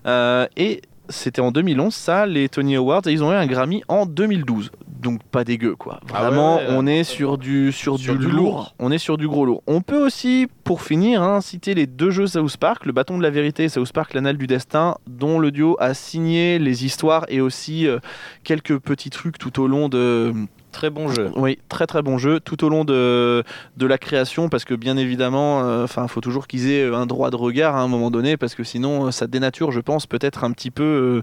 Et 0.05 0.83
c'était 1.09 1.41
en 1.41 1.51
2011 1.51 1.95
ça, 1.95 2.27
les 2.27 2.49
Tony 2.49 2.77
Awards, 2.77 3.03
et 3.07 3.13
ils 3.13 3.23
ont 3.23 3.33
eu 3.33 3.35
un 3.35 3.47
Grammy 3.47 3.83
en 3.89 4.07
2012. 4.07 4.71
Donc 5.01 5.23
pas 5.23 5.45
dégueu 5.45 5.77
quoi. 5.77 6.01
Ah 6.03 6.15
ouais, 6.15 6.21
Vraiment, 6.21 6.57
ouais, 6.57 6.67
on 6.71 6.87
est 6.87 7.05
sur 7.05 7.37
du 7.37 7.73
sur, 7.73 7.99
Sur 7.99 8.15
du, 8.17 8.25
du 8.27 8.31
lourd. 8.33 8.45
lourd. 8.55 8.75
On 8.79 8.91
est 8.91 8.97
sur 8.99 9.19
du 9.19 9.29
gros 9.29 9.45
lourd. 9.45 9.63
On 9.67 9.83
peut 9.83 10.03
aussi, 10.03 10.47
pour 10.65 10.81
finir, 10.81 11.23
hein, 11.23 11.43
citer 11.43 11.75
les 11.75 11.87
deux 11.87 12.11
jeux 12.11 12.27
South 12.27 12.57
Park, 12.57 12.87
le 12.87 12.93
Bâton 12.93 13.19
de 13.19 13.23
la 13.23 13.29
Vérité 13.29 13.65
et 13.65 13.69
South 13.69 13.93
Park, 13.93 14.15
l'Anal 14.15 14.39
du 14.39 14.47
Destin, 14.47 14.97
dont 15.07 15.39
le 15.39 15.51
duo 15.51 15.77
a 15.79 15.93
signé 15.93 16.59
les 16.59 16.87
histoires 16.87 17.27
et 17.29 17.43
aussi 17.43 17.87
euh, 17.87 17.99
quelques 18.45 18.79
petits 18.79 19.11
trucs 19.11 19.37
tout 19.37 19.61
au 19.61 19.67
long 19.67 19.91
de 19.91 20.33
Très 20.75 20.91
bon 20.91 21.09
jeu. 21.09 21.31
oui, 21.37 21.61
très 21.69 21.87
très 21.87 22.03
bon 22.03 22.19
jeu 22.19 22.41
tout 22.41 22.65
au 22.65 22.69
long 22.69 22.85
de, 22.85 23.45
de 23.77 23.87
la 23.87 23.97
création 23.97 24.49
parce 24.49 24.65
que 24.65 24.75
bien 24.75 24.97
évidemment, 24.97 25.63
euh, 25.63 25.85
enfin, 25.85 26.09
faut 26.09 26.21
toujours 26.21 26.49
qu'ils 26.49 26.69
aient 26.69 26.93
un 26.93 27.07
droit 27.07 27.31
de 27.31 27.37
regard 27.37 27.77
à 27.77 27.81
un 27.81 27.87
moment 27.87 28.11
donné 28.11 28.37
parce 28.37 28.57
que 28.57 28.65
sinon, 28.65 29.07
euh, 29.07 29.11
ça 29.13 29.29
dénature, 29.29 29.71
je 29.71 29.79
pense, 29.79 30.09
peut-être 30.09 30.43
un 30.43 30.51
petit 30.51 30.73
peu 30.73 31.23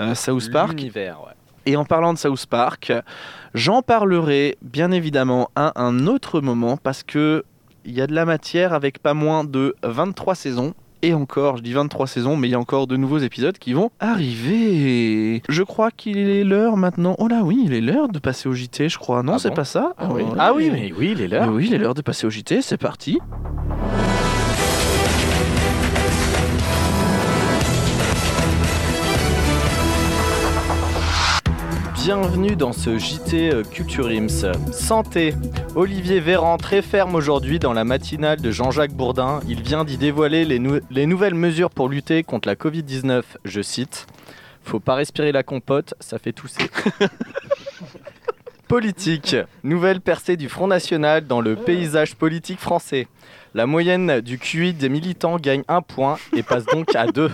euh, 0.00 0.02
euh, 0.04 0.16
South 0.16 0.50
Park. 0.50 0.72
L'univers, 0.72 1.20
ouais. 1.20 1.32
Et 1.64 1.76
en 1.76 1.84
parlant 1.84 2.12
de 2.12 2.18
South 2.18 2.46
Park, 2.46 2.92
j'en 3.54 3.82
parlerai 3.82 4.58
bien 4.62 4.90
évidemment 4.90 5.50
à 5.54 5.80
un 5.80 6.08
autre 6.08 6.40
moment 6.40 6.76
parce 6.76 7.04
que 7.04 7.44
il 7.84 7.92
y 7.92 8.00
a 8.00 8.08
de 8.08 8.14
la 8.14 8.24
matière 8.24 8.72
avec 8.72 8.98
pas 8.98 9.14
moins 9.14 9.44
de 9.44 9.76
23 9.84 10.34
saisons. 10.34 10.74
Et 11.02 11.14
encore, 11.14 11.56
je 11.58 11.62
dis 11.62 11.72
23 11.72 12.06
saisons, 12.08 12.36
mais 12.36 12.48
il 12.48 12.50
y 12.50 12.54
a 12.54 12.58
encore 12.58 12.86
de 12.88 12.96
nouveaux 12.96 13.18
épisodes 13.18 13.56
qui 13.56 13.72
vont 13.72 13.90
arriver. 14.00 15.42
Je 15.48 15.62
crois 15.62 15.90
qu'il 15.92 16.18
est 16.18 16.42
l'heure 16.44 16.76
maintenant. 16.76 17.14
Oh 17.18 17.28
là 17.28 17.42
oui, 17.44 17.62
il 17.64 17.72
est 17.72 17.80
l'heure 17.80 18.08
de 18.08 18.18
passer 18.18 18.48
au 18.48 18.52
JT, 18.52 18.88
je 18.88 18.98
crois. 18.98 19.22
Non, 19.22 19.34
Ah 19.34 19.38
c'est 19.38 19.50
bon 19.50 19.54
pas 19.56 19.64
ça 19.64 19.92
Ah 19.96 20.08
oui. 20.12 20.22
Ouais. 20.22 20.28
ah 20.38 20.52
oui, 20.54 20.70
mais 20.72 20.92
oui, 20.98 21.14
il 21.16 21.22
est. 21.22 21.28
Mais 21.28 21.46
oui, 21.46 21.66
il 21.68 21.74
est 21.74 21.78
l'heure 21.78 21.94
de 21.94 22.02
passer 22.02 22.26
au 22.26 22.30
JT, 22.30 22.62
c'est 22.62 22.76
parti. 22.78 23.18
Bienvenue 32.02 32.56
dans 32.56 32.72
ce 32.72 32.98
JT 32.98 33.52
euh, 33.52 33.62
Culture 33.64 34.06
Ims. 34.08 34.52
Santé. 34.72 35.34
Olivier 35.74 36.20
Véran 36.20 36.56
très 36.56 36.80
ferme 36.82 37.14
aujourd'hui 37.14 37.58
dans 37.58 37.72
la 37.72 37.84
matinale 37.84 38.40
de 38.40 38.50
Jean-Jacques 38.50 38.92
Bourdin. 38.92 39.40
Il 39.48 39.62
vient 39.62 39.84
d'y 39.84 39.96
dévoiler 39.98 40.44
les, 40.44 40.58
nou- 40.58 40.80
les 40.90 41.06
nouvelles 41.06 41.34
mesures 41.34 41.70
pour 41.70 41.88
lutter 41.88 42.22
contre 42.22 42.48
la 42.48 42.54
Covid-19. 42.54 43.22
Je 43.44 43.60
cite 43.62 44.06
Faut 44.64 44.80
pas 44.80 44.94
respirer 44.94 45.32
la 45.32 45.42
compote, 45.42 45.94
ça 46.00 46.18
fait 46.18 46.32
tousser. 46.32 46.70
Politique. 48.68 49.34
Nouvelle 49.64 50.00
percée 50.00 50.36
du 50.36 50.48
Front 50.48 50.66
National 50.66 51.26
dans 51.26 51.40
le 51.40 51.56
paysage 51.56 52.14
politique 52.16 52.60
français. 52.60 53.08
La 53.54 53.66
moyenne 53.66 54.20
du 54.20 54.38
QI 54.38 54.74
des 54.74 54.90
militants 54.90 55.36
gagne 55.36 55.62
un 55.68 55.80
point 55.80 56.18
et 56.36 56.42
passe 56.42 56.66
donc 56.66 56.94
à 56.94 57.06
2. 57.06 57.30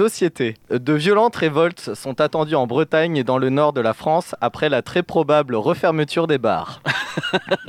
Société. 0.00 0.54
De 0.70 0.94
violentes 0.94 1.36
révoltes 1.36 1.92
sont 1.92 2.22
attendues 2.22 2.54
en 2.54 2.66
Bretagne 2.66 3.18
et 3.18 3.22
dans 3.22 3.36
le 3.36 3.50
nord 3.50 3.74
de 3.74 3.82
la 3.82 3.92
France 3.92 4.34
après 4.40 4.70
la 4.70 4.80
très 4.80 5.02
probable 5.02 5.54
refermeture 5.54 6.26
des 6.26 6.38
bars. 6.38 6.80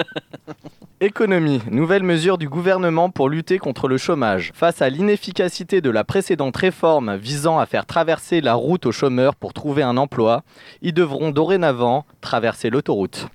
Économie. 1.01 1.61
Nouvelle 1.69 2.03
mesure 2.03 2.37
du 2.37 2.47
gouvernement 2.47 3.09
pour 3.09 3.27
lutter 3.27 3.57
contre 3.57 3.89
le 3.89 3.97
chômage. 3.97 4.53
Face 4.55 4.81
à 4.81 4.87
l'inefficacité 4.87 5.81
de 5.81 5.89
la 5.89 6.05
précédente 6.05 6.55
réforme 6.55 7.17
visant 7.17 7.59
à 7.59 7.65
faire 7.65 7.85
traverser 7.85 8.39
la 8.39 8.53
route 8.53 8.85
aux 8.85 8.93
chômeurs 8.93 9.35
pour 9.35 9.51
trouver 9.51 9.83
un 9.83 9.97
emploi, 9.97 10.43
ils 10.81 10.93
devront 10.93 11.31
dorénavant 11.31 12.05
traverser 12.21 12.69
l'autoroute. 12.69 13.27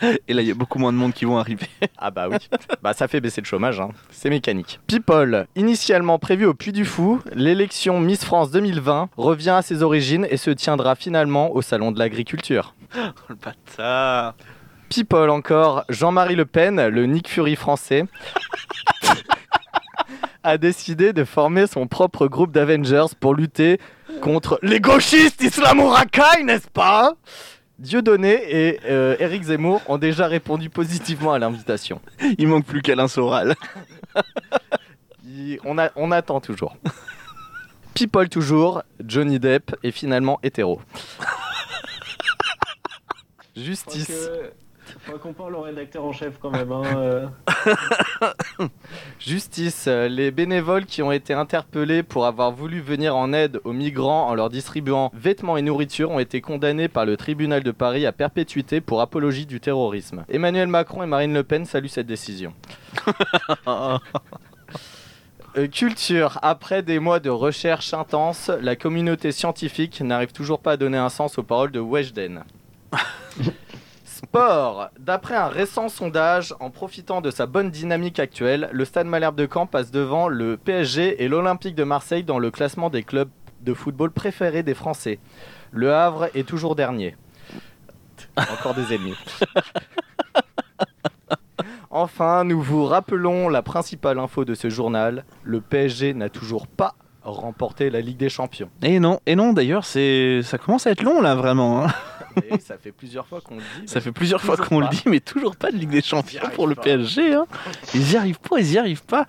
Et 0.00 0.34
là, 0.34 0.42
il 0.42 0.48
y 0.48 0.50
a 0.50 0.54
beaucoup 0.54 0.78
moins 0.78 0.92
de 0.92 0.98
monde 0.98 1.12
qui 1.12 1.24
vont 1.24 1.38
arriver. 1.38 1.66
Ah 2.00 2.12
bah 2.12 2.28
oui, 2.30 2.36
bah 2.80 2.92
ça 2.92 3.08
fait 3.08 3.20
baisser 3.20 3.40
le 3.40 3.46
chômage, 3.46 3.80
hein. 3.80 3.88
c'est 4.10 4.30
mécanique. 4.30 4.78
People, 4.86 5.48
initialement 5.56 6.20
prévu 6.20 6.44
au 6.46 6.54
Puy 6.54 6.70
du 6.70 6.84
Fou, 6.84 7.20
l'élection 7.34 7.98
Miss 7.98 8.24
France 8.24 8.52
2020 8.52 9.08
revient 9.16 9.50
à 9.50 9.62
ses 9.62 9.82
origines 9.82 10.24
et 10.30 10.36
se 10.36 10.50
tiendra 10.50 10.94
finalement 10.94 11.52
au 11.52 11.60
Salon 11.60 11.90
de 11.90 11.98
l'Agriculture. 11.98 12.76
le 13.28 13.34
bâtard. 13.34 14.34
People 14.88 15.28
encore, 15.30 15.84
Jean-Marie 15.88 16.36
Le 16.36 16.46
Pen, 16.46 16.86
le 16.86 17.06
Nick 17.06 17.28
Fury 17.28 17.56
français, 17.56 18.04
a 20.44 20.56
décidé 20.56 21.12
de 21.12 21.24
former 21.24 21.66
son 21.66 21.88
propre 21.88 22.28
groupe 22.28 22.52
d'Avengers 22.52 23.14
pour 23.18 23.34
lutter 23.34 23.80
contre 24.22 24.58
les 24.62 24.80
gauchistes 24.80 25.42
islamo-racailles, 25.42 26.44
n'est-ce 26.44 26.68
pas? 26.68 27.14
Dieudonné 27.78 28.40
et 28.50 28.80
euh, 28.86 29.14
Éric 29.20 29.44
Zemmour 29.44 29.80
ont 29.86 29.98
déjà 29.98 30.26
répondu 30.26 30.68
positivement 30.68 31.32
à 31.32 31.38
l'invitation. 31.38 32.00
Il 32.38 32.48
manque 32.48 32.64
plus 32.66 32.82
qu'Alain 32.82 33.06
Soral. 33.08 33.54
Il- 35.24 35.60
On, 35.64 35.78
a- 35.78 35.90
on 35.94 36.10
attend 36.10 36.40
toujours. 36.40 36.76
People 37.94 38.28
toujours, 38.28 38.82
Johnny 39.04 39.38
Depp 39.38 39.76
est 39.84 39.92
finalement 39.92 40.40
hétéro. 40.42 40.80
Justice. 43.56 44.28
Faut 45.02 45.18
qu'on 45.18 45.32
parle 45.32 45.56
au 45.56 45.62
rédacteur 45.62 46.04
en 46.04 46.12
chef 46.12 46.38
quand 46.40 46.50
même. 46.50 46.72
Hein, 46.72 46.82
euh. 46.96 47.26
Justice, 49.18 49.86
euh, 49.88 50.08
les 50.08 50.30
bénévoles 50.30 50.86
qui 50.86 51.02
ont 51.02 51.12
été 51.12 51.32
interpellés 51.34 52.02
pour 52.02 52.26
avoir 52.26 52.52
voulu 52.52 52.80
venir 52.80 53.16
en 53.16 53.32
aide 53.32 53.60
aux 53.64 53.72
migrants 53.72 54.28
en 54.28 54.34
leur 54.34 54.50
distribuant 54.50 55.10
vêtements 55.14 55.56
et 55.56 55.62
nourriture 55.62 56.10
ont 56.10 56.18
été 56.18 56.40
condamnés 56.40 56.88
par 56.88 57.04
le 57.04 57.16
tribunal 57.16 57.62
de 57.62 57.70
Paris 57.70 58.06
à 58.06 58.12
perpétuité 58.12 58.80
pour 58.80 59.00
apologie 59.00 59.46
du 59.46 59.60
terrorisme. 59.60 60.24
Emmanuel 60.28 60.68
Macron 60.68 61.02
et 61.02 61.06
Marine 61.06 61.34
Le 61.34 61.42
Pen 61.42 61.64
saluent 61.64 61.88
cette 61.88 62.06
décision. 62.06 62.52
Euh, 65.56 65.66
culture, 65.66 66.38
après 66.42 66.82
des 66.82 66.98
mois 66.98 67.20
de 67.20 67.30
recherche 67.30 67.94
intense, 67.94 68.50
la 68.60 68.76
communauté 68.76 69.32
scientifique 69.32 70.00
n'arrive 70.02 70.30
toujours 70.30 70.60
pas 70.60 70.72
à 70.72 70.76
donner 70.76 70.98
un 70.98 71.08
sens 71.08 71.38
aux 71.38 71.42
paroles 71.42 71.72
de 71.72 71.80
Weshden. 71.80 72.44
Sport. 74.38 74.90
D'après 75.00 75.34
un 75.34 75.48
récent 75.48 75.88
sondage, 75.88 76.54
en 76.60 76.70
profitant 76.70 77.20
de 77.20 77.30
sa 77.30 77.46
bonne 77.46 77.70
dynamique 77.70 78.20
actuelle, 78.20 78.68
le 78.72 78.84
Stade 78.84 79.08
Malherbe 79.08 79.34
de 79.34 79.48
Caen 79.52 79.66
passe 79.66 79.90
devant 79.90 80.28
le 80.28 80.56
PSG 80.56 81.24
et 81.24 81.28
l'Olympique 81.28 81.74
de 81.74 81.82
Marseille 81.82 82.22
dans 82.22 82.38
le 82.38 82.52
classement 82.52 82.88
des 82.88 83.02
clubs 83.02 83.30
de 83.62 83.74
football 83.74 84.12
préférés 84.12 84.62
des 84.62 84.74
Français. 84.74 85.18
Le 85.72 85.92
Havre 85.92 86.28
est 86.36 86.46
toujours 86.46 86.76
dernier. 86.76 87.16
Encore 88.36 88.74
des 88.74 88.94
ennemis. 88.94 89.16
Enfin, 91.90 92.44
nous 92.44 92.62
vous 92.62 92.84
rappelons 92.84 93.48
la 93.48 93.62
principale 93.62 94.20
info 94.20 94.44
de 94.44 94.54
ce 94.54 94.70
journal. 94.70 95.24
Le 95.42 95.60
PSG 95.60 96.14
n'a 96.14 96.28
toujours 96.28 96.68
pas 96.68 96.94
remporté 97.36 97.90
la 97.90 98.00
Ligue 98.00 98.16
des 98.16 98.28
Champions. 98.28 98.70
Et 98.82 98.98
non, 99.00 99.20
et 99.26 99.36
non 99.36 99.52
d'ailleurs, 99.52 99.84
c'est 99.84 100.40
ça 100.42 100.58
commence 100.58 100.86
à 100.86 100.90
être 100.90 101.02
long 101.02 101.20
là 101.20 101.34
vraiment. 101.34 101.84
hein. 101.84 101.88
Et 102.50 102.60
ça 102.60 102.76
fait 102.78 102.92
plusieurs 102.92 103.26
fois 103.26 103.40
qu'on 103.40 103.56
le 103.56 103.62
dit. 103.80 103.88
Ça 103.88 104.00
fait 104.00 104.12
plusieurs 104.12 104.40
fois 104.40 104.56
qu'on 104.56 104.78
le 104.80 104.88
dit, 104.88 105.02
mais 105.06 105.18
toujours 105.20 105.56
pas 105.56 105.72
de 105.72 105.76
Ligue 105.76 105.90
des 105.90 106.02
Champions 106.02 106.40
y 106.40 106.44
arrivent 106.44 106.54
pour 106.54 106.66
le 106.68 106.74
pas. 106.76 106.82
PSG. 106.82 107.34
Hein. 107.34 107.46
Ils 107.94 108.12
y 108.12 108.16
arrivent 108.16 108.38
pas, 108.38 108.60
ils 108.60 108.72
y 108.72 108.78
arrivent 108.78 109.04
pas. 109.04 109.26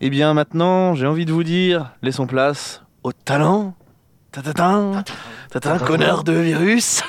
Eh 0.00 0.10
bien 0.10 0.32
maintenant, 0.34 0.94
j'ai 0.94 1.06
envie 1.06 1.24
de 1.24 1.32
vous 1.32 1.42
dire, 1.44 1.90
laissons 2.02 2.26
place 2.26 2.82
au 3.02 3.12
talent. 3.12 3.74
Tatatin, 4.30 5.02
tatatin, 5.50 5.84
connard 5.84 6.22
de 6.22 6.32
virus. 6.34 7.02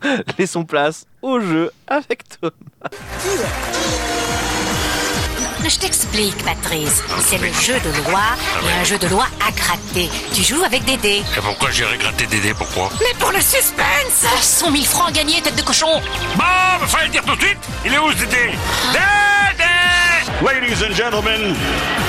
laissons 0.38 0.64
place 0.64 1.06
au 1.22 1.40
jeu 1.40 1.70
avec 1.88 2.22
toi. 2.40 2.50
Je 5.64 5.78
t'explique, 5.78 6.42
Patrice. 6.44 7.02
C'est 7.20 7.38
le 7.38 7.52
jeu 7.52 7.74
de 7.80 7.90
loi 8.08 8.20
et 8.64 8.80
un 8.80 8.84
jeu 8.84 8.98
de 8.98 9.06
loi 9.08 9.26
à 9.46 9.50
gratter. 9.52 10.10
Tu 10.32 10.42
joues 10.42 10.62
avec 10.64 10.84
des 10.84 10.96
dés. 10.96 11.22
Et 11.36 11.40
pourquoi 11.40 11.70
j'irai 11.70 11.98
gratter 11.98 12.26
des 12.26 12.38
dés 12.40 12.54
Pourquoi 12.54 12.90
Mais 13.00 13.14
pour 13.18 13.32
le 13.32 13.40
suspense 13.40 14.24
100 14.40 14.70
000 14.72 14.84
francs 14.84 15.12
gagnés, 15.12 15.40
tête 15.42 15.56
de 15.56 15.62
cochon 15.62 16.00
Bon, 16.36 16.86
fallait 16.86 17.06
le 17.06 17.10
dire 17.10 17.24
tout 17.24 17.36
de 17.36 17.40
suite 17.42 17.58
Il 17.84 17.92
est 17.92 17.98
où 17.98 18.10
ce 18.12 18.24
dé 18.24 18.50
Dédé 18.92 19.64
Ladies 20.40 20.82
and 20.84 20.94
gentlemen, 20.94 21.54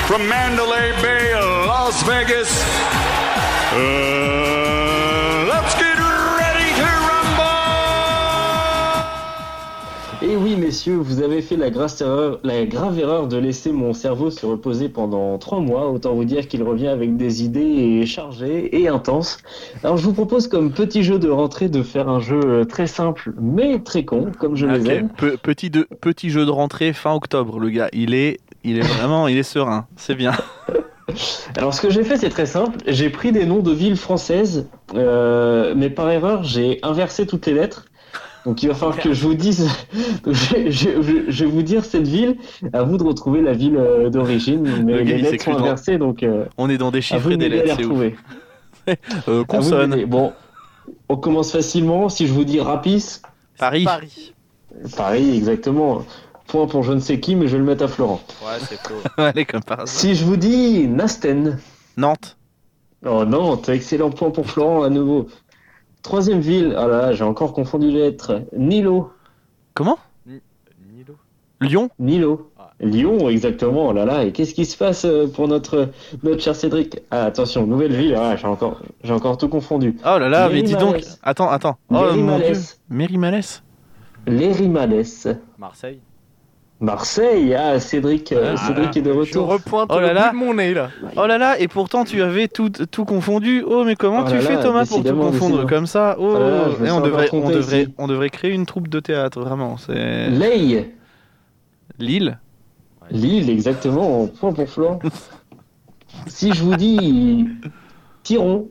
from 0.06 0.22
Mandalay 0.28 0.92
Bay, 1.02 1.32
Las 1.66 2.00
Vegas, 2.04 2.64
uh, 3.74 5.46
let's 5.48 5.74
get 5.74 5.89
Et 10.22 10.36
oui, 10.36 10.54
messieurs, 10.54 10.96
vous 10.96 11.22
avez 11.22 11.40
fait 11.40 11.56
la, 11.56 11.70
grasse 11.70 12.02
erreur, 12.02 12.40
la 12.44 12.66
grave 12.66 12.98
erreur 12.98 13.26
de 13.26 13.38
laisser 13.38 13.72
mon 13.72 13.94
cerveau 13.94 14.30
se 14.30 14.44
reposer 14.44 14.90
pendant 14.90 15.38
trois 15.38 15.60
mois. 15.60 15.90
Autant 15.90 16.12
vous 16.14 16.26
dire 16.26 16.46
qu'il 16.46 16.62
revient 16.62 16.88
avec 16.88 17.16
des 17.16 17.42
idées 17.42 18.04
chargées 18.04 18.78
et 18.82 18.86
intenses. 18.88 19.38
Alors, 19.82 19.96
je 19.96 20.04
vous 20.04 20.12
propose 20.12 20.46
comme 20.46 20.72
petit 20.72 21.02
jeu 21.04 21.18
de 21.18 21.30
rentrée 21.30 21.70
de 21.70 21.82
faire 21.82 22.10
un 22.10 22.20
jeu 22.20 22.38
euh, 22.44 22.64
très 22.64 22.86
simple 22.86 23.32
mais 23.40 23.78
très 23.78 24.04
con, 24.04 24.26
comme 24.38 24.56
je 24.56 24.66
les 24.66 24.82
Ok, 24.82 24.88
aime. 24.90 25.08
pe- 25.08 25.36
petit, 25.38 25.70
de- 25.70 25.88
petit 26.02 26.28
jeu 26.28 26.44
de 26.44 26.50
rentrée 26.50 26.92
fin 26.92 27.14
octobre, 27.14 27.58
le 27.58 27.70
gars. 27.70 27.88
Il 27.94 28.12
est, 28.12 28.40
il 28.62 28.76
est 28.76 28.82
vraiment, 28.86 29.26
il 29.26 29.38
est 29.38 29.42
serein. 29.42 29.86
C'est 29.96 30.14
bien. 30.14 30.32
Alors, 31.56 31.72
ce 31.72 31.80
que 31.80 31.88
j'ai 31.90 32.04
fait, 32.04 32.18
c'est 32.18 32.28
très 32.28 32.46
simple. 32.46 32.76
J'ai 32.86 33.08
pris 33.08 33.32
des 33.32 33.46
noms 33.46 33.60
de 33.60 33.72
villes 33.72 33.96
françaises, 33.96 34.68
euh, 34.94 35.72
mais 35.76 35.88
par 35.88 36.10
erreur, 36.10 36.44
j'ai 36.44 36.78
inversé 36.82 37.26
toutes 37.26 37.46
les 37.46 37.54
lettres. 37.54 37.86
Donc, 38.46 38.62
il 38.62 38.68
va 38.68 38.74
falloir 38.74 38.96
que 38.98 39.12
je 39.12 39.22
vous 39.22 39.34
dise. 39.34 39.68
Je, 40.26 40.70
je- 40.70 41.02
je- 41.02 41.30
je 41.30 41.44
vais 41.44 41.50
vous 41.50 41.62
dire 41.62 41.84
cette 41.84 42.06
ville. 42.08 42.36
À 42.72 42.82
vous 42.82 42.96
de 42.96 43.02
retrouver 43.02 43.40
la 43.42 43.52
ville 43.52 43.76
euh, 43.76 44.08
d'origine. 44.10 44.82
Mais 44.84 44.94
Le 44.94 45.00
les 45.02 45.14
il 45.18 45.22
lettres 45.22 45.44
sont 45.44 45.52
dans- 45.52 45.58
inversées, 45.60 45.98
donc 45.98 46.22
euh, 46.22 46.44
On 46.58 46.68
est 46.70 46.78
dans 46.78 46.90
des 46.90 47.02
chiffres 47.02 47.30
et 47.30 47.36
de 47.36 47.40
des 47.40 47.48
lettres. 47.48 47.74
C'est 47.76 47.84
ouf. 47.84 47.90
retrouver. 47.90 48.16
Euh, 49.28 49.38
vous 49.40 49.44
consonne. 49.44 50.04
Bon, 50.06 50.32
on 51.08 51.16
commence 51.16 51.52
facilement. 51.52 52.08
Si 52.08 52.26
je 52.26 52.32
vous 52.32 52.44
dis 52.44 52.60
Rapis, 52.60 53.20
Paris. 53.58 53.84
Paris. 53.84 54.34
Paris, 54.96 55.36
exactement. 55.36 56.04
Point 56.46 56.66
pour 56.66 56.82
je 56.82 56.92
ne 56.92 56.98
sais 57.00 57.20
qui, 57.20 57.36
mais 57.36 57.46
je 57.46 57.52
vais 57.52 57.58
le 57.58 57.64
mettre 57.64 57.84
à 57.84 57.88
Florent. 57.88 58.20
Ouais, 58.42 58.58
c'est 58.68 58.78
faux. 58.80 58.94
Allez, 59.18 59.44
comme 59.44 59.62
par 59.62 59.80
hasard. 59.80 59.88
Si 59.88 60.14
je 60.14 60.24
vous 60.24 60.36
dis 60.36 60.88
Nasten, 60.88 61.58
Nantes. 61.96 62.36
Oh 63.06 63.24
non, 63.24 63.56
t'as 63.58 63.74
excellent 63.74 64.10
point 64.10 64.30
pour 64.30 64.46
Florent 64.46 64.82
à 64.82 64.88
nouveau. 64.88 65.28
Troisième 66.02 66.40
ville, 66.40 66.74
ah 66.76 66.86
là, 66.86 67.12
j'ai 67.12 67.24
encore 67.24 67.52
confondu 67.52 67.90
les 67.90 68.00
lettres. 68.00 68.42
Nilo, 68.56 69.10
Comment 69.74 69.98
Nilo. 70.26 71.14
Lyon. 71.60 71.90
Nilo. 71.98 72.50
Ah. 72.58 72.70
Lyon, 72.80 73.28
exactement, 73.28 73.88
oh 73.88 73.92
là 73.92 74.04
là. 74.04 74.24
Et 74.24 74.32
qu'est-ce 74.32 74.54
qui 74.54 74.64
se 74.64 74.76
passe 74.76 75.04
euh, 75.04 75.26
pour 75.26 75.48
notre, 75.48 75.90
notre 76.22 76.42
cher 76.42 76.56
Cédric? 76.56 76.98
Ah, 77.10 77.24
attention, 77.24 77.66
nouvelle 77.66 77.92
ville, 77.92 78.14
ah, 78.14 78.36
j'ai 78.36 78.46
encore, 78.46 78.80
j'ai 79.04 79.12
encore 79.12 79.36
tout 79.38 79.48
confondu. 79.48 79.96
Oh 80.04 80.18
là 80.18 80.28
là, 80.28 80.48
mais 80.48 80.62
dis 80.62 80.74
donc. 80.74 81.02
Attends, 81.22 81.50
attends. 81.50 81.76
Oh. 81.90 81.94
Méry-Malès. 82.88 83.62
Léry-Malès. 84.26 85.28
Marseille. 85.58 86.00
Marseille, 86.80 87.54
ah, 87.54 87.78
Cédric, 87.78 88.32
euh, 88.32 88.54
Ah, 88.56 88.66
Cédric 88.66 88.96
est 88.96 89.02
de 89.02 89.12
Je 89.12 89.18
retour. 89.18 89.46
repointe 89.48 89.90
Oh 89.94 90.00
là 90.00 90.14
là. 90.14 90.30
de 90.30 90.36
mon 90.36 90.54
nez 90.54 90.72
là. 90.72 90.88
Oh 91.16 91.26
là 91.26 91.36
là, 91.36 91.58
et 91.60 91.68
pourtant 91.68 92.04
tu 92.04 92.22
avais 92.22 92.48
tout, 92.48 92.70
tout 92.70 93.04
confondu. 93.04 93.62
Oh, 93.66 93.84
mais 93.84 93.96
comment 93.96 94.24
Oh 94.24 94.28
tu 94.28 94.36
là 94.36 94.40
fais 94.40 94.54
là, 94.56 94.62
Thomas 94.62 94.86
pour 94.86 95.02
tout 95.04 95.14
confondre 95.14 95.32
décidément. 95.58 95.66
comme 95.66 95.86
ça 95.86 96.16
Oh, 96.18 96.36
Oh 96.38 96.84
et 96.84 96.90
on 96.90 97.00
devrait, 97.02 97.26
encore 97.26 97.38
on, 97.40 97.42
trompé 97.42 97.54
devrait, 97.56 97.82
ici. 97.82 97.94
on 97.98 98.06
devrait 98.08 98.30
créer 98.30 98.52
une 98.52 98.64
troupe 98.64 98.88
de 98.88 98.98
théâtre, 99.00 99.40
vraiment. 99.40 99.76
C'est 99.76 100.28
Leigh, 100.30 100.86
Lille. 101.98 102.38
Lille, 103.10 103.50
exactement, 103.50 104.26
point 104.28 104.52
pour 104.54 104.68
Florent. 104.68 105.00
si 106.28 106.52
je 106.54 106.62
vous 106.62 106.76
dis 106.76 107.46
Tiron, 108.22 108.68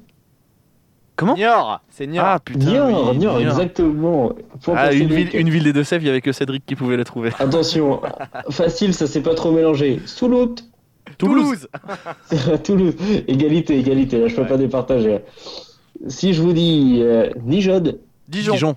Comment 1.20 1.36
Niort. 1.36 1.82
C'est 1.90 2.08
Niort. 2.08 2.26
Ah 2.26 2.40
putain. 2.40 2.66
Niort, 2.72 2.88
oui, 2.88 3.18
Niort, 3.18 3.40
Niort. 3.40 3.40
exactement. 3.42 4.32
Point 4.64 4.76
Ah, 4.78 4.94
une 4.94 5.08
ville, 5.10 5.30
une 5.34 5.50
ville 5.50 5.64
des 5.64 5.74
Deux-Sèvres, 5.74 6.02
il 6.04 6.06
n'y 6.06 6.10
avait 6.12 6.22
que 6.22 6.32
Cédric 6.32 6.66
qui 6.66 6.76
pouvait 6.76 6.96
la 6.98 7.04
trouver. 7.04 7.32
Attention, 7.40 8.02
facile, 8.50 8.94
ça 8.94 9.06
s'est 9.06 9.22
pas 9.22 9.36
trop 9.36 9.52
mélangé. 9.52 10.00
Soulout, 10.06 10.56
Toulouse. 11.18 11.68
Toulouse, 12.64 12.94
égalité, 13.28 13.78
égalité, 13.80 14.20
là 14.20 14.28
je 14.28 14.36
peux 14.36 14.44
Ouais. 14.44 14.48
pas 14.48 14.58
départager. 14.58 15.20
Si 16.08 16.34
je 16.34 16.42
vous 16.42 16.54
dis 16.54 17.00
euh, 17.02 17.30
Nijod, 17.44 18.00
Dijon. 18.30 18.54
Dijon. 18.54 18.76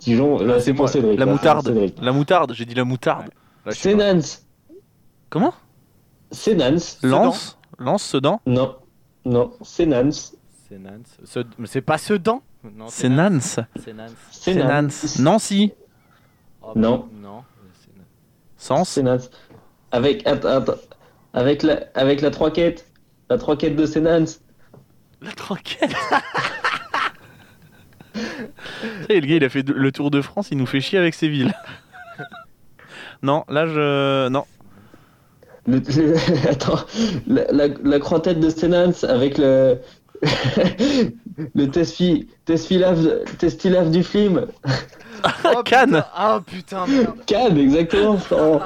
Dijon, 0.00 0.38
là 0.40 0.58
c'est 0.60 0.74
pour. 0.74 0.88
Cédric. 0.88 1.18
La 1.18 1.24
là, 1.26 1.32
moutarde. 1.32 1.66
Cédric. 1.66 1.94
La 2.02 2.12
moutarde, 2.12 2.52
j'ai 2.54 2.64
dit 2.64 2.74
la 2.74 2.84
moutarde. 2.84 3.26
Là, 3.64 3.70
je 3.72 3.76
sais 3.76 3.90
C'est 3.90 3.96
pas. 3.96 4.12
Nance. 4.14 4.42
Comment 5.28 5.54
C'est 6.32 6.54
Nance. 6.54 6.98
Lance 7.02 7.58
Lance 7.78 8.02
Sedan 8.02 8.40
Non. 8.46 8.74
Non, 9.24 9.52
c'est 9.62 9.86
Nance. 9.86 10.34
C'est 10.70 10.78
Nance. 10.78 11.18
Ce- 11.24 11.40
C'est 11.66 11.80
pas 11.80 11.98
Sedan 11.98 12.42
Non, 12.62 12.86
C'est 12.88 13.08
Nance. 13.08 13.58
C'est 13.82 13.92
Nance. 13.92 14.12
C'est 14.30 14.54
Nance. 14.54 15.18
Nancy. 15.18 15.72
Oh, 16.62 16.72
Non. 16.76 17.08
Non. 17.20 17.42
c'est 17.80 17.90
Nance. 17.96 18.06
Sens. 18.56 18.88
C'est 18.90 19.02
Nance. 19.02 19.30
Avec, 19.90 20.24
attends, 20.28 20.48
attends. 20.48 20.74
avec 21.34 21.62
la, 21.64 21.80
avec 21.94 22.20
la 22.20 22.30
trois 22.30 22.52
quêtes. 22.52 22.86
La 23.28 23.36
trois 23.38 23.56
quêtes 23.56 23.74
de 23.76 23.84
Sénance. 23.86 24.40
La 25.20 25.32
tranquille. 25.32 25.78
Le 29.08 29.20
gars, 29.20 29.34
il 29.36 29.44
a 29.44 29.48
fait 29.48 29.62
de- 29.62 29.72
le 29.72 29.92
tour 29.92 30.10
de 30.10 30.20
France, 30.20 30.48
il 30.50 30.58
nous 30.58 30.66
fait 30.66 30.80
chier 30.80 30.98
avec 30.98 31.14
ses 31.14 31.28
villes. 31.28 31.52
non, 33.22 33.44
là, 33.48 33.66
je. 33.66 34.28
Non. 34.28 34.44
Le, 35.66 35.78
le- 35.78 36.48
attends, 36.48 36.78
la, 37.26 37.44
la, 37.52 37.68
la 37.68 37.98
croix-tête 38.00 38.40
de 38.40 38.48
Sénance 38.50 39.04
avec 39.04 39.38
le. 39.38 39.78
le 41.54 41.66
tesfi, 41.70 42.28
testilave 42.44 43.90
du 43.90 44.02
film. 44.02 44.46
Oh, 45.44 45.62
Cannes. 45.64 46.02
Ah 46.14 46.40
putain, 46.46 46.86
merde. 46.86 47.14
Cannes, 47.26 47.58
exactement. 47.58 48.18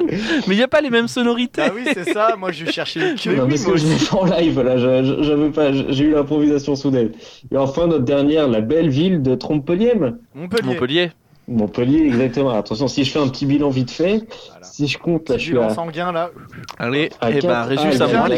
Mais 0.00 0.54
il 0.54 0.56
n'y 0.56 0.62
a 0.62 0.68
pas 0.68 0.80
les 0.80 0.90
mêmes 0.90 1.08
sonorités. 1.08 1.62
Ah 1.64 1.70
oui, 1.74 1.82
c'est 1.92 2.12
ça. 2.12 2.34
Moi, 2.36 2.50
je 2.52 2.64
vais 2.64 2.72
chercher 2.72 3.00
le 3.00 3.14
cul. 3.16 3.30
non, 3.36 3.46
parce 3.48 3.64
que 3.64 3.76
je 3.76 3.86
l'ai 3.86 3.96
fait 3.98 4.14
en 4.16 4.24
live, 4.24 4.60
là, 4.60 4.76
je- 4.76 5.04
je- 5.04 5.22
j'avais 5.22 5.50
pas, 5.50 5.72
j'ai 5.72 6.04
eu 6.04 6.10
l'improvisation 6.12 6.74
soudaine. 6.76 7.10
Et 7.52 7.56
enfin, 7.56 7.86
notre 7.86 8.04
dernière, 8.04 8.48
la 8.48 8.60
belle 8.60 8.88
ville 8.88 9.22
de 9.22 9.34
Trompelier. 9.34 9.92
Montpellier. 10.34 10.66
Montpellier. 10.66 11.10
Montpellier, 11.48 12.06
exactement. 12.06 12.50
Attention, 12.50 12.86
si 12.86 13.04
je 13.04 13.10
fais 13.10 13.18
un 13.18 13.28
petit 13.28 13.46
bilan 13.46 13.70
vite 13.70 13.90
fait, 13.90 14.22
si 14.62 14.86
je 14.86 14.98
compte, 14.98 15.28
là, 15.28 15.36
je 15.36 15.44
suis 15.44 15.58
à... 15.58 15.70
sanguin, 15.70 16.12
là. 16.12 16.30
Allez, 16.78 17.10
à 17.20 17.30
eh 17.30 17.34
ben, 17.34 17.38
et 17.38 17.46
bah, 17.46 17.64
Régis 17.64 18.00
à 18.00 18.06
moins. 18.06 18.28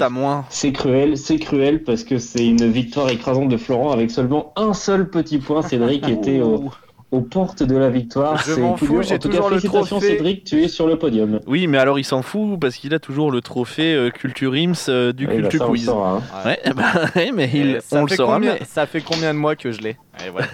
À 0.00 0.08
moins. 0.10 0.44
C'est 0.50 0.72
cruel, 0.72 1.16
c'est 1.16 1.38
cruel, 1.38 1.82
parce 1.84 2.04
que 2.04 2.18
c'est 2.18 2.46
une 2.46 2.70
victoire 2.70 3.08
écrasante 3.08 3.48
de 3.48 3.56
Florent 3.56 3.92
avec 3.92 4.10
seulement 4.10 4.52
un 4.56 4.74
seul 4.74 5.08
petit 5.08 5.38
point. 5.38 5.62
Cédric 5.62 6.06
était 6.08 6.40
au 6.40 6.70
aux 7.10 7.20
portes 7.22 7.62
de 7.62 7.76
la 7.76 7.88
victoire. 7.88 8.36
Je 8.38 8.52
C'est 8.52 8.60
m'en 8.60 8.76
fous, 8.76 9.02
j'ai 9.02 9.18
toujours 9.18 9.48
cas, 9.48 9.54
le 9.54 9.60
félicitations, 9.60 9.96
trophée. 9.98 10.16
Cédric, 10.16 10.44
tu 10.44 10.62
es 10.62 10.68
sur 10.68 10.86
le 10.86 10.96
podium. 10.98 11.40
Oui, 11.46 11.66
mais 11.66 11.78
alors 11.78 11.98
il 11.98 12.04
s'en 12.04 12.20
fout 12.22 12.60
parce 12.60 12.76
qu'il 12.76 12.92
a 12.94 12.98
toujours 12.98 13.30
le 13.30 13.40
trophée 13.40 13.94
euh, 13.94 14.10
Culture 14.10 14.52
Ims 14.54 14.74
euh, 14.90 15.12
du 15.12 15.26
Oui, 15.26 15.36
bah, 15.40 15.48
Culture 15.48 15.60
ça, 15.60 15.64
on 15.66 15.72
le 15.72 15.76
Quiz. 15.78 15.84
saura, 15.86 16.10
hein. 16.10 16.22
Ouais, 16.44 16.72
bah, 16.76 16.84
ouais, 17.16 17.30
mais 17.34 17.50
il- 17.54 17.80
ça 17.82 18.00
on 18.00 18.04
le 18.04 18.14
saura, 18.14 18.34
combien- 18.34 18.56
mais 18.60 18.66
Ça 18.66 18.86
fait 18.86 19.00
combien 19.00 19.32
de 19.32 19.38
mois 19.38 19.56
que 19.56 19.72
je 19.72 19.80
l'ai 19.80 19.96
voilà. 20.32 20.48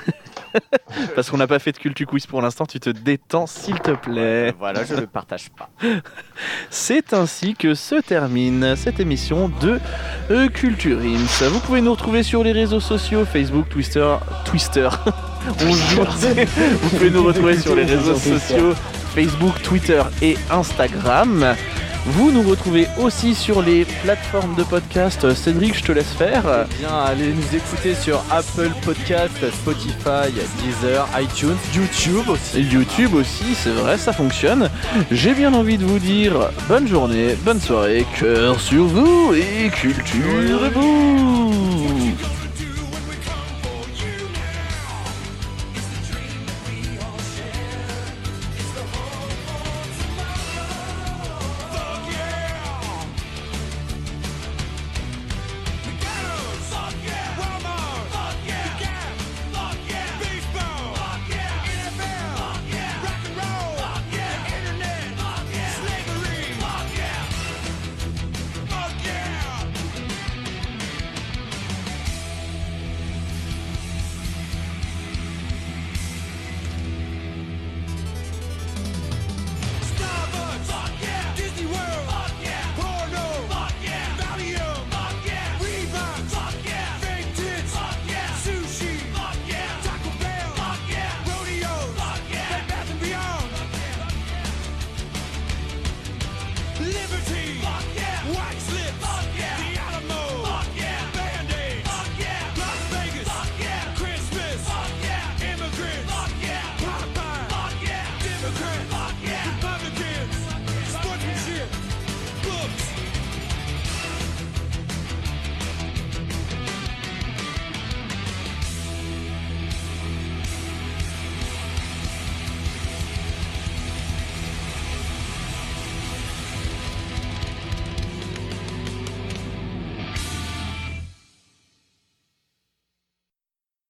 parce 1.16 1.30
qu'on 1.30 1.38
n'a 1.38 1.46
pas 1.48 1.58
fait 1.58 1.72
de 1.72 1.78
Culture 1.78 2.06
Quiz 2.06 2.26
pour 2.26 2.40
l'instant, 2.40 2.66
tu 2.66 2.78
te 2.78 2.90
détends 2.90 3.46
s'il 3.48 3.78
te 3.80 3.90
plaît. 3.90 4.54
voilà, 4.58 4.84
je 4.84 4.94
ne 4.94 5.00
partage 5.06 5.50
pas. 5.50 5.70
C'est 6.70 7.12
ainsi 7.14 7.54
que 7.54 7.74
se 7.74 7.96
termine 7.96 8.76
cette 8.76 9.00
émission 9.00 9.50
de 9.60 9.80
euh, 10.30 10.48
Culture 10.48 11.00
Ims. 11.00 11.48
Vous 11.50 11.60
pouvez 11.60 11.80
nous 11.80 11.90
retrouver 11.92 12.22
sur 12.22 12.44
les 12.44 12.52
réseaux 12.52 12.78
sociaux 12.80 13.24
Facebook, 13.24 13.68
Twister, 13.68 14.08
Twister. 14.44 14.88
On. 15.46 15.72
Vous 15.72 16.88
pouvez 16.90 17.10
nous 17.10 17.24
retrouver 17.24 17.58
sur 17.58 17.74
les 17.74 17.84
réseaux 17.84 18.16
sociaux 18.16 18.74
Facebook, 19.14 19.62
Twitter 19.62 20.02
et 20.22 20.36
Instagram. 20.50 21.54
Vous 22.06 22.30
nous 22.30 22.42
retrouvez 22.42 22.86
aussi 23.00 23.34
sur 23.34 23.62
les 23.62 23.86
plateformes 24.02 24.54
de 24.56 24.62
podcast. 24.62 25.32
Cédric, 25.34 25.78
je 25.78 25.84
te 25.84 25.92
laisse 25.92 26.12
faire. 26.12 26.42
Eh 26.46 26.78
Bien, 26.80 26.94
allez 27.06 27.32
nous 27.32 27.56
écouter 27.56 27.94
sur 27.94 28.22
Apple 28.30 28.70
Podcast, 28.84 29.32
Spotify, 29.52 30.30
Deezer, 30.62 31.08
iTunes, 31.18 31.56
YouTube 31.74 32.28
aussi. 32.28 32.62
YouTube 32.62 33.14
aussi, 33.14 33.54
c'est 33.54 33.70
vrai, 33.70 33.96
ça 33.96 34.12
fonctionne. 34.12 34.68
J'ai 35.10 35.32
bien 35.32 35.54
envie 35.54 35.78
de 35.78 35.84
vous 35.84 35.98
dire 35.98 36.50
bonne 36.68 36.86
journée, 36.86 37.36
bonne 37.42 37.60
soirée, 37.60 38.04
cœur 38.18 38.60
sur 38.60 38.84
vous 38.84 39.32
et 39.34 39.70
culture 39.70 40.70
vous 40.74 42.12